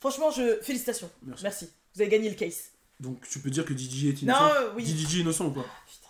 Franchement, 0.00 0.30
je... 0.30 0.58
Félicitations. 0.62 1.10
Merci. 1.22 1.42
Merci. 1.42 1.70
Vous 1.94 2.00
avez 2.00 2.10
gagné 2.10 2.30
le 2.30 2.34
case. 2.34 2.70
Donc 3.00 3.28
tu 3.28 3.40
peux 3.40 3.50
dire 3.50 3.64
que 3.66 3.74
Didi 3.74 4.08
est 4.08 4.22
innocent. 4.22 4.40
Non, 4.40 4.50
euh, 4.54 4.70
oui. 4.74 4.84
Didi 4.84 5.20
innocent 5.20 5.44
ou 5.46 5.50
quoi 5.50 5.64
Putain, 5.86 6.03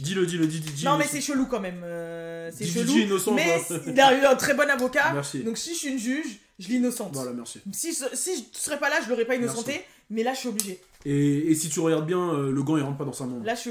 Dis-le, 0.00 0.26
dis-le, 0.26 0.46
dis 0.46 0.60
Didi. 0.60 0.84
Non, 0.84 0.96
mais 0.96 1.06
c'est 1.06 1.20
chelou 1.20 1.46
quand 1.46 1.60
même. 1.60 1.82
euh, 1.84 2.50
c'est 2.54 2.66
chelou. 2.66 2.92
Innocent. 2.96 3.32
mais 3.34 3.60
il 3.86 4.00
a 4.00 4.18
eu 4.18 4.24
un 4.24 4.36
très 4.36 4.54
bon 4.54 4.68
avocat. 4.68 5.12
Merci. 5.12 5.42
Donc 5.42 5.58
si 5.58 5.74
je 5.74 5.78
suis 5.78 5.88
une 5.88 5.98
juge, 5.98 6.38
je 6.58 6.68
l'innocente. 6.68 7.12
Voilà, 7.14 7.32
merci. 7.32 7.60
Si, 7.72 7.94
si 7.94 8.48
je 8.52 8.58
serais 8.58 8.78
pas 8.78 8.88
là, 8.90 8.96
je 9.04 9.08
l'aurais 9.08 9.24
pas 9.24 9.34
innocenté. 9.36 9.84
Mais 10.10 10.22
là, 10.22 10.34
je 10.34 10.40
suis 10.40 10.48
obligée. 10.48 10.80
Et, 11.04 11.50
et 11.50 11.54
si 11.54 11.68
tu 11.70 11.80
regardes 11.80 12.06
bien, 12.06 12.18
euh, 12.34 12.52
le 12.52 12.62
gant 12.62 12.76
il 12.76 12.82
rentre 12.82 12.98
pas 12.98 13.04
dans 13.04 13.12
sa 13.12 13.24
main. 13.24 13.42
Là, 13.42 13.54
je 13.54 13.60
suis. 13.60 13.70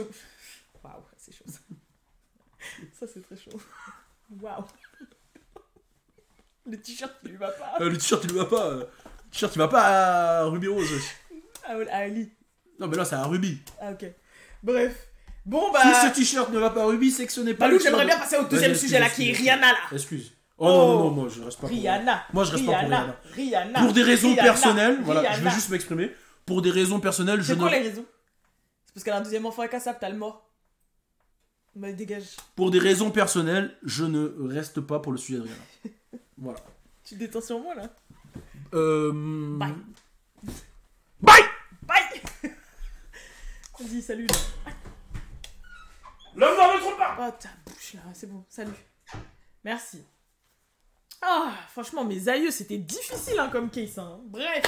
Waouh, 0.83 0.93
c'est 1.17 1.33
chaud. 1.33 1.43
Ça, 1.47 1.59
Ça, 2.99 3.05
c'est 3.13 3.21
très 3.21 3.37
chaud. 3.37 3.59
Waouh. 4.41 4.63
Le 6.69 6.77
t-shirt, 6.79 7.13
il 7.23 7.31
lui 7.31 7.37
va 7.37 7.49
pas. 7.49 7.75
Euh, 7.81 7.89
le 7.89 7.97
t-shirt 7.97 8.23
il 8.23 8.31
lui 8.31 8.37
va 8.37 8.45
pas. 8.45 8.73
Le 8.75 8.85
t-shirt 9.31 9.55
il 9.55 9.59
va 9.59 9.67
pas 9.67 9.81
à 10.41 10.43
Ruby 10.45 10.67
Rose. 10.67 10.87
Ah, 11.63 11.73
à 11.91 11.97
Ali. 11.97 12.29
Non, 12.79 12.87
mais 12.87 12.97
là 12.97 13.05
c'est 13.05 13.15
à 13.15 13.23
Ruby. 13.25 13.59
Ah, 13.79 13.91
ok. 13.91 14.05
Bref. 14.63 15.07
Bon, 15.45 15.65
Si 15.67 15.73
bah. 15.73 16.09
ce 16.09 16.15
t-shirt 16.15 16.51
ne 16.51 16.59
va 16.59 16.69
pas 16.69 16.83
à 16.83 16.85
Ruby, 16.85 17.09
c'est 17.11 17.25
que 17.25 17.31
ce 17.33 17.41
n'est 17.41 17.53
pas. 17.55 17.67
Balou, 17.67 17.79
j'aimerais 17.79 18.05
bien 18.05 18.17
passer 18.19 18.37
au 18.37 18.43
de- 18.43 18.49
deuxième 18.49 18.75
sujet 18.75 18.99
là, 18.99 19.09
qui 19.09 19.29
est. 19.29 19.33
Rihanna 19.33 19.71
là. 19.71 19.77
Excuse. 19.91 20.33
Oh, 20.57 20.65
non, 20.65 20.77
non, 20.77 20.99
non, 21.05 21.09
moi 21.11 21.27
je 21.29 21.41
reste 21.41 21.59
pas 21.59 21.67
pour 21.67 21.75
Rihanna. 21.75 22.23
Moi, 22.33 22.43
je 22.43 22.51
reste 22.51 22.65
pas 22.65 22.71
pour 22.73 22.79
Rihanna. 22.81 23.19
Rihanna. 23.33 23.79
Pour 23.81 23.93
des 23.93 24.03
raisons 24.03 24.29
Rihanna. 24.29 24.43
personnelles, 24.43 24.99
voilà, 25.03 25.21
je 25.21 25.27
vais 25.27 25.33
Rihanna. 25.35 25.49
juste 25.55 25.69
m'exprimer. 25.69 26.11
Pour 26.45 26.61
des 26.61 26.69
raisons 26.69 26.99
personnelles, 26.99 27.41
je 27.41 27.47
C'est 27.47 27.55
ne. 27.55 27.59
quoi 27.59 27.71
les 27.71 27.79
raisons? 27.79 28.05
C'est 28.85 28.93
parce 28.93 29.03
qu'elle 29.03 29.13
a 29.13 29.17
un 29.17 29.21
deuxième 29.21 29.45
enfant 29.47 29.61
avec 29.63 29.73
Assap, 29.73 29.99
t'as 29.99 30.09
le 30.09 30.17
mort. 30.17 30.47
Bah, 31.75 31.91
dégage. 31.93 32.25
Pour 32.55 32.69
des 32.69 32.77
raisons 32.79 33.09
personnelles, 33.09 33.75
je 33.83 34.03
ne 34.03 34.31
reste 34.47 34.81
pas 34.81 34.99
pour 34.99 35.11
le 35.13 35.17
sujet 35.17 35.39
de 35.39 35.43
Rihanna. 35.43 35.63
Voilà. 36.37 36.59
Tu 37.03 37.15
te 37.15 37.19
détends 37.19 37.41
sur 37.41 37.59
moi 37.59 37.73
là 37.75 37.89
Euh... 38.73 39.11
Bye. 39.57 39.73
Bye 41.21 41.43
Bye 41.83 42.21
Vas-y, 43.79 44.01
salut 44.01 44.27
là. 44.27 44.71
L'homme 46.35 46.55
ne 46.75 46.79
trompe 46.79 46.97
pas 46.97 47.17
Oh, 47.19 47.31
ta 47.39 47.49
bouche 47.65 47.93
là, 47.95 48.01
c'est 48.13 48.27
bon, 48.27 48.43
salut. 48.49 48.71
Merci. 49.63 50.03
Ah, 51.21 51.51
franchement, 51.69 52.03
mes 52.03 52.29
aïeux, 52.29 52.51
c'était 52.51 52.77
difficile 52.77 53.37
hein, 53.39 53.49
comme 53.51 53.69
case. 53.69 53.99
hein. 53.99 54.19
Bref, 54.25 54.63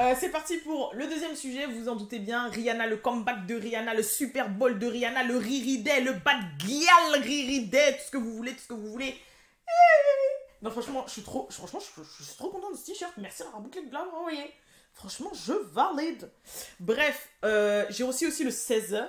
Euh, 0.00 0.14
c'est 0.18 0.30
parti 0.30 0.58
pour 0.58 0.92
le 0.94 1.06
deuxième 1.06 1.36
sujet. 1.36 1.66
Vous 1.66 1.88
en 1.88 1.94
doutez 1.94 2.18
bien, 2.18 2.48
Rihanna, 2.48 2.88
le 2.88 2.96
comeback 2.96 3.46
de 3.46 3.54
Rihanna, 3.54 3.94
le 3.94 4.02
Super 4.02 4.48
Bowl 4.50 4.80
de 4.80 4.86
Rihanna, 4.88 5.22
le 5.22 5.36
Riri 5.36 5.78
Day, 5.78 6.00
le 6.00 6.12
Bad 6.12 6.40
Gyal 6.58 7.22
Riri 7.22 7.66
Day, 7.68 7.92
tout 7.96 8.04
ce 8.06 8.10
que 8.10 8.16
vous 8.16 8.32
voulez, 8.36 8.52
tout 8.52 8.62
ce 8.62 8.66
que 8.68 8.74
vous 8.74 8.90
voulez. 8.90 9.16
Non, 10.60 10.70
franchement, 10.72 11.04
je 11.06 11.12
suis 11.12 11.22
trop, 11.22 11.46
franchement, 11.50 11.78
je, 11.80 12.24
suis 12.24 12.36
trop 12.36 12.50
content 12.50 12.72
de 12.72 12.76
ce 12.76 12.84
t-shirt. 12.86 13.12
Merci 13.18 13.44
d'avoir 13.44 13.60
bouclé 13.62 13.82
de 13.82 13.92
l'avoir 13.94 14.16
envoyé. 14.16 14.52
Franchement, 14.92 15.30
je 15.34 15.52
valide. 15.52 16.32
Bref, 16.80 17.28
euh, 17.44 17.86
j'ai 17.90 18.02
aussi 18.02 18.26
aussi 18.26 18.42
le 18.42 18.50
16, 18.50 19.04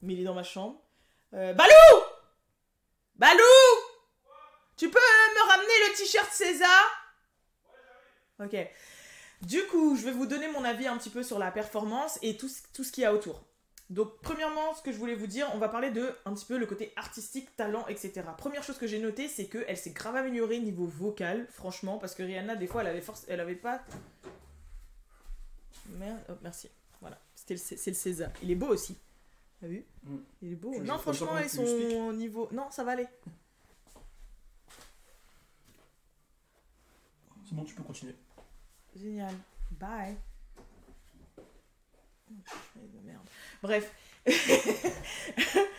mais 0.00 0.14
il 0.14 0.20
est 0.20 0.24
dans 0.24 0.34
ma 0.34 0.42
chambre. 0.44 0.80
Euh, 1.34 1.52
Balou 1.52 2.04
Balou 3.16 3.42
Tu 4.76 4.88
peux 4.90 4.98
me 4.98 5.48
ramener 5.50 5.88
le 5.90 5.96
t-shirt 5.96 6.30
César? 6.32 6.84
Ok. 8.40 8.56
Du 9.42 9.62
coup, 9.66 9.96
je 9.96 10.04
vais 10.04 10.10
vous 10.12 10.26
donner 10.26 10.48
mon 10.48 10.64
avis 10.64 10.86
un 10.86 10.96
petit 10.96 11.10
peu 11.10 11.22
sur 11.22 11.38
la 11.38 11.50
performance 11.50 12.18
et 12.22 12.36
tout, 12.36 12.48
ce- 12.48 12.90
qu'il 12.92 13.02
y 13.02 13.06
a 13.06 13.12
autour. 13.12 13.44
Donc, 13.90 14.18
premièrement, 14.22 14.74
ce 14.74 14.82
que 14.82 14.90
je 14.92 14.96
voulais 14.96 15.14
vous 15.14 15.26
dire, 15.26 15.48
on 15.54 15.58
va 15.58 15.68
parler 15.68 15.90
de 15.90 16.10
un 16.24 16.32
petit 16.34 16.46
peu 16.46 16.56
le 16.56 16.64
côté 16.66 16.92
artistique, 16.96 17.54
talent, 17.54 17.86
etc. 17.88 18.22
Première 18.38 18.62
chose 18.62 18.78
que 18.78 18.86
j'ai 18.86 18.98
notée, 18.98 19.28
c'est 19.28 19.46
qu'elle 19.46 19.76
s'est 19.76 19.90
grave 19.90 20.16
améliorée 20.16 20.58
niveau 20.60 20.86
vocal, 20.86 21.46
franchement, 21.50 21.98
parce 21.98 22.14
que 22.14 22.22
Rihanna, 22.22 22.56
des 22.56 22.66
fois, 22.66 22.80
elle 22.80 22.86
avait, 22.88 23.02
force, 23.02 23.24
elle 23.28 23.40
avait 23.40 23.54
pas. 23.54 23.82
Merde, 25.90 26.18
oh, 26.30 26.32
merci. 26.42 26.70
Voilà, 27.00 27.18
c'est 27.34 27.54
le 27.54 27.94
César. 27.94 28.30
Il 28.42 28.50
est 28.50 28.54
beau 28.56 28.68
aussi. 28.68 28.96
T'as 29.64 29.70
vu 29.70 29.82
Mm. 30.02 30.16
Il 30.42 30.52
est 30.52 30.56
beau. 30.56 30.74
Je 30.76 30.82
Non, 30.82 30.98
franchement, 30.98 31.38
ils 31.38 31.48
sont 31.48 31.62
au 31.64 32.12
niveau. 32.12 32.50
Non, 32.52 32.70
ça 32.70 32.84
va 32.84 32.92
aller. 32.92 33.06
C'est 37.48 37.54
bon, 37.54 37.64
tu 37.64 37.74
peux 37.74 37.82
continuer. 37.82 38.14
Génial. 38.94 39.34
Bye. 39.70 40.18
Merde. 43.06 43.26
Bref. 43.62 43.90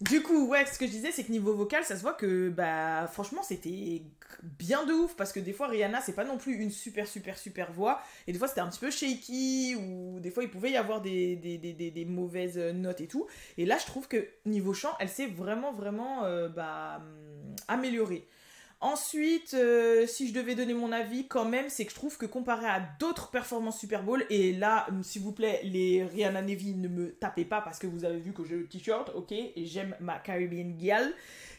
du 0.00 0.22
coup, 0.22 0.46
ouais, 0.48 0.66
ce 0.66 0.78
que 0.78 0.86
je 0.86 0.90
disais, 0.90 1.10
c'est 1.10 1.24
que 1.24 1.32
niveau 1.32 1.54
vocal, 1.54 1.82
ça 1.84 1.96
se 1.96 2.02
voit 2.02 2.12
que, 2.12 2.50
bah, 2.50 3.08
franchement, 3.10 3.42
c'était 3.42 4.02
bien 4.42 4.84
de 4.84 4.92
ouf 4.92 5.16
parce 5.16 5.32
que 5.32 5.40
des 5.40 5.54
fois, 5.54 5.68
Rihanna, 5.68 6.02
c'est 6.02 6.12
pas 6.12 6.24
non 6.24 6.36
plus 6.36 6.54
une 6.56 6.70
super, 6.70 7.06
super, 7.06 7.38
super 7.38 7.72
voix. 7.72 8.02
Et 8.26 8.32
des 8.32 8.38
fois, 8.38 8.46
c'était 8.46 8.60
un 8.60 8.68
petit 8.68 8.80
peu 8.80 8.90
shaky 8.90 9.76
ou 9.76 10.20
des 10.20 10.30
fois, 10.30 10.42
il 10.42 10.50
pouvait 10.50 10.70
y 10.70 10.76
avoir 10.76 11.00
des, 11.00 12.06
mauvaises 12.08 12.58
notes 12.58 13.00
et 13.00 13.06
tout. 13.06 13.26
Et 13.56 13.64
là, 13.64 13.78
je 13.78 13.86
trouve 13.86 14.06
que 14.06 14.28
niveau 14.44 14.74
chant, 14.74 14.94
elle 15.00 15.08
s'est 15.08 15.28
vraiment, 15.28 15.72
vraiment, 15.72 16.24
euh, 16.24 16.48
bah, 16.48 16.98
hum, 16.98 17.56
améliorée. 17.66 18.26
Ensuite, 18.80 19.54
euh, 19.54 20.06
si 20.06 20.28
je 20.28 20.34
devais 20.34 20.54
donner 20.54 20.74
mon 20.74 20.92
avis, 20.92 21.26
quand 21.26 21.46
même, 21.46 21.70
c'est 21.70 21.86
que 21.86 21.90
je 21.90 21.96
trouve 21.96 22.18
que 22.18 22.26
comparé 22.26 22.66
à 22.66 22.80
d'autres 23.00 23.30
performances 23.30 23.80
Super 23.80 24.02
Bowl, 24.02 24.24
et 24.28 24.52
là, 24.52 24.86
hum, 24.90 25.02
s'il 25.02 25.22
vous 25.22 25.32
plaît, 25.32 25.60
les 25.64 26.04
Rihanna 26.04 26.42
Navy, 26.42 26.74
ne 26.74 26.88
me 26.88 27.12
tapez 27.12 27.46
pas 27.46 27.62
parce 27.62 27.78
que 27.78 27.86
vous 27.86 28.04
avez 28.04 28.18
vu 28.18 28.32
que 28.32 28.44
j'ai 28.44 28.56
le 28.56 28.66
t-shirt, 28.66 29.10
ok, 29.14 29.32
et 29.32 29.64
j'aime 29.64 29.96
ma 30.00 30.18
Caribbean 30.18 30.76
Gal. 30.76 31.12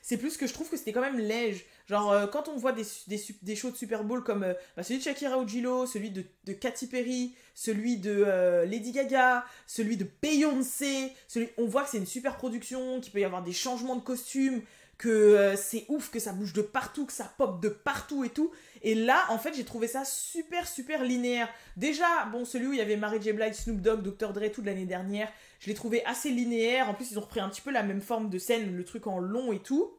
C'est 0.08 0.18
plus 0.18 0.38
que 0.38 0.48
je 0.48 0.54
trouve 0.54 0.70
que 0.70 0.78
c'était 0.78 0.94
quand 0.94 1.02
même 1.02 1.20
léger. 1.20 1.66
Genre, 1.90 2.12
euh, 2.12 2.28
quand 2.28 2.48
on 2.48 2.56
voit 2.56 2.72
des, 2.72 2.86
des, 3.08 3.56
shows 3.58 3.72
de 3.72 3.76
Super 3.76 4.06
Bowl 4.06 4.24
comme 4.24 4.44
euh, 4.44 4.54
bah, 4.78 4.84
celui 4.84 5.00
de 5.00 5.04
Shakira 5.04 5.38
Ojilo, 5.38 5.86
celui 5.86 6.12
de, 6.12 6.24
Katy 6.54 6.88
Perry, 6.88 7.34
celui 7.54 7.98
de 7.98 8.24
euh, 8.26 8.66
Lady 8.66 8.94
Gaga, 8.94 9.44
celui 9.66 9.98
de 9.98 10.06
Beyoncé, 10.22 11.12
celui, 11.28 11.50
on 11.58 11.66
voit 11.66 11.84
que 11.84 11.90
c'est 11.90 11.98
une 11.98 12.06
super 12.06 12.38
production, 12.38 13.02
qu'il 13.02 13.12
peut 13.12 13.20
y 13.20 13.26
avoir 13.26 13.44
des 13.44 13.52
changements 13.52 13.98
de 13.98 14.02
costumes, 14.02 14.62
que 14.98 15.10
euh, 15.10 15.56
c'est 15.56 15.86
ouf, 15.90 16.10
que 16.10 16.20
ça 16.20 16.34
bouge 16.34 16.54
de 16.54 16.62
partout, 16.62 17.06
que 17.06 17.14
ça 17.14 17.32
pop 17.38 17.62
de 17.62 17.70
partout 17.70 18.24
et 18.24 18.30
tout. 18.30 18.52
Et 18.82 18.96
là, 18.96 19.26
en 19.30 19.38
fait, 19.38 19.54
j'ai 19.54 19.64
trouvé 19.64 19.88
ça 19.88 20.04
super, 20.06 20.68
super 20.68 21.04
linéaire. 21.04 21.50
Déjà, 21.76 22.26
bon, 22.32 22.46
celui 22.46 22.68
où 22.68 22.74
il 22.74 22.80
y 22.80 22.82
avait 22.82 22.98
Mary 22.98 23.22
J. 23.22 23.34
Blige, 23.34 23.54
Snoop 23.54 23.82
Dogg, 23.82 24.02
Dr. 24.02 24.34
Dre, 24.34 24.52
tout 24.52 24.62
de 24.62 24.68
l'année 24.68 24.86
dernière, 24.86 25.32
je 25.60 25.68
l'ai 25.68 25.76
trouvé 25.76 26.04
assez 26.06 26.30
linéaire. 26.30 26.90
En 26.90 26.94
plus, 26.94 27.12
ils 27.12 27.18
ont 27.18 27.22
repris 27.22 27.40
un 27.40 27.50
petit 27.50 27.62
peu 27.62 27.72
la 27.72 27.84
même 27.84 28.02
forme 28.02 28.30
de 28.30 28.40
scène, 28.40 28.76
le 28.76 28.84
truc 28.84 29.08
en 29.08 29.20
long 29.20 29.52
et 29.52 29.60
tout. 29.60 29.94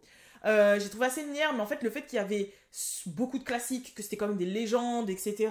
Euh, 0.44 0.78
j'ai 0.78 0.88
trouvé 0.88 1.06
assez 1.06 1.22
linéaire, 1.22 1.52
mais 1.52 1.60
en 1.60 1.66
fait, 1.66 1.82
le 1.82 1.90
fait 1.90 2.02
qu'il 2.02 2.16
y 2.16 2.20
avait 2.20 2.52
beaucoup 3.06 3.38
de 3.38 3.44
classiques, 3.44 3.94
que 3.94 4.02
c'était 4.02 4.16
quand 4.16 4.28
même 4.28 4.36
des 4.36 4.46
légendes, 4.46 5.10
etc., 5.10 5.48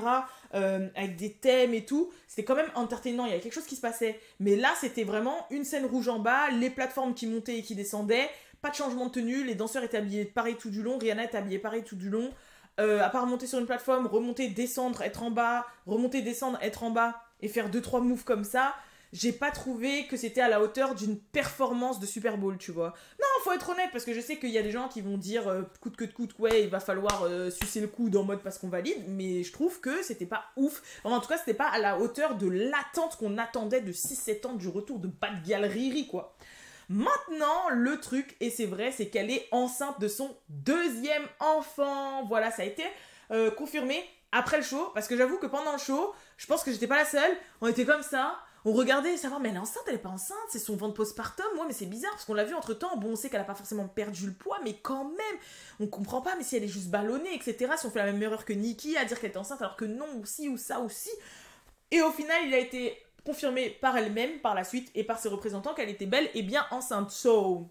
euh, 0.54 0.88
avec 0.96 1.16
des 1.16 1.34
thèmes 1.34 1.74
et 1.74 1.84
tout, 1.84 2.12
c'était 2.28 2.44
quand 2.44 2.56
même 2.56 2.72
entertainant, 2.76 3.26
il 3.26 3.30
y 3.30 3.32
avait 3.34 3.42
quelque 3.42 3.54
chose 3.54 3.66
qui 3.66 3.76
se 3.76 3.82
passait. 3.82 4.20
Mais 4.40 4.56
là, 4.56 4.74
c'était 4.80 5.04
vraiment 5.04 5.46
une 5.50 5.64
scène 5.64 5.86
rouge 5.86 6.08
en 6.08 6.20
bas, 6.20 6.50
les 6.52 6.70
plateformes 6.70 7.14
qui 7.14 7.28
montaient 7.28 7.58
et 7.58 7.64
qui 7.64 7.76
descendaient, 7.76 8.30
pas 8.62 8.70
de 8.70 8.76
changement 8.76 9.08
de 9.08 9.12
tenue, 9.12 9.44
les 9.44 9.56
danseurs 9.56 9.84
étaient 9.84 9.98
habillés 9.98 10.26
pareil 10.26 10.56
tout 10.56 10.70
du 10.70 10.82
long, 10.82 10.98
Rihanna 10.98 11.24
était 11.26 11.38
habillée 11.38 11.60
pareil 11.60 11.84
tout 11.84 11.96
du 11.96 12.10
long. 12.10 12.32
Euh, 12.80 13.02
à 13.02 13.10
part 13.10 13.26
monter 13.26 13.48
sur 13.48 13.58
une 13.58 13.66
plateforme, 13.66 14.06
remonter, 14.06 14.50
descendre, 14.50 15.02
être 15.02 15.24
en 15.24 15.32
bas, 15.32 15.66
remonter, 15.88 16.22
descendre, 16.22 16.60
être 16.62 16.84
en 16.84 16.92
bas 16.92 17.24
et 17.42 17.48
faire 17.48 17.72
2-3 17.72 18.04
moves 18.04 18.24
comme 18.24 18.44
ça, 18.44 18.76
j'ai 19.14 19.32
pas 19.32 19.52
trouvé 19.52 20.06
que 20.08 20.18
c'était 20.18 20.42
à 20.42 20.50
la 20.50 20.62
hauteur 20.62 20.94
d'une 20.94 21.18
performance 21.18 22.00
de 22.00 22.06
Super 22.06 22.38
Bowl, 22.38 22.58
tu 22.58 22.72
vois. 22.72 22.94
Non, 23.20 23.26
faut 23.44 23.54
être 23.54 23.70
honnête 23.70 23.90
parce 23.92 24.04
que 24.06 24.14
je 24.14 24.22
sais 24.22 24.38
qu'il 24.38 24.50
y 24.50 24.58
a 24.58 24.62
des 24.62 24.72
gens 24.72 24.90
qui 24.90 25.02
vont 25.02 25.18
dire 25.18 25.48
euh, 25.48 25.64
que 25.82 26.06
de 26.06 26.12
coûte, 26.12 26.38
ouais, 26.40 26.64
il 26.64 26.70
va 26.70 26.80
falloir 26.80 27.24
euh, 27.24 27.50
sucer 27.50 27.80
le 27.80 27.88
coude 27.88 28.16
en 28.16 28.24
mode 28.24 28.42
parce 28.42 28.58
qu'on 28.58 28.70
valide, 28.70 29.06
mais 29.08 29.44
je 29.44 29.52
trouve 29.52 29.80
que 29.80 30.04
c'était 30.04 30.26
pas 30.26 30.46
ouf. 30.56 30.84
En 31.04 31.20
tout 31.20 31.30
cas, 31.30 31.38
c'était 31.38 31.54
pas 31.54 31.70
à 31.70 31.80
la 31.80 31.98
hauteur 31.98 32.36
de 32.36 32.48
l'attente 32.48 33.16
qu'on 33.18 33.38
attendait 33.38 33.82
de 33.82 33.94
6-7 33.94 34.48
ans 34.48 34.54
du 34.54 34.68
retour 34.68 35.00
de 35.00 35.08
Bad 35.08 35.44
Gal 35.46 35.66
Riri, 35.66 36.08
quoi. 36.08 36.36
Maintenant, 36.90 37.70
le 37.70 38.00
truc, 38.00 38.38
et 38.40 38.50
c'est 38.50 38.66
vrai, 38.66 38.92
c'est 38.92 39.08
qu'elle 39.08 39.30
est 39.30 39.48
enceinte 39.52 40.00
de 40.00 40.08
son 40.08 40.36
deuxième 40.50 41.24
enfant. 41.40 42.24
Voilà, 42.26 42.50
ça 42.52 42.62
a 42.62 42.66
été 42.66 42.84
euh, 43.32 43.52
confirmé 43.52 44.04
après 44.32 44.58
le 44.58 44.64
show, 44.64 44.92
parce 44.94 45.08
que 45.08 45.18
j'avoue 45.18 45.38
que 45.38 45.48
pendant 45.48 45.74
le 45.74 45.78
show, 45.78 46.14
je 46.38 46.46
pense 46.48 46.64
que 46.64 46.72
j'étais 46.72 46.88
pas 46.88 46.98
la 46.98 47.06
seule, 47.06 47.32
on 47.62 47.68
était 47.68 47.86
comme 47.86 48.04
ça, 48.04 48.38
on 48.66 48.74
regardait 48.74 49.16
savoir, 49.16 49.40
mais 49.40 49.50
elle 49.50 49.56
est 49.56 49.60
enceinte, 49.60 49.84
elle 49.88 49.96
est 49.96 50.00
pas 50.00 50.10
enceinte, 50.10 50.38
c'est 50.50 50.60
son 50.60 50.76
ventre 50.76 50.94
postpartum, 50.94 51.46
ouais, 51.58 51.66
mais 51.68 51.74
c'est 51.74 51.86
bizarre, 51.86 52.12
parce 52.12 52.26
qu'on 52.26 52.34
l'a 52.34 52.44
vu 52.44 52.54
entre 52.54 52.74
temps, 52.74 52.98
bon, 52.98 53.12
on 53.12 53.16
sait 53.16 53.30
qu'elle 53.30 53.42
a 53.42 53.46
pas 53.46 53.56
forcément 53.56 53.88
perdu 53.88 54.26
le 54.26 54.34
poids, 54.34 54.60
mais 54.64 54.74
quand 54.74 55.06
même, 55.06 55.40
on 55.80 55.88
comprend 55.88 56.22
pas, 56.22 56.36
mais 56.36 56.44
si 56.44 56.58
elle 56.58 56.64
est 56.64 56.70
juste 56.70 56.90
ballonnée, 56.90 57.34
etc., 57.34 57.72
si 57.78 57.86
on 57.86 57.90
fait 57.90 58.00
la 58.00 58.12
même 58.12 58.22
erreur 58.22 58.44
que 58.44 58.54
Nikki 58.54 58.98
à 58.98 59.06
dire 59.06 59.20
qu'elle 59.20 59.32
est 59.32 59.38
enceinte, 59.38 59.62
alors 59.62 59.78
que 59.78 59.86
non, 59.86 60.08
ou 60.18 60.26
si, 60.26 60.50
ou 60.50 60.58
ça, 60.58 60.82
ou 60.82 60.90
si. 60.90 61.10
Et 61.92 62.02
au 62.02 62.12
final, 62.12 62.46
il 62.46 62.54
a 62.54 62.60
été 62.60 62.98
confirmé 63.28 63.70
par 63.70 63.98
elle-même, 63.98 64.40
par 64.40 64.56
la 64.56 64.64
suite, 64.64 64.90
et 64.96 65.04
par 65.04 65.20
ses 65.20 65.28
représentants 65.28 65.74
qu'elle 65.74 65.90
était 65.90 66.06
belle 66.06 66.30
et 66.34 66.44
bien 66.44 66.66
enceinte. 66.72 67.12
So, 67.12 67.70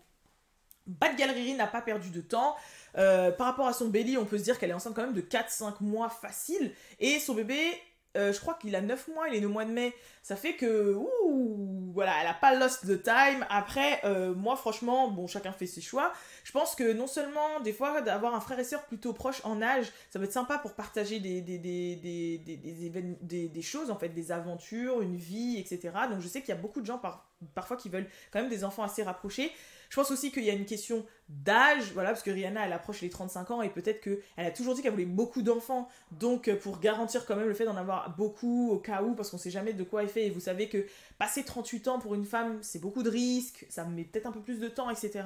Bad 0.87 1.17
Gallery 1.17 1.55
n'a 1.55 1.67
pas 1.67 1.81
perdu 1.81 2.11
de 2.11 2.21
temps. 2.21 2.55
Euh, 2.99 3.33
par 3.33 3.47
rapport 3.47 3.67
à 3.67 3.73
son 3.73 3.89
belly, 3.89 4.19
on 4.19 4.27
peut 4.27 4.37
se 4.37 4.45
dire 4.45 4.59
qu'elle 4.59 4.71
est 4.71 4.75
enceinte 4.75 4.95
quand 4.95 5.03
même 5.03 5.15
de 5.15 5.23
4-5 5.23 5.77
mois 5.81 6.11
facile. 6.11 6.75
Et 7.01 7.19
son 7.19 7.35
bébé, 7.35 7.59
euh, 8.17 8.33
je 8.33 8.41
crois 8.41 8.55
qu'il 8.55 8.75
a 8.75 8.81
9 8.81 9.09
mois, 9.09 9.29
il 9.29 9.43
est 9.43 9.47
au 9.47 9.51
mois 9.51 9.65
de 9.65 9.71
mai. 9.71 9.95
Ça 10.23 10.35
fait 10.37 10.55
que, 10.55 10.95
ouh, 10.95 11.93
voilà, 11.95 12.13
elle 12.21 12.27
a 12.27 12.35
pas 12.35 12.55
lost 12.55 12.87
the 12.87 13.03
time. 13.03 13.47
Après, 13.49 14.01
euh, 14.05 14.35
moi, 14.35 14.57
franchement, 14.57 15.09
bon, 15.09 15.27
chacun 15.27 15.53
fait 15.53 15.67
ses 15.67 15.81
choix. 15.81 16.13
Je 16.45 16.53
pense 16.53 16.75
que 16.75 16.93
non 16.93 17.07
seulement, 17.07 17.61
des 17.61 17.73
fois, 17.73 18.01
d'avoir 18.01 18.35
un 18.35 18.41
frère 18.41 18.59
et 18.59 18.65
sœur 18.65 18.83
plutôt 18.85 19.13
proches 19.13 19.41
en 19.45 19.63
âge, 19.63 19.87
ça 20.11 20.19
va 20.19 20.25
être 20.25 20.33
sympa 20.33 20.59
pour 20.59 20.75
partager 20.75 21.21
des, 21.21 21.43
choses, 23.63 23.91
en 23.91 23.97
fait, 23.97 24.09
des 24.09 24.33
aventures, 24.33 25.01
une 25.01 25.17
vie, 25.17 25.59
etc. 25.59 25.95
Donc, 26.11 26.21
je 26.21 26.29
sais 26.29 26.41
qu'il 26.41 26.51
y 26.55 26.59
a 26.59 26.61
beaucoup 26.61 26.81
de 26.81 26.87
gens 26.87 26.99
par, 26.99 27.31
parfois 27.55 27.77
qui 27.77 27.89
veulent 27.89 28.09
quand 28.33 28.41
même 28.41 28.51
des 28.51 28.65
enfants 28.65 28.83
assez 28.83 29.03
rapprochés. 29.03 29.53
Je 29.89 29.97
pense 29.97 30.11
aussi 30.11 30.33
qu'il 30.33 30.45
y 30.45 30.51
a 30.51 30.53
une 30.53 30.65
question 30.65 31.05
d'âge, 31.29 31.93
voilà, 31.93 32.11
parce 32.11 32.23
que 32.23 32.31
Rihanna, 32.31 32.67
elle 32.67 32.73
approche 32.73 33.01
les 33.01 33.11
35 33.11 33.51
ans 33.51 33.63
et 33.63 33.69
peut-être 33.69 34.01
qu'elle 34.01 34.21
a 34.37 34.51
toujours 34.51 34.75
dit 34.75 34.83
qu'elle 34.83 34.93
voulait 34.93 35.05
beaucoup 35.05 35.43
d'enfants. 35.43 35.89
Donc, 36.13 36.49
euh, 36.49 36.57
pour 36.57 36.79
garantir 36.79 37.27
quand 37.27 37.37
même 37.37 37.49
le 37.49 37.55
fait 37.55 37.65
d'en 37.65 37.77
avoir 37.77 38.17
beaucoup 38.17 38.71
au 38.71 38.79
cas 38.79 39.03
où, 39.03 39.15
parce 39.15 39.31
qu'on 39.31 39.39
sait 39.39 39.51
jamais 39.51 39.73
de 39.73 39.83
quoi 39.83 40.03
elle 40.03 40.09
fait, 40.09 40.27
et 40.27 40.31
vous 40.31 40.41
savez 40.41 40.69
que 40.69 40.87
passer 41.19 41.45
38 41.45 41.89
ans 41.89 41.99
pour 41.99 42.15
une 42.15 42.25
femme, 42.25 42.59
c'est 42.63 42.81
beaucoup 42.81 43.03
de 43.03 43.11
risques, 43.11 43.67
ça 43.69 43.85
met 43.85 44.05
peut-être 44.05 44.27
un 44.27 44.33
peu 44.33 44.41
plus 44.41 44.61
de 44.61 44.69
temps, 44.69 44.91
etc. 44.91 45.25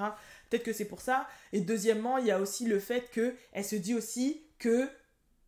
Peut-être 0.49 0.65
que 0.65 0.73
c'est 0.73 0.87
pour 0.87 1.01
ça. 1.01 1.27
Et 1.53 1.61
deuxièmement, 1.61 2.19
il 2.19 2.27
y 2.27 2.31
a 2.31 2.41
aussi 2.41 2.67
le 2.67 2.79
fait 2.79 3.11
que 3.11 3.35
elle 3.53 3.65
se 3.65 3.77
dit 3.77 3.95
aussi 3.95 4.43
que 4.59 4.89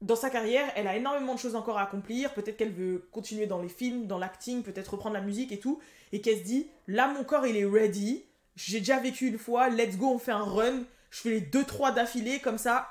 dans 0.02 0.16
sa 0.16 0.30
carrière, 0.30 0.70
elle 0.74 0.88
a 0.88 0.96
énormément 0.96 1.34
de 1.34 1.38
choses 1.38 1.54
encore 1.54 1.78
à 1.78 1.82
accomplir. 1.82 2.34
Peut-être 2.34 2.56
qu'elle 2.56 2.72
veut 2.72 3.06
continuer 3.12 3.46
dans 3.46 3.62
les 3.62 3.68
films, 3.68 4.06
dans 4.06 4.18
l'acting, 4.18 4.62
peut-être 4.62 4.88
reprendre 4.94 5.14
la 5.14 5.20
musique 5.20 5.52
et 5.52 5.60
tout. 5.60 5.80
Et 6.12 6.20
qu'elle 6.20 6.38
se 6.38 6.42
dit, 6.42 6.66
là, 6.88 7.06
mon 7.06 7.22
corps, 7.22 7.46
il 7.46 7.56
est 7.56 7.64
ready. 7.64 8.24
J'ai 8.56 8.80
déjà 8.80 8.98
vécu 8.98 9.28
une 9.28 9.38
fois, 9.38 9.68
let's 9.68 9.96
go, 9.96 10.08
on 10.08 10.18
fait 10.18 10.32
un 10.32 10.44
run. 10.44 10.82
Je 11.10 11.20
fais 11.20 11.30
les 11.30 11.40
2-3 11.40 11.94
d'affilée, 11.94 12.38
comme 12.40 12.58
ça, 12.58 12.88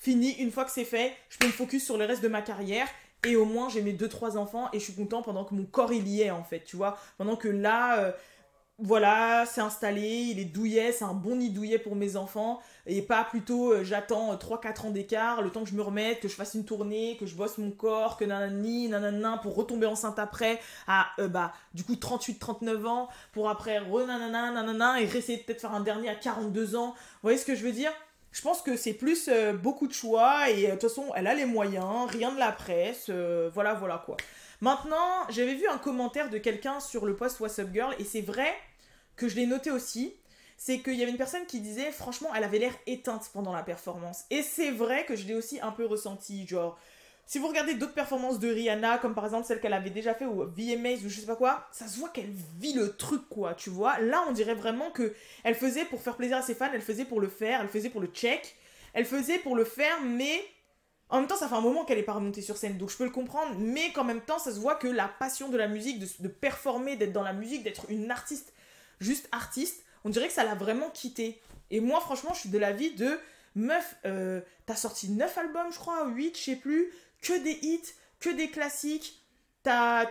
fini. 0.00 0.32
Une 0.38 0.50
fois 0.50 0.64
que 0.64 0.70
c'est 0.70 0.84
fait, 0.84 1.14
je 1.28 1.38
peux 1.38 1.46
me 1.46 1.52
focus 1.52 1.84
sur 1.84 1.98
le 1.98 2.04
reste 2.04 2.22
de 2.22 2.28
ma 2.28 2.42
carrière. 2.42 2.86
Et 3.26 3.36
au 3.36 3.46
moins, 3.46 3.68
j'ai 3.70 3.80
mes 3.80 3.94
2-3 3.94 4.36
enfants 4.36 4.68
et 4.72 4.78
je 4.78 4.84
suis 4.84 4.94
content 4.94 5.22
pendant 5.22 5.44
que 5.44 5.54
mon 5.54 5.64
corps, 5.64 5.92
il 5.92 6.06
y 6.08 6.22
est, 6.22 6.30
en 6.30 6.44
fait, 6.44 6.64
tu 6.64 6.76
vois. 6.76 6.98
Pendant 7.16 7.36
que 7.36 7.48
là, 7.48 7.98
euh, 7.98 8.12
voilà, 8.78 9.44
c'est 9.46 9.60
installé, 9.60 10.02
il 10.02 10.38
est 10.40 10.44
douillet, 10.44 10.90
c'est 10.90 11.04
un 11.04 11.14
bon 11.14 11.36
nid 11.36 11.50
douillet 11.50 11.78
pour 11.78 11.94
mes 11.94 12.16
enfants. 12.16 12.60
Et 12.86 13.02
pas 13.02 13.24
plutôt, 13.24 13.72
euh, 13.72 13.84
j'attends 13.84 14.34
3-4 14.36 14.86
ans 14.86 14.90
d'écart, 14.90 15.42
le 15.42 15.50
temps 15.50 15.62
que 15.62 15.70
je 15.70 15.74
me 15.74 15.82
remette, 15.82 16.20
que 16.20 16.28
je 16.28 16.34
fasse 16.34 16.54
une 16.54 16.64
tournée, 16.64 17.16
que 17.18 17.26
je 17.26 17.36
bosse 17.36 17.58
mon 17.58 17.70
corps, 17.70 18.16
que 18.16 18.24
nanani, 18.24 18.88
nanana, 18.88 19.38
pour 19.42 19.54
retomber 19.54 19.86
enceinte 19.86 20.18
après, 20.18 20.60
à, 20.88 21.06
euh, 21.20 21.28
bah, 21.28 21.52
du 21.72 21.84
coup, 21.84 21.94
38-39 21.94 22.86
ans, 22.86 23.08
pour 23.32 23.48
après, 23.48 23.78
re 23.78 24.06
nanana, 24.06 25.00
et 25.00 25.04
essayer 25.04 25.38
peut-être 25.38 25.60
faire 25.60 25.74
un 25.74 25.80
dernier 25.80 26.08
à 26.08 26.16
42 26.16 26.74
ans. 26.74 26.88
Vous 26.88 27.18
voyez 27.22 27.38
ce 27.38 27.46
que 27.46 27.54
je 27.54 27.64
veux 27.64 27.72
dire? 27.72 27.92
Je 28.34 28.42
pense 28.42 28.62
que 28.62 28.76
c'est 28.76 28.94
plus 28.94 29.28
euh, 29.28 29.52
beaucoup 29.52 29.86
de 29.86 29.92
choix 29.92 30.50
et 30.50 30.66
euh, 30.66 30.74
de 30.74 30.80
toute 30.80 30.90
façon 30.90 31.12
elle 31.14 31.28
a 31.28 31.34
les 31.34 31.44
moyens, 31.44 32.10
rien 32.10 32.32
de 32.32 32.38
la 32.38 32.50
presse, 32.50 33.06
euh, 33.08 33.48
voilà 33.54 33.74
voilà 33.74 34.02
quoi. 34.04 34.16
Maintenant, 34.64 35.28
j'avais 35.28 35.56
vu 35.56 35.68
un 35.68 35.76
commentaire 35.76 36.30
de 36.30 36.38
quelqu'un 36.38 36.80
sur 36.80 37.04
le 37.04 37.14
post 37.14 37.38
What's 37.38 37.58
Up 37.58 37.68
Girl 37.70 37.94
et 37.98 38.04
c'est 38.04 38.22
vrai 38.22 38.50
que 39.14 39.28
je 39.28 39.36
l'ai 39.36 39.44
noté 39.44 39.70
aussi, 39.70 40.16
c'est 40.56 40.78
qu'il 40.78 40.94
y 40.94 41.02
avait 41.02 41.10
une 41.10 41.18
personne 41.18 41.44
qui 41.44 41.60
disait 41.60 41.92
franchement 41.92 42.30
elle 42.34 42.44
avait 42.44 42.58
l'air 42.58 42.72
éteinte 42.86 43.28
pendant 43.34 43.52
la 43.52 43.62
performance. 43.62 44.24
Et 44.30 44.40
c'est 44.40 44.70
vrai 44.70 45.04
que 45.04 45.16
je 45.16 45.26
l'ai 45.26 45.34
aussi 45.34 45.60
un 45.60 45.70
peu 45.70 45.84
ressenti, 45.84 46.48
genre 46.48 46.78
si 47.26 47.38
vous 47.38 47.46
regardez 47.46 47.74
d'autres 47.74 47.92
performances 47.92 48.38
de 48.38 48.48
Rihanna, 48.48 48.96
comme 48.96 49.14
par 49.14 49.26
exemple 49.26 49.46
celle 49.46 49.60
qu'elle 49.60 49.74
avait 49.74 49.90
déjà 49.90 50.14
fait 50.14 50.24
au 50.24 50.46
VMAs 50.46 51.04
ou 51.04 51.10
je 51.10 51.20
sais 51.20 51.26
pas 51.26 51.36
quoi, 51.36 51.68
ça 51.70 51.86
se 51.86 51.98
voit 51.98 52.08
qu'elle 52.08 52.32
vit 52.58 52.72
le 52.72 52.96
truc 52.96 53.28
quoi, 53.28 53.52
tu 53.52 53.68
vois. 53.68 53.98
Là, 53.98 54.24
on 54.30 54.32
dirait 54.32 54.54
vraiment 54.54 54.90
que 54.90 55.14
elle 55.42 55.56
faisait 55.56 55.84
pour 55.84 56.00
faire 56.00 56.16
plaisir 56.16 56.38
à 56.38 56.42
ses 56.42 56.54
fans, 56.54 56.70
elle 56.72 56.80
faisait 56.80 57.04
pour 57.04 57.20
le 57.20 57.28
faire, 57.28 57.60
elle 57.60 57.68
faisait 57.68 57.90
pour 57.90 58.00
le 58.00 58.06
check, 58.06 58.56
elle 58.94 59.04
faisait 59.04 59.40
pour 59.40 59.56
le 59.56 59.64
faire, 59.64 60.00
mais 60.00 60.42
en 61.14 61.18
même 61.20 61.28
temps, 61.28 61.36
ça 61.36 61.46
fait 61.46 61.54
un 61.54 61.60
moment 61.60 61.84
qu'elle 61.84 61.98
est 61.98 62.02
pas 62.02 62.14
remontée 62.14 62.42
sur 62.42 62.56
scène, 62.56 62.76
donc 62.76 62.90
je 62.90 62.96
peux 62.96 63.04
le 63.04 63.10
comprendre, 63.10 63.54
mais 63.56 63.92
qu'en 63.92 64.02
même 64.02 64.20
temps, 64.20 64.40
ça 64.40 64.50
se 64.50 64.58
voit 64.58 64.74
que 64.74 64.88
la 64.88 65.06
passion 65.06 65.48
de 65.48 65.56
la 65.56 65.68
musique, 65.68 66.00
de, 66.20 66.26
performer, 66.26 66.96
d'être 66.96 67.12
dans 67.12 67.22
la 67.22 67.32
musique, 67.32 67.62
d'être 67.62 67.86
une 67.88 68.10
artiste, 68.10 68.52
juste 68.98 69.28
artiste, 69.30 69.84
on 70.02 70.08
dirait 70.08 70.26
que 70.26 70.32
ça 70.32 70.42
l'a 70.42 70.56
vraiment 70.56 70.90
quitté. 70.90 71.40
Et 71.70 71.78
moi, 71.78 72.00
franchement, 72.00 72.34
je 72.34 72.40
suis 72.40 72.48
de 72.48 72.58
l'avis 72.58 72.96
de 72.96 73.16
meuf, 73.54 73.94
euh, 74.04 74.40
t'as 74.66 74.74
sorti 74.74 75.08
9 75.08 75.38
albums, 75.38 75.70
je 75.70 75.78
crois, 75.78 76.04
8, 76.08 76.36
je 76.36 76.42
sais 76.42 76.56
plus, 76.56 76.90
que 77.22 77.44
des 77.44 77.60
hits, 77.62 77.92
que 78.18 78.30
des 78.30 78.50
classiques. 78.50 79.22
T'as, 79.62 80.06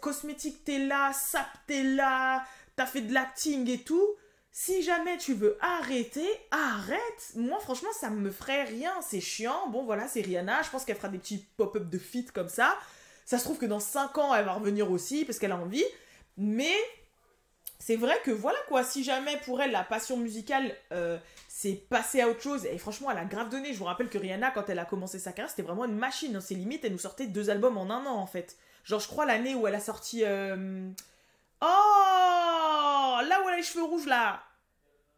cosmétique, 0.00 0.64
t'es 0.64 0.78
là, 0.78 1.12
sap, 1.12 1.48
t'es 1.66 1.82
là, 1.82 2.46
t'as 2.76 2.86
fait 2.86 3.00
de 3.00 3.12
l'acting 3.12 3.68
et 3.68 3.82
tout. 3.82 4.14
Si 4.56 4.84
jamais 4.84 5.18
tu 5.18 5.34
veux 5.34 5.58
arrêter, 5.60 6.28
arrête. 6.52 7.32
Moi, 7.34 7.58
franchement, 7.58 7.88
ça 7.92 8.08
me 8.08 8.30
ferait 8.30 8.62
rien. 8.62 8.92
C'est 9.02 9.20
chiant. 9.20 9.68
Bon, 9.70 9.84
voilà, 9.84 10.06
c'est 10.06 10.20
Rihanna. 10.20 10.62
Je 10.62 10.70
pense 10.70 10.84
qu'elle 10.84 10.94
fera 10.94 11.08
des 11.08 11.18
petits 11.18 11.44
pop-up 11.56 11.90
de 11.90 11.98
feat 11.98 12.30
comme 12.30 12.48
ça. 12.48 12.78
Ça 13.24 13.38
se 13.38 13.42
trouve 13.42 13.58
que 13.58 13.66
dans 13.66 13.80
5 13.80 14.16
ans, 14.16 14.32
elle 14.32 14.44
va 14.44 14.52
revenir 14.52 14.92
aussi 14.92 15.24
parce 15.24 15.40
qu'elle 15.40 15.50
a 15.50 15.56
envie. 15.56 15.82
Mais 16.36 16.72
c'est 17.80 17.96
vrai 17.96 18.16
que 18.24 18.30
voilà 18.30 18.58
quoi. 18.68 18.84
Si 18.84 19.02
jamais 19.02 19.36
pour 19.44 19.60
elle, 19.60 19.72
la 19.72 19.82
passion 19.82 20.16
musicale, 20.18 20.72
euh, 20.92 21.18
c'est 21.48 21.72
passé 21.90 22.20
à 22.20 22.28
autre 22.28 22.40
chose. 22.40 22.64
Et 22.66 22.78
franchement, 22.78 23.10
elle 23.10 23.18
a 23.18 23.24
grave 23.24 23.48
donné. 23.48 23.72
Je 23.72 23.78
vous 23.80 23.86
rappelle 23.86 24.08
que 24.08 24.18
Rihanna, 24.18 24.52
quand 24.52 24.68
elle 24.68 24.78
a 24.78 24.84
commencé 24.84 25.18
sa 25.18 25.32
carrière, 25.32 25.50
c'était 25.50 25.62
vraiment 25.62 25.84
une 25.84 25.96
machine. 25.96 26.36
hein. 26.36 26.40
C'est 26.40 26.54
limite, 26.54 26.84
elle 26.84 26.92
nous 26.92 26.98
sortait 26.98 27.26
deux 27.26 27.50
albums 27.50 27.76
en 27.76 27.90
un 27.90 28.06
an 28.06 28.14
en 28.18 28.26
fait. 28.28 28.56
Genre, 28.84 29.00
je 29.00 29.08
crois 29.08 29.26
l'année 29.26 29.56
où 29.56 29.66
elle 29.66 29.74
a 29.74 29.80
sorti. 29.80 30.22
euh, 30.24 30.88
Oh 31.60 33.18
Là 33.26 33.40
où 33.42 33.48
elle 33.48 33.54
a 33.54 33.56
les 33.56 33.62
cheveux 33.62 33.84
rouges 33.84 34.06
là 34.06 34.42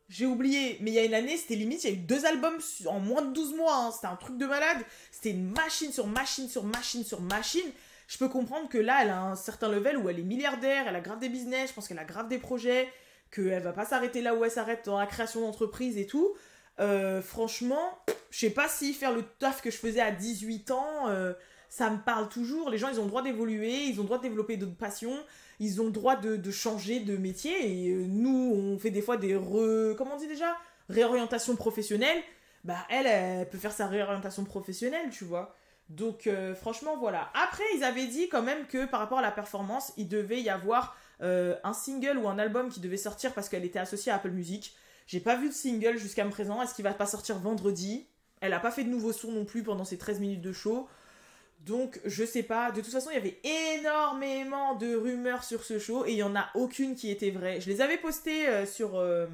J'ai 0.09 0.27
oublié. 0.27 0.79
Mais 0.81 0.91
il 0.91 0.95
y 0.95 0.99
a 0.99 1.05
une 1.05 1.15
année, 1.15 1.37
c'était 1.37 1.57
limite, 1.57 1.85
il 1.85 1.91
y 1.91 1.93
a 1.93 1.97
eu 1.97 1.99
deux 2.01 2.25
albums 2.27 2.59
en 2.87 3.01
moins 3.01 3.23
de 3.23 3.33
12 3.33 3.55
mois. 3.55 3.75
hein. 3.75 3.91
C'était 3.93 4.07
un 4.07 4.17
truc 4.17 4.37
de 4.39 4.47
malade. 4.47 4.79
C'était 5.11 5.31
une 5.31 5.51
machine 5.51 5.93
sur 5.93 6.07
machine 6.07 6.49
sur 6.49 6.65
machine 6.65 7.05
sur 7.05 7.21
machine. 7.21 7.71
Je 8.09 8.19
peux 8.19 8.29
comprendre 8.29 8.69
que 8.69 8.79
là, 8.79 8.99
elle 9.03 9.11
a 9.11 9.21
un 9.21 9.35
certain 9.35 9.69
level 9.69 9.97
où 9.99 10.09
elle 10.09 10.21
est 10.21 10.25
milliardaire, 10.25 10.87
elle 10.87 10.95
a 10.95 11.01
grave 11.01 11.19
des 11.19 11.29
business, 11.29 11.71
je 11.71 11.75
pense 11.75 11.89
qu'elle 11.89 11.99
a 11.99 12.05
grave 12.05 12.29
des 12.29 12.39
projets, 12.39 12.89
qu'elle 13.33 13.63
va 13.65 13.73
pas 13.73 13.85
s'arrêter 13.85 14.23
là 14.23 14.37
où 14.37 14.45
elle 14.45 14.51
s'arrête 14.53 14.85
dans 14.87 14.97
la 14.97 15.07
création 15.07 15.41
d'entreprise 15.41 15.99
et 15.99 16.07
tout. 16.07 16.33
Euh, 16.79 17.21
franchement, 17.21 17.99
je 18.31 18.39
sais 18.39 18.51
pas 18.51 18.69
si 18.69 18.95
faire 18.95 19.13
le 19.13 19.23
taf 19.23 19.61
que 19.61 19.73
je 19.73 19.77
faisais 19.79 20.01
à 20.01 20.13
18 20.13 20.71
ans, 20.71 21.09
euh, 21.09 21.33
ça 21.69 21.91
me 21.91 21.99
parle 21.99 22.29
toujours. 22.29 22.71
Les 22.71 22.79
gens, 22.79 22.91
ils 22.91 23.01
ont 23.01 23.05
le 23.05 23.09
droit 23.09 23.23
d'évoluer, 23.23 23.75
ils 23.87 23.99
ont 23.99 24.03
le 24.03 24.07
droit 24.07 24.19
de 24.19 24.23
développer 24.23 24.57
d'autres 24.57 24.77
passions, 24.77 25.19
ils 25.61 25.81
ont 25.81 25.87
le 25.87 25.93
droit 25.93 26.17
de, 26.17 26.51
changer 26.51 27.01
de 27.01 27.17
métier. 27.17 27.87
Et 27.87 27.93
euh, 27.93 28.07
nous, 28.09 28.53
on 28.55 28.79
fait 28.79 28.91
des 28.91 29.03
fois 29.03 29.17
des 29.17 29.37
re... 29.37 29.95
Comment 29.97 30.15
on 30.15 30.19
dit 30.19 30.29
déjà 30.29 30.57
Réorientation 30.89 31.57
professionnelle. 31.57 32.19
Bah, 32.65 32.79
elle, 32.91 33.07
elle 33.07 33.49
peut 33.49 33.59
faire 33.59 33.73
sa 33.73 33.87
réorientation 33.87 34.45
professionnelle, 34.45 35.11
tu 35.11 35.25
vois. 35.25 35.55
Donc, 35.89 36.27
euh, 36.27 36.55
franchement, 36.55 36.97
voilà. 36.97 37.31
Après, 37.35 37.65
ils 37.77 37.85
avaient 37.85 38.07
dit 38.07 38.29
quand 38.29 38.43
même 38.43 38.67
que 38.67 38.87
par 38.87 39.01
rapport 39.01 39.19
à 39.19 39.23
la 39.23 39.31
performance, 39.31 39.93
il 39.97 40.09
devait 40.09 40.41
y 40.41 40.51
avoir 40.51 40.97
euh, 41.23 41.57
un 41.65 41.73
single 41.73 42.19
ou 42.19 42.29
un 42.29 42.39
album 42.39 42.69
qui 42.69 42.81
devait 42.81 42.97
sortir 42.97 43.33
parce 43.33 43.49
qu'elle 43.49 43.65
était 43.65 43.79
associée 43.79 44.11
à 44.11 44.17
Apple 44.17 44.31
Music. 44.31 44.75
J'ai 45.07 45.21
pas 45.21 45.37
vu 45.37 45.49
de 45.49 45.55
single 45.55 45.97
jusqu'à 45.97 46.25
présent. 46.27 46.61
Est-ce 46.61 46.75
qu'il 46.75 46.83
va 46.83 46.93
pas 46.93 47.07
sortir 47.07 47.39
vendredi? 47.39 48.09
Elle 48.41 48.53
a 48.53 48.61
pas 48.61 48.73
fait 48.73 48.85
de 48.85 48.91
nouveaux 48.91 49.13
sons 49.13 49.33
non 49.33 49.45
plus 49.45 49.63
pendant 49.63 49.85
ces 49.85 49.97
13 49.97 50.21
minutes 50.21 50.41
de 50.41 50.53
show. 50.53 50.89
Donc, 51.61 52.01
je 52.05 52.25
sais 52.25 52.45
pas. 52.45 52.71
De 52.71 52.81
toute 52.81 52.93
façon, 52.93 53.11
il 53.11 53.15
y 53.15 53.17
avait 53.17 53.41
énormément 53.81 54.77
de 54.77 54.95
rumeurs 54.95 55.43
sur 55.43 55.65
ce 55.65 55.79
show 55.79 56.05
et 56.07 56.13
il 56.13 56.19
y 56.19 56.23
en 56.23 56.37
a 56.37 56.49
aucune 56.55 56.95
qui 56.95 57.11
était 57.11 57.31
vraie. 57.31 57.61
Je 57.61 57.69
les 57.69 57.81
avais 57.81 57.97
postées 57.99 58.49
euh, 58.49 58.67
sur, 58.67 58.97
euh, 58.97 59.27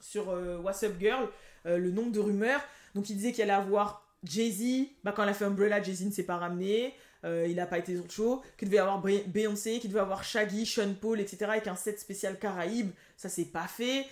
sur 0.00 0.30
euh, 0.30 0.58
What's 0.58 0.82
Up 0.82 0.94
Girl, 0.98 1.28
le 1.64 1.90
nombre 1.92 2.10
de 2.10 2.18
rumeurs. 2.18 2.60
Donc, 2.96 3.08
il 3.08 3.16
disait 3.16 3.30
qu'il 3.30 3.42
allait 3.44 3.52
avoir 3.52 4.08
Jay-Z. 4.24 4.88
Bah, 5.04 5.12
quand 5.14 5.22
elle 5.22 5.28
a 5.28 5.34
fait 5.34 5.44
Umbrella, 5.44 5.80
Jay-Z 5.80 6.06
ne 6.06 6.10
s'est 6.10 6.24
pas 6.24 6.38
ramené. 6.38 6.94
Il 7.24 7.54
n'a 7.54 7.66
pas 7.66 7.78
été 7.78 7.94
sur 7.94 8.02
le 8.02 8.10
show. 8.10 8.42
Qu'il 8.58 8.66
devait 8.66 8.78
avoir 8.80 9.00
Bey- 9.00 9.22
Beyoncé, 9.28 9.78
qu'il 9.78 9.90
devait 9.90 10.00
avoir 10.00 10.24
Shaggy, 10.24 10.66
Sean 10.66 10.92
Paul, 11.00 11.20
etc. 11.20 11.44
avec 11.50 11.68
un 11.68 11.76
set 11.76 12.00
spécial 12.00 12.36
Caraïbes. 12.36 12.90
Ça, 13.16 13.28
c'est 13.28 13.44
pas 13.44 13.68
fait. 13.68 14.06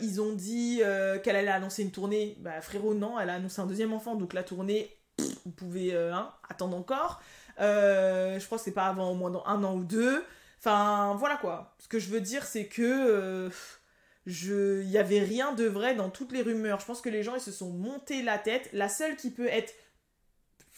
Ils 0.00 0.20
ont 0.20 0.32
dit 0.34 0.80
qu'elle 1.24 1.34
allait 1.34 1.48
annoncer 1.48 1.82
une 1.82 1.90
tournée. 1.90 2.36
Bah, 2.38 2.60
frérot, 2.60 2.94
non, 2.94 3.18
elle 3.18 3.30
a 3.30 3.34
annoncé 3.34 3.60
un 3.60 3.66
deuxième 3.66 3.92
enfant. 3.92 4.14
Donc, 4.14 4.34
la 4.34 4.44
tournée, 4.44 4.88
vous 5.44 5.52
pouvez 5.52 5.94
euh, 5.94 6.14
hein, 6.14 6.32
attendre 6.48 6.76
encore. 6.76 7.20
Euh, 7.60 8.38
je 8.38 8.46
crois 8.46 8.58
que 8.58 8.64
c'est 8.64 8.72
pas 8.72 8.86
avant 8.86 9.10
au 9.10 9.14
moins 9.14 9.42
un 9.46 9.64
an 9.64 9.76
ou 9.76 9.84
deux. 9.84 10.24
Enfin, 10.58 11.16
voilà 11.18 11.36
quoi. 11.36 11.74
Ce 11.78 11.88
que 11.88 11.98
je 11.98 12.08
veux 12.08 12.20
dire, 12.20 12.44
c'est 12.44 12.66
que. 12.66 12.82
euh, 12.82 13.50
je... 14.26 14.82
Il 14.82 14.90
y 14.90 14.98
avait 14.98 15.20
rien 15.20 15.52
de 15.52 15.64
vrai 15.64 15.94
dans 15.94 16.10
toutes 16.10 16.32
les 16.32 16.42
rumeurs. 16.42 16.80
Je 16.80 16.86
pense 16.86 17.00
que 17.00 17.08
les 17.08 17.22
gens, 17.22 17.34
ils 17.34 17.40
se 17.40 17.52
sont 17.52 17.70
montés 17.70 18.22
la 18.22 18.38
tête. 18.38 18.68
La 18.72 18.88
seule 18.88 19.16
qui 19.16 19.30
peut 19.30 19.48
être 19.48 19.74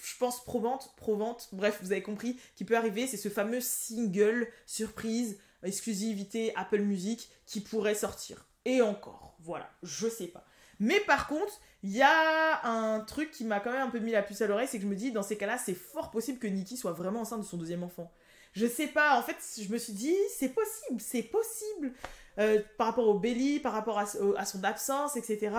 je 0.03 0.17
pense 0.19 0.45
probante, 0.45 0.95
provante, 0.97 1.49
bref, 1.53 1.79
vous 1.83 1.93
avez 1.93 2.03
compris, 2.03 2.39
qui 2.57 2.65
peut 2.65 2.77
arriver, 2.77 3.07
c'est 3.07 3.17
ce 3.17 3.29
fameux 3.29 3.61
single 3.61 4.49
surprise, 4.67 5.39
exclusivité 5.63 6.55
Apple 6.57 6.81
Music 6.81 7.29
qui 7.47 7.61
pourrait 7.61 7.95
sortir. 7.95 8.47
Et 8.65 8.83
encore, 8.83 9.37
voilà, 9.41 9.71
je 9.83 10.09
sais 10.09 10.27
pas. 10.27 10.45
Mais 10.81 10.99
par 11.01 11.29
contre, 11.29 11.61
il 11.83 11.91
y 11.91 12.03
a 12.03 12.67
un 12.67 13.01
truc 13.01 13.31
qui 13.31 13.45
m'a 13.45 13.61
quand 13.61 13.71
même 13.71 13.83
un 13.83 13.91
peu 13.91 13.99
mis 13.99 14.13
la 14.13 14.23
puce 14.23 14.41
à 14.43 14.47
l'oreille, 14.47 14.67
c'est 14.67 14.79
que 14.79 14.85
je 14.85 14.89
me 14.89 14.97
dis, 14.97 15.13
dans 15.13 15.23
ces 15.23 15.37
cas-là, 15.37 15.59
c'est 15.59 15.75
fort 15.75 16.11
possible 16.11 16.39
que 16.39 16.47
Nikki 16.47 16.77
soit 16.77 16.93
vraiment 16.93 17.21
enceinte 17.21 17.41
de 17.41 17.45
son 17.45 17.59
deuxième 17.59 17.83
enfant. 17.83 18.11
Je 18.53 18.67
sais 18.67 18.89
pas, 18.89 19.19
en 19.19 19.23
fait, 19.23 19.37
je 19.63 19.71
me 19.73 19.79
suis 19.79 19.93
dit, 19.93 20.17
c'est 20.37 20.49
possible, 20.49 21.01
c'est 21.01 21.23
possible. 21.23 21.93
Euh, 22.39 22.61
par 22.79 22.89
rapport 22.89 23.09
au 23.09 23.19
belly, 23.19 23.61
par 23.61 23.73
rapport 23.73 23.99
à, 23.99 24.07
son 24.07 24.65
absence, 24.65 25.17
etc. 25.17 25.55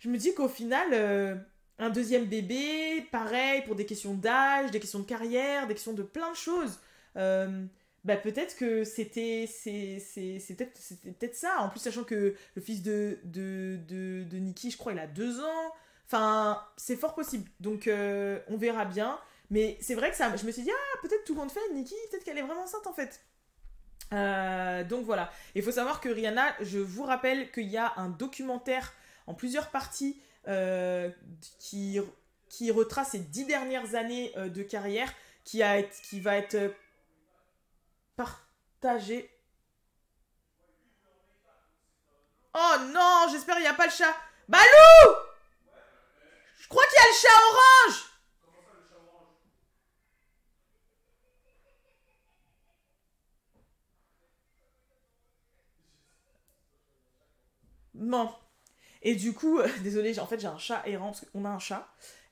Je 0.00 0.08
me 0.08 0.18
dis 0.18 0.34
qu'au 0.34 0.48
final, 0.48 0.88
euh, 0.92 1.36
un 1.78 1.90
deuxième 1.90 2.24
bébé, 2.24 3.06
pareil, 3.12 3.62
pour 3.62 3.76
des 3.76 3.86
questions 3.86 4.14
d'âge, 4.14 4.70
des 4.70 4.80
questions 4.80 4.98
de 4.98 5.04
carrière, 5.04 5.66
des 5.66 5.74
questions 5.74 5.92
de 5.92 6.02
plein 6.02 6.30
de 6.30 6.36
choses. 6.36 6.80
Euh, 7.16 7.64
bah 8.06 8.16
peut-être 8.16 8.54
que 8.56 8.84
c'était 8.84 9.48
c'est 9.48 10.00
peut-être 10.54 10.78
c'était 10.78 11.10
peut-être 11.10 11.34
ça. 11.34 11.56
En 11.58 11.68
plus 11.68 11.80
sachant 11.80 12.04
que 12.04 12.36
le 12.54 12.62
fils 12.62 12.80
de 12.82 13.18
de, 13.24 13.80
de, 13.88 14.22
de 14.22 14.36
Nikki 14.36 14.70
je 14.70 14.78
crois 14.78 14.92
il 14.92 14.98
a 15.00 15.08
deux 15.08 15.40
ans. 15.40 15.72
Enfin 16.06 16.64
c'est 16.76 16.94
fort 16.94 17.16
possible. 17.16 17.50
Donc 17.58 17.88
euh, 17.88 18.38
on 18.46 18.56
verra 18.56 18.84
bien. 18.84 19.18
Mais 19.50 19.76
c'est 19.80 19.96
vrai 19.96 20.10
que 20.10 20.16
ça 20.16 20.34
je 20.36 20.46
me 20.46 20.52
suis 20.52 20.62
dit 20.62 20.70
ah 20.70 20.98
peut-être 21.02 21.24
tout 21.24 21.34
compte 21.34 21.50
fait 21.50 21.58
Nikki. 21.74 21.96
Peut-être 22.10 22.22
qu'elle 22.22 22.38
est 22.38 22.42
vraiment 22.42 22.62
enceinte 22.62 22.86
en 22.86 22.92
fait. 22.92 23.20
Euh, 24.12 24.84
donc 24.84 25.04
voilà. 25.04 25.32
Il 25.56 25.62
faut 25.64 25.72
savoir 25.72 26.00
que 26.00 26.08
Rihanna 26.08 26.54
je 26.60 26.78
vous 26.78 27.02
rappelle 27.02 27.50
qu'il 27.50 27.66
y 27.66 27.76
a 27.76 27.92
un 27.96 28.08
documentaire 28.08 28.92
en 29.26 29.34
plusieurs 29.34 29.72
parties 29.72 30.20
euh, 30.46 31.10
qui 31.58 31.98
qui 32.48 32.70
retrace 32.70 33.10
ses 33.10 33.18
dix 33.18 33.46
dernières 33.46 33.96
années 33.96 34.32
de 34.36 34.62
carrière 34.62 35.12
qui 35.42 35.64
a 35.64 35.82
qui 35.82 36.20
va 36.20 36.36
être 36.36 36.72
partagé. 38.16 39.30
Oh 42.54 42.76
non, 42.92 43.26
j'espère 43.30 43.56
qu'il 43.56 43.64
n'y 43.64 43.70
a 43.70 43.74
pas 43.74 43.86
le 43.86 43.92
chat. 43.92 44.14
Balou 44.48 45.16
Je 46.58 46.68
crois 46.68 46.84
qu'il 46.84 46.94
y 46.94 46.98
a 46.98 47.08
le 47.08 47.14
chat 47.14 47.28
orange 47.50 48.16
Bon. 57.94 58.30
Et 59.02 59.14
du 59.14 59.32
coup, 59.34 59.60
désolé, 59.82 60.18
en 60.18 60.26
fait 60.26 60.40
j'ai 60.40 60.46
un 60.46 60.58
chat 60.58 60.82
errant, 60.86 61.12
parce 61.12 61.24
qu'on 61.30 61.44
a 61.44 61.50
un 61.50 61.58
chat. 61.58 61.88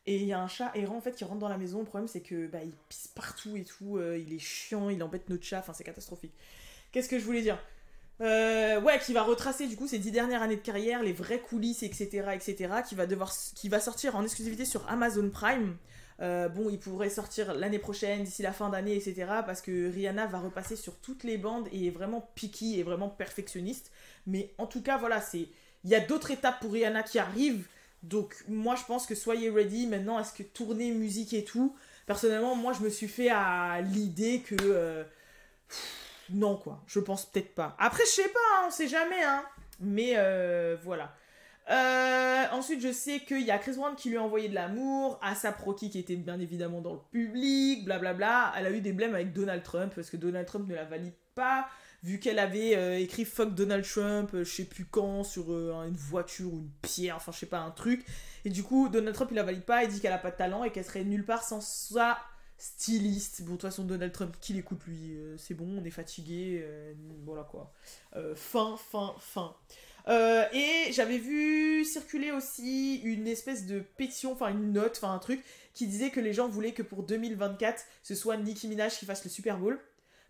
Et 0.07 0.16
il 0.16 0.24
y 0.24 0.32
a 0.32 0.40
un 0.40 0.48
chat 0.48 0.70
errant 0.74 0.96
en 0.96 1.00
fait 1.00 1.12
qui 1.12 1.24
rentre 1.24 1.38
dans 1.40 1.48
la 1.48 1.59
maison. 1.59 1.78
Le 1.80 1.84
problème 1.86 2.09
c'est 2.09 2.20
que 2.20 2.46
bah, 2.46 2.62
il 2.62 2.72
pisse 2.88 3.09
partout 3.09 3.57
et 3.57 3.64
tout. 3.64 3.96
euh, 3.98 4.18
il 4.18 4.32
est 4.34 4.38
chiant, 4.38 4.90
il 4.90 5.02
embête 5.02 5.28
notre 5.30 5.44
chat. 5.44 5.61
Enfin, 5.61 5.72
c'est 5.72 5.84
catastrophique. 5.84 6.32
Qu'est-ce 6.92 7.09
que 7.09 7.18
je 7.18 7.24
voulais 7.24 7.42
dire? 7.42 7.59
Euh, 8.20 8.80
Ouais, 8.80 8.98
qui 8.98 9.12
va 9.12 9.22
retracer 9.22 9.66
du 9.66 9.76
coup 9.76 9.86
ses 9.88 9.98
dix 9.98 10.11
dernières 10.12 10.42
années 10.42 10.57
de 10.57 10.61
carrière, 10.61 11.02
les 11.02 11.12
vraies 11.12 11.40
coulisses, 11.40 11.82
etc., 11.82 12.28
etc. 12.34 12.74
Qui 12.88 12.94
va 12.94 13.07
devoir, 13.07 13.32
qui 13.55 13.68
va 13.68 13.80
sortir 13.80 14.14
en 14.16 14.22
exclusivité 14.24 14.64
sur 14.64 14.88
Amazon 14.88 15.28
Prime. 15.30 15.76
Euh, 16.20 16.48
bon, 16.48 16.70
il 16.70 16.78
pourrait 16.78 17.11
sortir 17.11 17.55
l'année 17.55 17.80
prochaine, 17.80 18.22
d'ici 18.22 18.42
la 18.42 18.52
fin 18.52 18.68
d'année, 18.68 18.94
etc. 18.94 19.26
Parce 19.44 19.61
que 19.61 19.90
Rihanna 19.90 20.26
va 20.26 20.38
repasser 20.38 20.76
sur 20.76 20.96
toutes 21.00 21.24
les 21.24 21.38
bandes 21.38 21.66
et 21.72 21.88
est 21.88 21.90
vraiment 21.90 22.28
picky 22.36 22.78
et 22.78 22.82
vraiment 22.84 23.09
perfectionniste. 23.09 23.90
Mais 24.26 24.55
en 24.59 24.66
tout 24.66 24.82
cas, 24.82 24.96
voilà, 24.98 25.20
c'est 25.20 25.48
il 25.84 25.90
y 25.90 25.94
a 25.94 26.00
d'autres 26.00 26.30
étapes 26.30 26.61
pour 26.61 26.72
Rihanna 26.72 27.02
qui 27.02 27.18
arrivent. 27.18 27.66
Donc 28.05 28.36
moi 28.48 28.74
je 28.76 28.84
pense 28.84 29.07
que 29.07 29.14
soyez 29.14 29.48
ready 29.48 29.86
maintenant 29.86 30.18
est-ce 30.20 30.32
que 30.32 30.42
tourner 30.42 30.90
musique 30.90 31.32
et 31.32 31.42
tout? 31.42 31.74
Personnellement 32.07 32.55
moi 32.55 32.74
je 32.74 32.84
me 32.84 32.90
suis 32.90 33.09
fait 33.09 33.30
à 33.30 33.80
l'idée 33.80 34.40
que 34.40 34.57
euh, 34.61 35.05
non 36.30 36.57
quoi, 36.57 36.82
je 36.86 37.00
pense 37.00 37.24
peut-être 37.24 37.55
pas. 37.55 37.74
Après 37.78 38.05
je 38.05 38.11
sais 38.11 38.28
pas, 38.28 38.38
hein, 38.59 38.64
on 38.66 38.70
sait 38.70 38.88
jamais 38.88 39.22
hein. 39.22 39.42
Mais 39.80 40.12
euh, 40.16 40.76
voilà. 40.84 41.16
Euh, 41.70 42.44
ensuite 42.52 42.82
je 42.82 42.92
sais 42.92 43.20
qu'il 43.20 43.40
y 43.40 43.50
a 43.50 43.57
Chris 43.57 43.72
Brown 43.72 43.96
qui 43.96 44.11
lui 44.11 44.18
a 44.18 44.22
envoyé 44.22 44.50
de 44.50 44.55
l'amour, 44.55 45.18
ASAP 45.22 45.59
Rocky 45.62 45.88
qui 45.88 45.98
était 45.98 46.16
bien 46.16 46.38
évidemment 46.38 46.82
dans 46.82 46.92
le 46.92 47.00
public, 47.11 47.86
blablabla. 47.86 48.52
Elle 48.59 48.66
a 48.66 48.70
eu 48.70 48.82
des 48.82 48.92
blèmes 48.92 49.14
avec 49.14 49.32
Donald 49.32 49.62
Trump 49.62 49.94
parce 49.94 50.11
que 50.11 50.18
Donald 50.18 50.46
Trump 50.46 50.68
ne 50.68 50.74
la 50.74 50.84
valide 50.84 51.14
pas 51.34 51.68
vu 52.05 52.18
qu'elle 52.20 52.38
avait 52.38 52.76
euh, 52.76 52.98
écrit 52.98 53.24
fuck 53.24 53.55
Donald 53.55 53.84
Trump, 53.84 54.30
euh, 54.34 54.44
je 54.44 54.50
sais 54.50 54.64
plus 54.64 54.84
quand, 54.84 55.24
sur 55.24 55.50
euh, 55.50 55.72
une 55.88 55.96
voiture 55.96 56.52
ou 56.52 56.59
une 56.59 56.70
pierre, 56.82 57.16
enfin 57.16 57.32
je 57.32 57.38
sais 57.38 57.46
pas, 57.46 57.61
un 57.61 57.70
truc. 57.70 58.05
Et 58.44 58.50
du 58.50 58.62
coup, 58.62 58.90
Donald 58.90 59.14
Trump 59.14 59.30
il 59.32 59.36
la 59.36 59.42
valide 59.42 59.62
pas, 59.62 59.84
il 59.84 59.90
dit 59.90 60.00
qu'elle 60.00 60.12
a 60.12 60.18
pas 60.18 60.30
de 60.30 60.36
talent 60.36 60.64
et 60.64 60.70
qu'elle 60.70 60.84
serait 60.84 61.05
nulle 61.05 61.24
part 61.24 61.42
sans 61.42 61.62
sa 61.62 62.18
styliste. 62.59 63.40
Bon, 63.42 63.52
de 63.52 63.57
toute 63.57 63.62
façon, 63.62 63.84
Donald 63.84 64.12
Trump, 64.12 64.36
qui 64.38 64.52
l'écoute 64.52 64.84
lui, 64.86 65.16
euh, 65.16 65.36
c'est 65.38 65.55
bon, 65.55 65.78
on 65.80 65.84
est 65.84 65.90
fatigué, 65.90 66.62
voilà 67.24 67.42
quoi. 67.42 67.72
Fin, 68.36 68.76
fin, 68.76 69.14
fin. 69.18 69.57
Et 70.52 70.92
j'avais 70.92 71.18
vu 71.18 71.86
circuler 71.86 72.32
aussi 72.32 72.96
une 72.96 73.26
espèce 73.26 73.64
de 73.64 73.80
pétition, 73.80 74.32
enfin 74.32 74.50
une 74.50 74.74
note, 74.74 75.00
enfin 75.02 75.14
un 75.14 75.18
truc, 75.18 75.42
qui 75.72 75.86
disait 75.86 76.11
que 76.11 76.20
les 76.20 76.34
gens 76.34 76.48
voulaient 76.48 76.72
que 76.72 76.82
pour 76.82 77.02
2024, 77.02 77.82
ce 78.02 78.14
soit 78.14 78.36
Nicki 78.36 78.68
Minaj 78.68 78.98
qui 78.98 79.07
fasse 79.07 79.24
le 79.24 79.30
Super 79.30 79.57
Bowl 79.59 79.80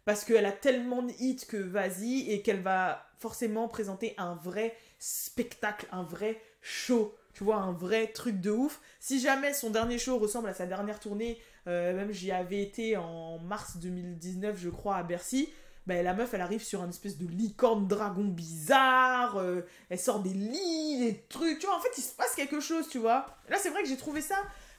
parce 0.04 0.24
qu'elle 0.24 0.46
a 0.46 0.52
tellement 0.52 1.02
de 1.02 1.12
hits 1.18 1.46
que 1.48 1.56
vas-y 1.56 2.30
et 2.30 2.42
qu'elle 2.42 2.60
va 2.60 3.06
forcément 3.18 3.68
présenter 3.68 4.14
un 4.18 4.34
vrai 4.34 4.76
spectacle, 4.98 5.86
un 5.92 6.02
vrai 6.02 6.40
show, 6.60 7.14
tu 7.32 7.44
vois, 7.44 7.56
un 7.56 7.72
vrai 7.72 8.08
truc 8.08 8.40
de 8.40 8.50
ouf. 8.50 8.80
Si 9.00 9.20
jamais 9.20 9.52
son 9.52 9.70
dernier 9.70 9.98
show 9.98 10.18
ressemble 10.18 10.48
à 10.48 10.54
sa 10.54 10.66
dernière 10.66 11.00
tournée, 11.00 11.40
euh, 11.66 11.94
même 11.94 12.12
j'y 12.12 12.30
avais 12.30 12.62
été 12.62 12.96
en 12.96 13.38
mars 13.38 13.78
2019, 13.78 14.56
je 14.58 14.68
crois, 14.68 14.96
à 14.96 15.02
Bercy. 15.02 15.48
Ben, 15.86 16.02
la 16.02 16.14
meuf, 16.14 16.32
elle 16.32 16.40
arrive 16.40 16.62
sur 16.62 16.82
un 16.82 16.88
espèce 16.88 17.18
de 17.18 17.26
licorne 17.26 17.86
dragon 17.86 18.24
bizarre, 18.24 19.36
euh, 19.36 19.66
elle 19.90 19.98
sort 19.98 20.20
des 20.20 20.30
lits, 20.30 20.98
des 20.98 21.24
trucs, 21.28 21.58
tu 21.58 21.66
vois, 21.66 21.76
en 21.76 21.80
fait, 21.80 21.90
il 21.98 22.02
se 22.02 22.14
passe 22.14 22.34
quelque 22.34 22.60
chose, 22.60 22.88
tu 22.88 22.98
vois. 22.98 23.26
Là, 23.50 23.58
c'est 23.58 23.68
vrai 23.68 23.82
que 23.82 23.88
j'ai 23.88 23.98
trouvé 23.98 24.22
ça 24.22 24.36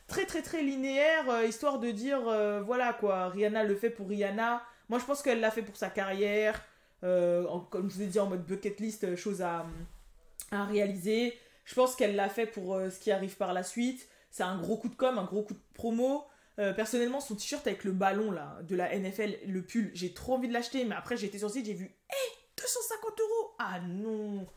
très, 0.08 0.26
très, 0.26 0.42
très 0.42 0.64
linéaire, 0.64 1.30
euh, 1.30 1.46
histoire 1.46 1.80
de 1.80 1.92
dire, 1.92 2.22
voilà, 2.66 2.94
quoi, 2.94 3.30
Rihanna 3.30 3.64
le 3.64 3.76
fait 3.76 3.92
pour 3.92 4.10
Rihanna, 4.10 4.64
moi, 4.90 5.00
je 5.00 5.06
pense 5.06 5.22
qu'elle 5.22 5.40
l'a 5.40 5.52
fait 5.52 5.62
pour 5.62 5.78
sa 5.78 5.90
carrière, 5.90 6.62
euh, 7.04 7.46
comme 7.70 7.90
je 7.90 7.96
vous 7.96 8.02
ai 8.04 8.08
dit, 8.08 8.20
en 8.20 8.28
mode 8.28 8.46
bucket 8.46 8.80
list, 8.80 9.04
euh, 9.04 9.16
chose 9.16 9.42
à, 9.42 9.66
réaliser. 10.52 11.38
Je 11.66 11.74
pense 11.74 11.96
qu'elle 11.96 12.16
l'a 12.16 12.30
fait 12.30 12.46
pour 12.46 12.76
euh, 12.76 12.90
ce 12.90 13.00
qui 13.00 13.12
arrive 13.12 13.36
par 13.36 13.54
la 13.54 13.64
suite. 13.64 14.08
C'est 14.30 14.44
un 14.44 14.58
gros 14.58 14.78
coup 14.78 14.90
de 14.90 14.96
com, 14.96 15.18
un 15.18 15.24
gros 15.24 15.44
coup 15.44 15.54
de 15.54 15.62
promo. 15.74 16.26
Personnellement, 16.78 17.20
son 17.20 17.36
t-shirt 17.36 17.68
avec 17.68 17.84
le 17.84 17.92
ballon 17.92 18.32
là 18.32 18.60
de 18.64 18.78
la 18.78 18.98
NFL, 18.98 19.40
le 19.46 19.62
pull, 19.62 19.92
j'ai 19.94 20.14
trop 20.14 20.36
envie 20.36 20.48
de 20.48 20.54
l'acheter, 20.54 20.86
mais 20.86 20.96
après 20.96 21.22
été 21.22 21.38
sur 21.38 21.50
le 21.50 21.54
site, 21.54 21.66
j'ai 21.66 21.74
vu, 21.74 21.84
hé, 21.84 22.38
250 22.56 23.20
euros 23.20 23.56
Ah 23.60 23.82
non 23.82 24.48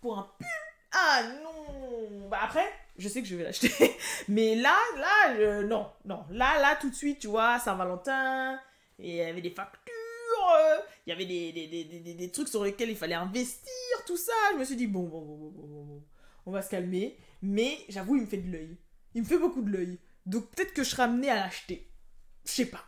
Pour 0.00 0.16
un 0.20 0.30
pull 0.38 0.46
Ah 0.92 1.22
non 1.42 2.28
Bah 2.28 2.38
après, 2.44 2.70
je 2.96 3.08
sais 3.08 3.22
que 3.22 3.26
je 3.26 3.34
vais 3.34 3.42
l'acheter. 3.42 3.72
mais 4.28 4.54
là, 4.54 4.76
là, 4.98 5.62
non, 5.64 5.90
non. 6.04 6.24
Là, 6.30 6.60
là, 6.60 6.76
tout 6.80 6.90
de 6.90 6.94
suite, 6.94 7.18
tu 7.18 7.26
vois, 7.26 7.58
Saint-Valentin, 7.58 8.60
et 8.98 9.10
il 9.10 9.16
y 9.16 9.20
avait 9.22 9.40
des 9.40 9.50
factures, 9.50 9.92
euh, 10.56 10.78
il 11.06 11.10
y 11.10 11.12
avait 11.12 11.26
des, 11.26 11.52
des, 11.52 11.66
des, 11.84 12.14
des- 12.14 12.30
trucs 12.30 12.48
sur 12.48 12.64
lesquels 12.64 12.90
il 12.90 12.96
fallait 12.96 13.14
investir, 13.14 13.70
tout 14.06 14.16
ça. 14.16 14.32
Je 14.52 14.58
me 14.58 14.64
suis 14.64 14.76
dit, 14.76 14.86
bon, 14.86 15.02
bon, 15.04 15.20
bon, 15.20 15.36
bon, 15.36 15.50
bon, 15.50 15.84
bon, 15.84 16.02
on 16.46 16.50
va 16.50 16.62
se 16.62 16.70
calmer. 16.70 17.16
Mais 17.42 17.78
j'avoue, 17.88 18.16
il 18.16 18.22
me 18.22 18.26
fait 18.26 18.38
de 18.38 18.50
l'œil. 18.50 18.76
Il 19.14 19.22
me 19.22 19.26
fait 19.26 19.38
beaucoup 19.38 19.62
de 19.62 19.70
l'œil. 19.70 19.98
Donc 20.26 20.50
peut-être 20.50 20.74
que 20.74 20.82
je 20.82 20.90
serai 20.90 21.04
amené 21.04 21.30
à 21.30 21.36
l'acheter. 21.36 21.88
Je 22.44 22.50
sais 22.52 22.66
pas. 22.66 22.84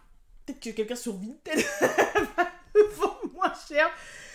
Peut-être 0.46 0.61
que 0.61 0.70
quelqu'un 0.70 0.96
sur 0.96 1.14
Vinted 1.14 1.58
va 2.36 2.50
le 2.74 3.32
moins 3.32 3.52
cher. 3.68 3.88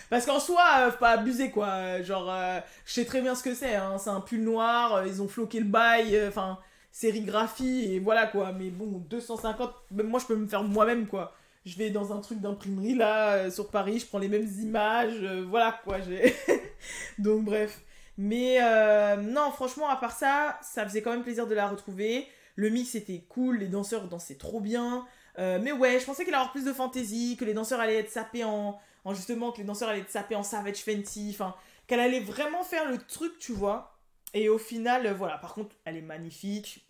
Parce 0.08 0.24
qu'en 0.24 0.38
soi, 0.40 0.62
euh, 0.78 0.90
faut 0.92 0.98
pas 0.98 1.10
abuser 1.12 1.50
quoi. 1.50 2.00
Genre, 2.02 2.30
euh, 2.30 2.60
je 2.84 2.92
sais 2.92 3.04
très 3.04 3.20
bien 3.20 3.34
ce 3.34 3.42
que 3.42 3.54
c'est. 3.54 3.74
Hein. 3.74 3.98
C'est 3.98 4.10
un 4.10 4.20
pull 4.20 4.42
noir, 4.42 5.06
ils 5.06 5.20
ont 5.20 5.28
floqué 5.28 5.58
le 5.60 5.66
bail, 5.66 6.26
enfin, 6.28 6.58
sérigraphie 6.92 7.92
et 7.94 7.98
voilà 8.00 8.26
quoi. 8.26 8.52
Mais 8.52 8.70
bon, 8.70 8.98
250, 9.10 9.72
même 9.92 10.08
moi 10.08 10.20
je 10.20 10.26
peux 10.26 10.36
me 10.36 10.46
faire 10.46 10.62
moi-même 10.62 11.06
quoi. 11.06 11.34
Je 11.66 11.76
vais 11.76 11.90
dans 11.90 12.12
un 12.16 12.20
truc 12.20 12.40
d'imprimerie 12.40 12.94
là, 12.94 13.32
euh, 13.34 13.50
sur 13.50 13.68
Paris, 13.70 13.98
je 13.98 14.06
prends 14.06 14.18
les 14.20 14.28
mêmes 14.28 14.48
images, 14.60 15.18
euh, 15.20 15.44
voilà 15.46 15.78
quoi. 15.84 16.00
j'ai- 16.00 16.34
Donc 17.18 17.44
bref. 17.44 17.82
Mais 18.16 18.58
euh, 18.62 19.16
non, 19.16 19.50
franchement, 19.50 19.88
à 19.88 19.96
part 19.96 20.12
ça, 20.12 20.58
ça 20.62 20.86
faisait 20.86 21.02
quand 21.02 21.10
même 21.10 21.22
plaisir 21.24 21.46
de 21.46 21.54
la 21.54 21.68
retrouver. 21.68 22.26
Le 22.54 22.70
mix 22.70 22.94
était 22.94 23.24
cool, 23.28 23.58
les 23.58 23.66
danseurs 23.68 24.08
dansaient 24.08 24.36
trop 24.36 24.60
bien. 24.60 25.04
Mais 25.38 25.70
ouais, 25.72 26.00
je 26.00 26.06
pensais 26.06 26.24
qu'il 26.24 26.32
allait 26.32 26.40
avoir 26.40 26.52
plus 26.52 26.64
de 26.64 26.72
fantaisie, 26.72 27.36
que 27.36 27.44
les 27.44 27.52
danseurs 27.52 27.78
allaient 27.78 27.96
être 27.98 28.10
sapés 28.10 28.42
en, 28.42 28.78
en 29.04 29.12
justement, 29.12 29.52
que 29.52 29.58
les 29.58 29.64
danseurs 29.64 29.90
allaient 29.90 30.00
être 30.00 30.10
sapés 30.10 30.34
en 30.34 30.42
Savage 30.42 30.78
Fenty, 30.78 31.28
enfin, 31.34 31.54
qu'elle 31.86 32.00
allait 32.00 32.20
vraiment 32.20 32.62
faire 32.62 32.90
le 32.90 32.96
truc, 32.96 33.38
tu 33.38 33.52
vois. 33.52 33.98
Et 34.32 34.48
au 34.48 34.56
final, 34.56 35.12
voilà, 35.12 35.36
par 35.36 35.52
contre, 35.52 35.76
elle 35.84 35.98
est 35.98 36.00
magnifique. 36.02 36.86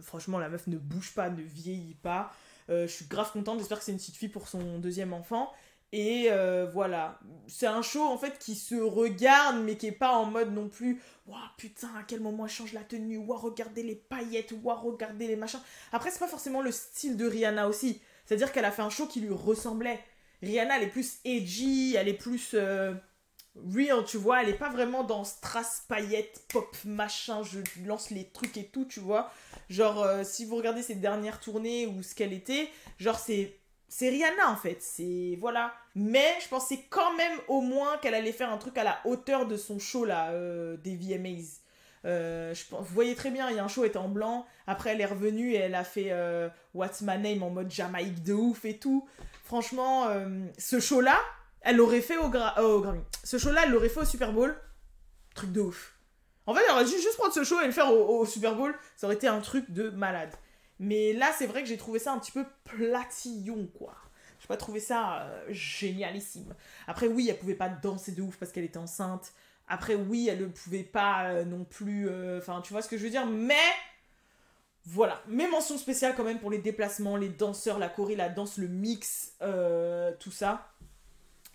Franchement, 0.00 0.38
la 0.38 0.48
meuf 0.48 0.66
ne 0.66 0.78
bouge 0.78 1.12
pas, 1.14 1.28
ne 1.28 1.42
vieillit 1.42 1.96
pas. 2.02 2.32
Euh, 2.70 2.86
je 2.86 2.92
suis 2.92 3.06
grave 3.06 3.32
contente, 3.32 3.58
j'espère 3.58 3.78
que 3.78 3.84
c'est 3.84 3.92
une 3.92 3.98
petite 3.98 4.16
fille 4.16 4.28
pour 4.28 4.48
son 4.48 4.78
deuxième 4.78 5.12
enfant. 5.12 5.52
Et 5.92 6.26
euh, 6.30 6.66
voilà, 6.70 7.18
c'est 7.46 7.66
un 7.66 7.80
show 7.80 8.02
en 8.02 8.18
fait 8.18 8.38
qui 8.38 8.54
se 8.54 8.74
regarde, 8.74 9.62
mais 9.64 9.76
qui 9.76 9.86
est 9.86 9.92
pas 9.92 10.12
en 10.12 10.26
mode 10.26 10.52
non 10.52 10.68
plus 10.68 11.00
Waouh, 11.26 11.40
putain, 11.56 11.88
à 11.98 12.02
quel 12.02 12.20
moment 12.20 12.44
elle 12.44 12.50
change 12.52 12.74
la 12.74 12.82
tenue 12.82 13.16
Waouh, 13.16 13.38
regardez 13.38 13.82
les 13.82 13.94
paillettes 13.94 14.52
Waouh, 14.62 14.90
regardez 14.92 15.26
les 15.26 15.36
machins. 15.36 15.60
Après, 15.92 16.10
c'est 16.10 16.18
pas 16.18 16.28
forcément 16.28 16.60
le 16.60 16.72
style 16.72 17.16
de 17.16 17.26
Rihanna 17.26 17.68
aussi. 17.68 18.02
C'est-à-dire 18.26 18.52
qu'elle 18.52 18.66
a 18.66 18.70
fait 18.70 18.82
un 18.82 18.90
show 18.90 19.06
qui 19.06 19.20
lui 19.20 19.32
ressemblait. 19.32 19.98
Rihanna, 20.42 20.76
elle 20.76 20.84
est 20.84 20.90
plus 20.90 21.20
edgy, 21.24 21.94
elle 21.96 22.08
est 22.08 22.14
plus 22.14 22.50
euh, 22.52 22.92
real, 23.74 24.04
tu 24.04 24.16
vois. 24.16 24.42
Elle 24.42 24.50
est 24.50 24.58
pas 24.58 24.70
vraiment 24.70 25.04
dans 25.04 25.24
strass, 25.24 25.84
paillettes, 25.88 26.42
pop, 26.48 26.76
machin, 26.84 27.42
je 27.42 27.60
lance 27.86 28.10
les 28.10 28.24
trucs 28.28 28.56
et 28.56 28.64
tout, 28.66 28.84
tu 28.84 29.00
vois. 29.00 29.30
Genre, 29.70 30.02
euh, 30.02 30.24
si 30.24 30.44
vous 30.44 30.56
regardez 30.56 30.82
ses 30.82 30.94
dernières 30.94 31.40
tournées 31.40 31.86
ou 31.86 32.02
ce 32.02 32.14
qu'elle 32.14 32.32
était, 32.32 32.68
genre, 32.98 33.18
c'est. 33.18 33.54
C'est 33.90 34.10
Rihanna 34.10 34.50
en 34.50 34.56
fait, 34.56 34.82
c'est. 34.82 35.38
Voilà. 35.40 35.72
Mais 35.94 36.36
je 36.42 36.48
pensais 36.48 36.80
quand 36.90 37.16
même 37.16 37.32
au 37.48 37.62
moins 37.62 37.96
qu'elle 37.96 38.12
allait 38.12 38.32
faire 38.32 38.52
un 38.52 38.58
truc 38.58 38.76
à 38.76 38.84
la 38.84 38.98
hauteur 39.06 39.46
de 39.46 39.56
son 39.56 39.78
show 39.78 40.04
là, 40.04 40.30
euh, 40.32 40.76
des 40.76 40.94
VMAs. 40.94 41.60
Euh, 42.04 42.54
pense- 42.68 42.80
vous 42.86 42.94
voyez 42.94 43.14
très 43.14 43.30
bien, 43.30 43.48
il 43.48 43.56
y 43.56 43.58
a 43.58 43.64
un 43.64 43.68
show, 43.68 43.86
était 43.86 43.96
en 43.96 44.10
blanc. 44.10 44.44
Après, 44.66 44.90
elle 44.90 45.00
est 45.00 45.06
revenue 45.06 45.52
et 45.52 45.56
elle 45.56 45.74
a 45.74 45.84
fait 45.84 46.08
euh, 46.10 46.50
What's 46.74 47.00
My 47.00 47.16
Name 47.16 47.42
en 47.42 47.48
mode 47.48 47.70
Jamaïque 47.70 48.22
de 48.22 48.34
ouf 48.34 48.66
et 48.66 48.76
tout. 48.76 49.08
Franchement, 49.44 50.08
euh, 50.08 50.28
ce 50.58 50.80
show-là, 50.80 51.18
elle 51.62 51.76
l'aurait 51.76 52.00
fait 52.00 52.16
au, 52.16 52.28
Gra- 52.28 52.58
euh, 52.58 52.76
au 52.76 52.80
Grammy. 52.80 53.02
Ce 53.24 53.38
show-là, 53.38 53.62
elle 53.64 53.72
l'aurait 53.72 53.88
fait 53.88 54.00
au 54.00 54.04
Super 54.04 54.32
Bowl. 54.32 54.56
Truc 55.34 55.52
de 55.52 55.60
ouf. 55.60 55.94
En 56.46 56.54
fait, 56.54 56.62
elle 56.66 56.72
aurait 56.72 56.84
dû 56.84 56.92
juste 56.92 57.16
prendre 57.16 57.34
ce 57.34 57.44
show 57.44 57.60
et 57.60 57.66
le 57.66 57.72
faire 57.72 57.92
au, 57.92 58.24
Super 58.24 58.54
Bowl. 58.54 58.74
Ça 58.96 59.06
aurait 59.06 59.16
été 59.16 59.28
un 59.28 59.40
truc 59.40 59.70
de 59.70 59.90
malade. 59.90 60.30
Mais 60.78 61.12
là, 61.12 61.30
c'est 61.36 61.46
vrai 61.46 61.62
que 61.62 61.68
j'ai 61.68 61.76
trouvé 61.76 61.98
ça 61.98 62.12
un 62.12 62.18
petit 62.18 62.32
peu 62.32 62.46
platillon, 62.64 63.68
quoi. 63.78 63.94
J'ai 64.40 64.46
pas 64.46 64.56
trouvé 64.56 64.80
ça 64.80 65.22
euh, 65.22 65.44
génialissime. 65.50 66.54
Après, 66.86 67.08
oui, 67.08 67.28
elle 67.28 67.38
pouvait 67.38 67.54
pas 67.54 67.68
danser 67.68 68.12
de 68.12 68.22
ouf 68.22 68.36
parce 68.36 68.52
qu'elle 68.52 68.64
était 68.64 68.78
enceinte. 68.78 69.32
Après, 69.66 69.94
oui, 69.96 70.28
elle 70.30 70.40
ne 70.40 70.46
pouvait 70.46 70.84
pas 70.84 71.26
euh, 71.26 71.44
non 71.44 71.64
plus. 71.64 72.08
Enfin, 72.38 72.62
tu 72.62 72.72
vois 72.72 72.80
ce 72.80 72.88
que 72.88 72.96
je 72.96 73.02
veux 73.04 73.10
dire. 73.10 73.26
Mais 73.26 73.56
voilà. 74.86 75.20
Mais 75.26 75.48
mention 75.48 75.76
spéciale 75.76 76.14
quand 76.16 76.24
même 76.24 76.38
pour 76.38 76.50
les 76.50 76.58
déplacements, 76.58 77.16
les 77.16 77.28
danseurs, 77.28 77.78
la 77.78 77.88
choré, 77.88 78.16
la 78.16 78.28
danse, 78.30 78.56
le 78.56 78.68
mix, 78.68 79.32
tout 80.20 80.30
ça. 80.30 80.70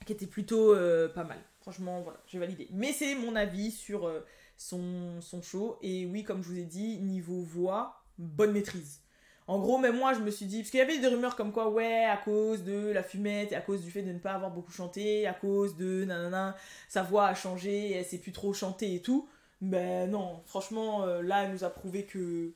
Qui 0.06 0.14
était 0.14 0.28
plutôt 0.28 0.74
euh, 0.74 1.08
pas 1.08 1.24
mal. 1.24 1.40
Franchement, 1.62 2.02
voilà, 2.02 2.20
j'ai 2.28 2.40
validé. 2.40 2.68
Mais 2.72 2.92
c'est 2.92 3.16
mon 3.16 3.36
avis 3.36 3.72
sur 3.72 4.08
euh, 4.08 4.26
son, 4.58 5.22
son 5.22 5.42
show. 5.42 5.78
Et 5.82 6.06
oui, 6.06 6.24
comme 6.24 6.44
je 6.44 6.50
vous 6.50 6.58
ai 6.60 6.66
dit, 6.66 6.98
niveau 7.00 7.42
voix, 7.42 8.04
bonne 8.18 8.52
maîtrise. 8.52 9.00
En 9.48 9.60
gros, 9.60 9.78
même 9.78 9.98
moi, 9.98 10.14
je 10.14 10.20
me 10.20 10.32
suis 10.32 10.46
dit, 10.46 10.60
parce 10.60 10.70
qu'il 10.70 10.80
y 10.80 10.84
avait 10.84 11.00
des 11.00 11.08
rumeurs 11.08 11.36
comme 11.36 11.52
quoi, 11.52 11.70
ouais, 11.70 12.06
à 12.06 12.18
cause 12.18 12.64
de 12.64 12.92
la 12.92 13.04
fumette, 13.04 13.52
et 13.52 13.56
à 13.56 13.62
cause 13.62 13.82
du 13.82 13.92
fait 13.92 14.02
de 14.02 14.12
ne 14.12 14.20
pas 14.20 14.32
avoir 14.32 14.52
beaucoup 14.52 14.72
chanté, 14.72 15.28
à 15.28 15.34
cause 15.34 15.76
de 15.76 16.06
nanana, 16.06 16.56
sa 16.88 17.04
voix 17.04 17.28
a 17.28 17.36
changé, 17.36 17.92
elle 17.92 18.06
sait 18.06 18.20
plus 18.20 18.32
trop 18.32 18.54
chanter 18.54 18.96
et 18.96 19.02
tout. 19.02 19.28
Ben 19.62 20.10
non, 20.10 20.42
franchement, 20.46 21.04
euh, 21.04 21.22
là, 21.22 21.44
elle 21.44 21.52
nous 21.52 21.64
a 21.64 21.70
prouvé 21.70 22.06
que, 22.06 22.52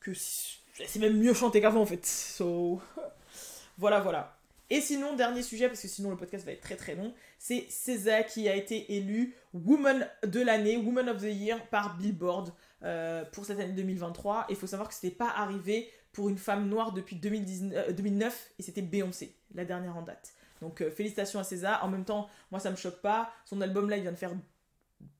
que 0.00 0.12
sait 0.14 0.98
même 0.98 1.18
mieux 1.18 1.34
chanter 1.34 1.60
qu'avant, 1.60 1.82
en 1.82 1.86
fait. 1.86 2.04
So, 2.06 2.80
voilà, 3.78 4.00
voilà. 4.00 4.36
Et 4.72 4.80
sinon, 4.80 5.14
dernier 5.14 5.42
sujet, 5.42 5.68
parce 5.68 5.82
que 5.82 5.86
sinon 5.86 6.08
le 6.08 6.16
podcast 6.16 6.46
va 6.46 6.52
être 6.52 6.62
très 6.62 6.76
très 6.76 6.94
long, 6.94 7.12
c'est 7.38 7.66
César 7.68 8.24
qui 8.24 8.48
a 8.48 8.56
été 8.56 8.96
élu 8.96 9.34
Woman 9.52 10.08
de 10.26 10.40
l'année, 10.40 10.78
Woman 10.78 11.10
of 11.10 11.18
the 11.18 11.24
Year 11.24 11.62
par 11.68 11.98
Billboard 11.98 12.54
euh, 12.82 13.22
pour 13.32 13.44
cette 13.44 13.60
année 13.60 13.74
2023. 13.74 14.46
Et 14.48 14.52
il 14.52 14.56
faut 14.56 14.66
savoir 14.66 14.88
que 14.88 14.94
c'était 14.94 15.14
pas 15.14 15.28
arrivé 15.28 15.90
pour 16.14 16.30
une 16.30 16.38
femme 16.38 16.70
noire 16.70 16.92
depuis 16.92 17.16
2019, 17.16 17.88
euh, 17.90 17.92
2009 17.92 18.50
et 18.58 18.62
c'était 18.62 18.80
Beyoncé, 18.80 19.36
la 19.54 19.66
dernière 19.66 19.94
en 19.94 20.00
date. 20.00 20.32
Donc 20.62 20.80
euh, 20.80 20.90
félicitations 20.90 21.38
à 21.38 21.44
César. 21.44 21.84
En 21.84 21.88
même 21.88 22.06
temps, 22.06 22.30
moi 22.50 22.58
ça 22.58 22.70
me 22.70 22.76
choque 22.76 23.02
pas. 23.02 23.30
Son 23.44 23.60
album 23.60 23.90
là, 23.90 23.98
il 23.98 24.02
vient 24.02 24.12
de 24.12 24.16
faire 24.16 24.32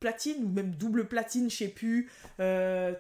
platine 0.01 0.45
ou 0.45 0.49
même 0.49 0.75
double 0.75 1.09
platine, 1.09 1.51
je 1.51 1.57
sais 1.59 1.69
plus. 1.69 2.11
Euh, 2.41 2.95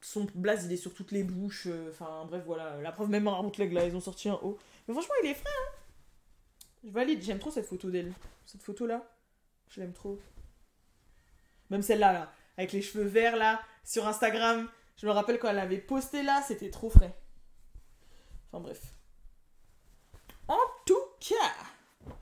son 0.00 0.26
blaze, 0.34 0.64
il 0.64 0.72
est 0.72 0.76
sur 0.78 0.94
toutes 0.94 1.12
les 1.12 1.22
bouches. 1.22 1.66
euh, 1.66 1.90
Enfin 1.90 2.24
bref, 2.26 2.44
voilà. 2.46 2.80
La 2.80 2.92
preuve, 2.92 3.10
même 3.10 3.24
bootleg 3.24 3.74
là, 3.74 3.84
ils 3.84 3.94
ont 3.94 4.00
sorti 4.00 4.30
un 4.30 4.38
haut. 4.42 4.56
Mais 4.86 4.94
franchement, 4.94 5.14
il 5.22 5.28
est 5.28 5.34
frais. 5.34 5.50
Hein 5.50 5.77
je 6.84 6.90
valide. 6.90 7.22
J'aime 7.22 7.38
trop 7.38 7.50
cette 7.50 7.66
photo 7.66 7.90
d'elle. 7.90 8.12
Cette 8.46 8.62
photo 8.62 8.86
là, 8.86 9.04
je 9.68 9.80
l'aime 9.80 9.92
trop. 9.92 10.18
Même 11.70 11.82
celle-là 11.82 12.12
là, 12.12 12.32
avec 12.56 12.72
les 12.72 12.82
cheveux 12.82 13.04
verts 13.04 13.36
là, 13.36 13.60
sur 13.84 14.06
Instagram. 14.06 14.68
Je 14.96 15.06
me 15.06 15.12
rappelle 15.12 15.38
quand 15.38 15.48
elle 15.48 15.58
avait 15.58 15.78
posté 15.78 16.22
là, 16.22 16.42
c'était 16.46 16.70
trop 16.70 16.90
frais. 16.90 17.14
Enfin 18.50 18.60
bref. 18.62 18.94
En 20.48 20.58
tout 20.86 20.96
cas. 21.20 22.14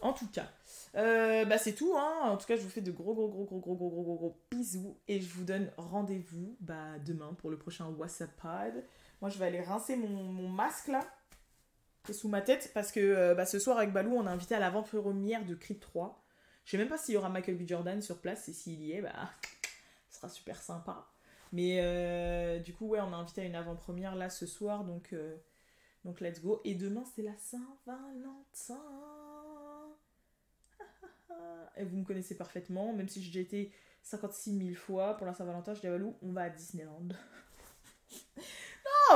En 0.00 0.12
tout 0.12 0.28
cas. 0.28 0.48
Euh, 0.94 1.44
bah 1.44 1.58
c'est 1.58 1.74
tout, 1.74 1.94
hein. 1.96 2.20
En 2.24 2.36
tout 2.36 2.46
cas, 2.46 2.56
je 2.56 2.62
vous 2.62 2.68
fais 2.68 2.80
de 2.80 2.92
gros, 2.92 3.14
gros, 3.14 3.28
gros, 3.28 3.44
gros, 3.44 3.60
gros, 3.60 3.74
gros, 3.74 3.90
gros, 3.90 4.02
gros, 4.02 4.16
gros 4.16 4.42
bisous. 4.50 4.96
Et 5.08 5.20
je 5.20 5.32
vous 5.34 5.44
donne 5.44 5.70
rendez-vous 5.76 6.56
bah, 6.60 6.98
demain 7.04 7.34
pour 7.34 7.50
le 7.50 7.58
prochain 7.58 7.88
WhatsApp. 7.88 8.42
Moi, 9.20 9.30
je 9.30 9.38
vais 9.38 9.46
aller 9.46 9.62
rincer 9.62 9.96
mon, 9.96 10.08
mon 10.08 10.48
masque 10.48 10.88
là. 10.88 11.00
Qui 12.04 12.12
est 12.12 12.14
sous 12.14 12.28
ma 12.28 12.40
tête. 12.40 12.70
Parce 12.74 12.92
que 12.92 13.00
euh, 13.00 13.34
bah, 13.34 13.46
ce 13.46 13.58
soir, 13.58 13.78
avec 13.78 13.92
Balou, 13.92 14.14
on 14.14 14.26
a 14.26 14.30
invité 14.30 14.54
à 14.54 14.60
l'avant-première 14.60 15.44
de 15.44 15.54
Creed 15.54 15.80
3. 15.80 16.22
Je 16.64 16.70
sais 16.70 16.78
même 16.78 16.88
pas 16.88 16.98
s'il 16.98 17.14
y 17.14 17.16
aura 17.16 17.28
Michael 17.28 17.56
B. 17.56 17.66
Jordan 17.66 18.00
sur 18.00 18.20
place. 18.20 18.48
Et 18.48 18.52
s'il 18.52 18.82
y 18.82 18.92
est, 18.92 19.02
bah, 19.02 19.30
ce 20.10 20.16
sera 20.16 20.28
super 20.28 20.62
sympa. 20.62 21.08
Mais 21.52 21.80
euh, 21.80 22.58
du 22.58 22.72
coup, 22.74 22.88
ouais, 22.88 23.00
on 23.00 23.12
a 23.12 23.16
invité 23.16 23.42
à 23.42 23.44
une 23.44 23.54
avant-première 23.54 24.14
là 24.14 24.30
ce 24.30 24.46
soir. 24.46 24.84
Donc, 24.84 25.12
euh, 25.12 25.36
donc 26.04 26.20
let's 26.20 26.40
go. 26.40 26.60
Et 26.64 26.74
demain, 26.74 27.04
c'est 27.14 27.22
la 27.22 27.36
Saint-Valentin. 27.36 28.80
Et 31.76 31.84
vous 31.84 31.96
me 31.96 32.04
connaissez 32.04 32.36
parfaitement, 32.36 32.92
même 32.92 33.08
si 33.08 33.22
j'ai 33.22 33.28
déjà 33.28 33.40
été 33.40 33.72
56 34.02 34.58
000 34.58 34.74
fois 34.74 35.16
pour 35.16 35.26
la 35.26 35.34
Saint-Valentin, 35.34 35.74
je 35.74 35.80
dis 35.80 35.86
à 35.86 35.92
Valou, 35.92 36.16
on 36.22 36.32
va 36.32 36.42
à 36.42 36.50
Disneyland. 36.50 37.08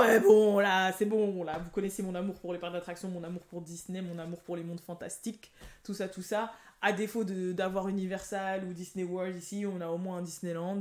Mais 0.02 0.20
bon, 0.20 0.58
là, 0.58 0.92
c'est 0.92 1.06
bon, 1.06 1.42
là, 1.44 1.58
vous 1.58 1.70
connaissez 1.70 2.02
mon 2.02 2.14
amour 2.14 2.38
pour 2.40 2.52
les 2.52 2.58
parcs 2.58 2.72
d'attractions, 2.72 3.08
mon 3.08 3.24
amour 3.24 3.42
pour 3.46 3.60
Disney, 3.60 4.02
mon 4.02 4.18
amour 4.18 4.42
pour 4.42 4.56
les 4.56 4.62
mondes 4.62 4.80
fantastiques, 4.80 5.52
tout 5.84 5.94
ça, 5.94 6.08
tout 6.08 6.22
ça. 6.22 6.52
À 6.82 6.92
défaut 6.92 7.24
d'avoir 7.24 7.88
Universal 7.88 8.64
ou 8.64 8.72
Disney 8.72 9.04
World 9.04 9.36
ici, 9.36 9.64
on 9.66 9.80
a 9.80 9.88
au 9.88 9.98
moins 9.98 10.18
un 10.18 10.22
Disneyland. 10.22 10.80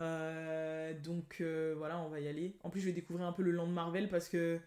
Euh, 0.00 0.92
donc 1.00 1.38
euh, 1.40 1.74
voilà, 1.78 1.98
on 2.00 2.08
va 2.08 2.20
y 2.20 2.28
aller. 2.28 2.56
En 2.62 2.70
plus, 2.70 2.80
je 2.80 2.86
vais 2.86 2.92
découvrir 2.92 3.26
un 3.26 3.32
peu 3.32 3.42
le 3.42 3.52
land 3.52 3.66
Marvel 3.66 4.08
parce 4.08 4.28
que 4.28 4.58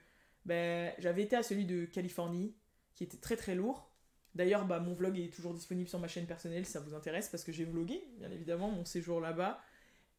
ben, 0.46 0.92
j'avais 1.00 1.24
été 1.24 1.36
à 1.36 1.44
celui 1.44 1.66
de 1.66 1.86
Californie, 1.86 2.56
qui 2.96 3.04
était 3.04 3.18
très 3.18 3.36
très 3.36 3.56
lourd. 3.56 3.92
D'ailleurs, 4.36 4.66
bah, 4.66 4.80
mon 4.80 4.94
vlog 4.94 5.18
est 5.20 5.34
toujours 5.34 5.54
disponible 5.54 5.90
sur 5.90 6.00
ma 6.00 6.08
chaîne 6.08 6.26
personnelle 6.26 6.66
si 6.66 6.72
ça 6.72 6.80
vous 6.80 6.94
intéresse, 6.94 7.30
parce 7.30 7.44
que 7.44 7.52
j'ai 7.52 7.66
vlogué, 7.66 8.04
bien 8.20 8.32
évidemment, 8.32 8.70
mon 8.70 8.86
séjour 8.86 9.20
là-bas. 9.20 9.62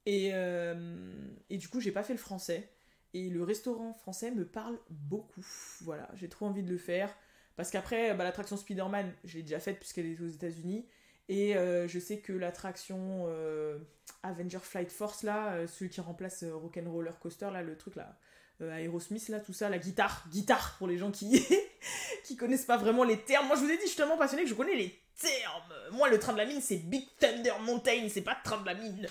Et, 0.07 0.31
euh, 0.35 1.29
et 1.49 1.59
du 1.59 1.69
coup, 1.69 1.81
j'ai 1.81 1.93
pas 1.93 2.03
fait 2.03 2.13
le 2.13 2.19
français. 2.19 2.71
Et 3.13 3.29
le 3.29 3.43
restaurant 3.43 3.93
français 3.93 4.31
me 4.31 4.47
parle 4.47 4.79
beaucoup. 4.89 5.45
Voilà, 5.83 6.09
j'ai 6.15 6.29
trop 6.29 6.47
envie 6.47 6.63
de 6.63 6.71
le 6.71 6.79
faire. 6.79 7.15
Parce 7.57 7.71
qu'après, 7.71 8.15
bah, 8.15 8.25
l'attraction 8.25 8.57
Spider-Man, 8.57 9.13
je 9.25 9.37
l'ai 9.37 9.43
déjà 9.43 9.61
faite 9.61 9.79
puisqu'elle 9.79 10.07
est 10.07 10.21
aux 10.21 10.29
États-Unis. 10.29 10.87
Et 11.29 11.57
euh, 11.57 11.87
je 11.87 11.99
sais 11.99 12.19
que 12.19 12.33
l'attraction 12.33 13.27
euh, 13.29 13.79
Avenger 14.23 14.59
Flight 14.61 14.91
Force, 14.91 15.23
là, 15.23 15.53
euh, 15.53 15.67
celui 15.69 15.89
qui 15.89 16.01
remplace 16.01 16.45
Rock'n'Roller 16.45 17.13
Coaster, 17.21 17.51
là, 17.53 17.63
le 17.63 17.77
truc 17.77 17.97
là, 17.97 18.19
Aerosmith, 18.61 19.29
là, 19.29 19.39
tout 19.41 19.53
ça, 19.53 19.69
la 19.69 19.79
guitare, 19.79 20.25
guitare 20.31 20.75
pour 20.79 20.89
les 20.89 20.99
gens 20.99 21.11
qui, 21.11 21.47
qui 22.25 22.37
connaissent 22.37 22.65
pas 22.65 22.77
vraiment 22.77 23.05
les 23.05 23.17
termes. 23.17 23.47
Moi, 23.47 23.57
je 23.57 23.61
vous 23.61 23.71
ai 23.71 23.77
dit, 23.77 23.83
je 23.83 23.89
suis 23.89 23.97
tellement 23.97 24.19
passionné 24.19 24.43
que 24.43 24.49
je 24.49 24.55
connais 24.55 24.75
les 24.75 25.01
termes. 25.21 25.97
Moi, 25.97 26.09
le 26.09 26.19
train 26.19 26.33
de 26.33 26.39
la 26.39 26.47
mine, 26.47 26.61
c'est 26.61 26.79
Big 26.79 27.07
Thunder 27.19 27.53
Mountain, 27.65 28.09
c'est 28.09 28.23
pas 28.23 28.37
train 28.43 28.61
de 28.61 28.67
la 28.67 28.75
mine. 28.75 29.07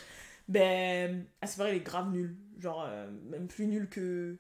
Ben, 0.50 1.26
ah, 1.42 1.48
c'est 1.48 1.58
vrai, 1.58 1.74
il 1.74 1.78
est 1.78 1.86
grave 1.86 2.10
nul. 2.10 2.36
Genre, 2.60 2.84
euh, 2.86 3.10
même 3.30 3.48
plus 3.48 3.68
nul 3.68 3.90
que, 3.90 4.38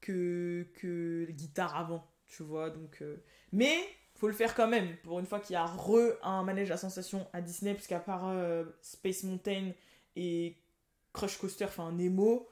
que, 0.00 0.66
que 0.74 1.24
les 1.26 1.34
guitares 1.34 1.76
avant, 1.76 2.06
tu 2.26 2.42
vois. 2.42 2.70
Donc, 2.70 2.98
euh, 3.02 3.16
Mais, 3.52 3.76
faut 4.14 4.28
le 4.28 4.34
faire 4.34 4.54
quand 4.54 4.68
même. 4.68 4.96
Pour 4.98 5.18
une 5.18 5.26
fois 5.26 5.40
qu'il 5.40 5.54
y 5.54 5.56
a 5.56 5.64
re 5.64 6.16
un 6.22 6.42
manège 6.42 6.70
à 6.70 6.76
sensation 6.76 7.26
à 7.32 7.40
Disney, 7.40 7.74
puisqu'à 7.74 8.00
part 8.00 8.28
euh, 8.28 8.64
Space 8.80 9.24
Mountain 9.24 9.72
et 10.16 10.56
Crush 11.12 11.38
Coaster, 11.38 11.66
enfin 11.66 11.92
Nemo, 11.92 12.48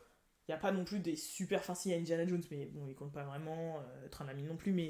il 0.46 0.52
n'y 0.52 0.54
a 0.54 0.58
pas 0.58 0.72
non 0.72 0.84
plus 0.84 1.00
des 1.00 1.16
super. 1.16 1.60
Enfin, 1.60 1.74
si, 1.74 1.90
y 1.90 1.94
a 1.94 1.96
Indiana 1.96 2.26
Jones, 2.26 2.42
mais 2.50 2.66
bon, 2.66 2.86
il 2.86 2.94
compte 2.94 3.12
pas 3.12 3.24
vraiment. 3.24 3.80
Euh, 3.80 4.08
Train 4.08 4.24
de 4.24 4.30
la 4.30 4.36
mine 4.36 4.46
non 4.46 4.56
plus, 4.56 4.72
mais. 4.72 4.88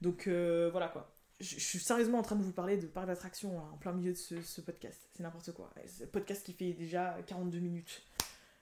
Donc, 0.00 0.28
voilà 0.28 0.88
quoi. 0.88 1.14
Je, 1.40 1.58
suis 1.58 1.78
sérieusement 1.78 2.18
en 2.18 2.22
train 2.22 2.36
de 2.36 2.42
vous 2.42 2.52
parler 2.52 2.76
de 2.76 2.86
parc 2.86 3.06
d'attractions 3.06 3.58
hein, 3.60 3.70
en 3.72 3.78
plein 3.78 3.92
milieu 3.92 4.12
de 4.12 4.16
ce, 4.16 4.42
ce 4.42 4.60
podcast. 4.60 5.08
C'est 5.14 5.22
n'importe 5.22 5.52
quoi. 5.52 5.72
Un 5.76 6.06
podcast 6.06 6.44
qui 6.44 6.52
fait 6.52 6.74
déjà 6.74 7.16
42 7.26 7.58
minutes. 7.60 8.02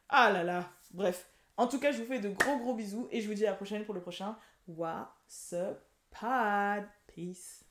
Ah 0.09 0.31
là 0.31 0.43
là. 0.43 0.71
Bref. 0.93 1.29
En 1.57 1.67
tout 1.67 1.81
cas, 1.81 1.93
je 1.93 1.99
vous 1.99 2.07
fais 2.07 2.21
de 2.21 2.29
gros 2.29 2.59
gros 2.59 2.75
bisous 2.75 3.09
et 3.11 3.21
je 3.21 3.29
vous 3.29 3.35
dis 3.35 3.47
à 3.47 3.51
la 3.51 3.57
prochaine 3.57 3.85
pour 3.85 3.95
le 3.95 4.01
prochain 4.01 4.37
What's 4.67 5.53
Up. 5.53 5.83
Peace. 7.07 7.65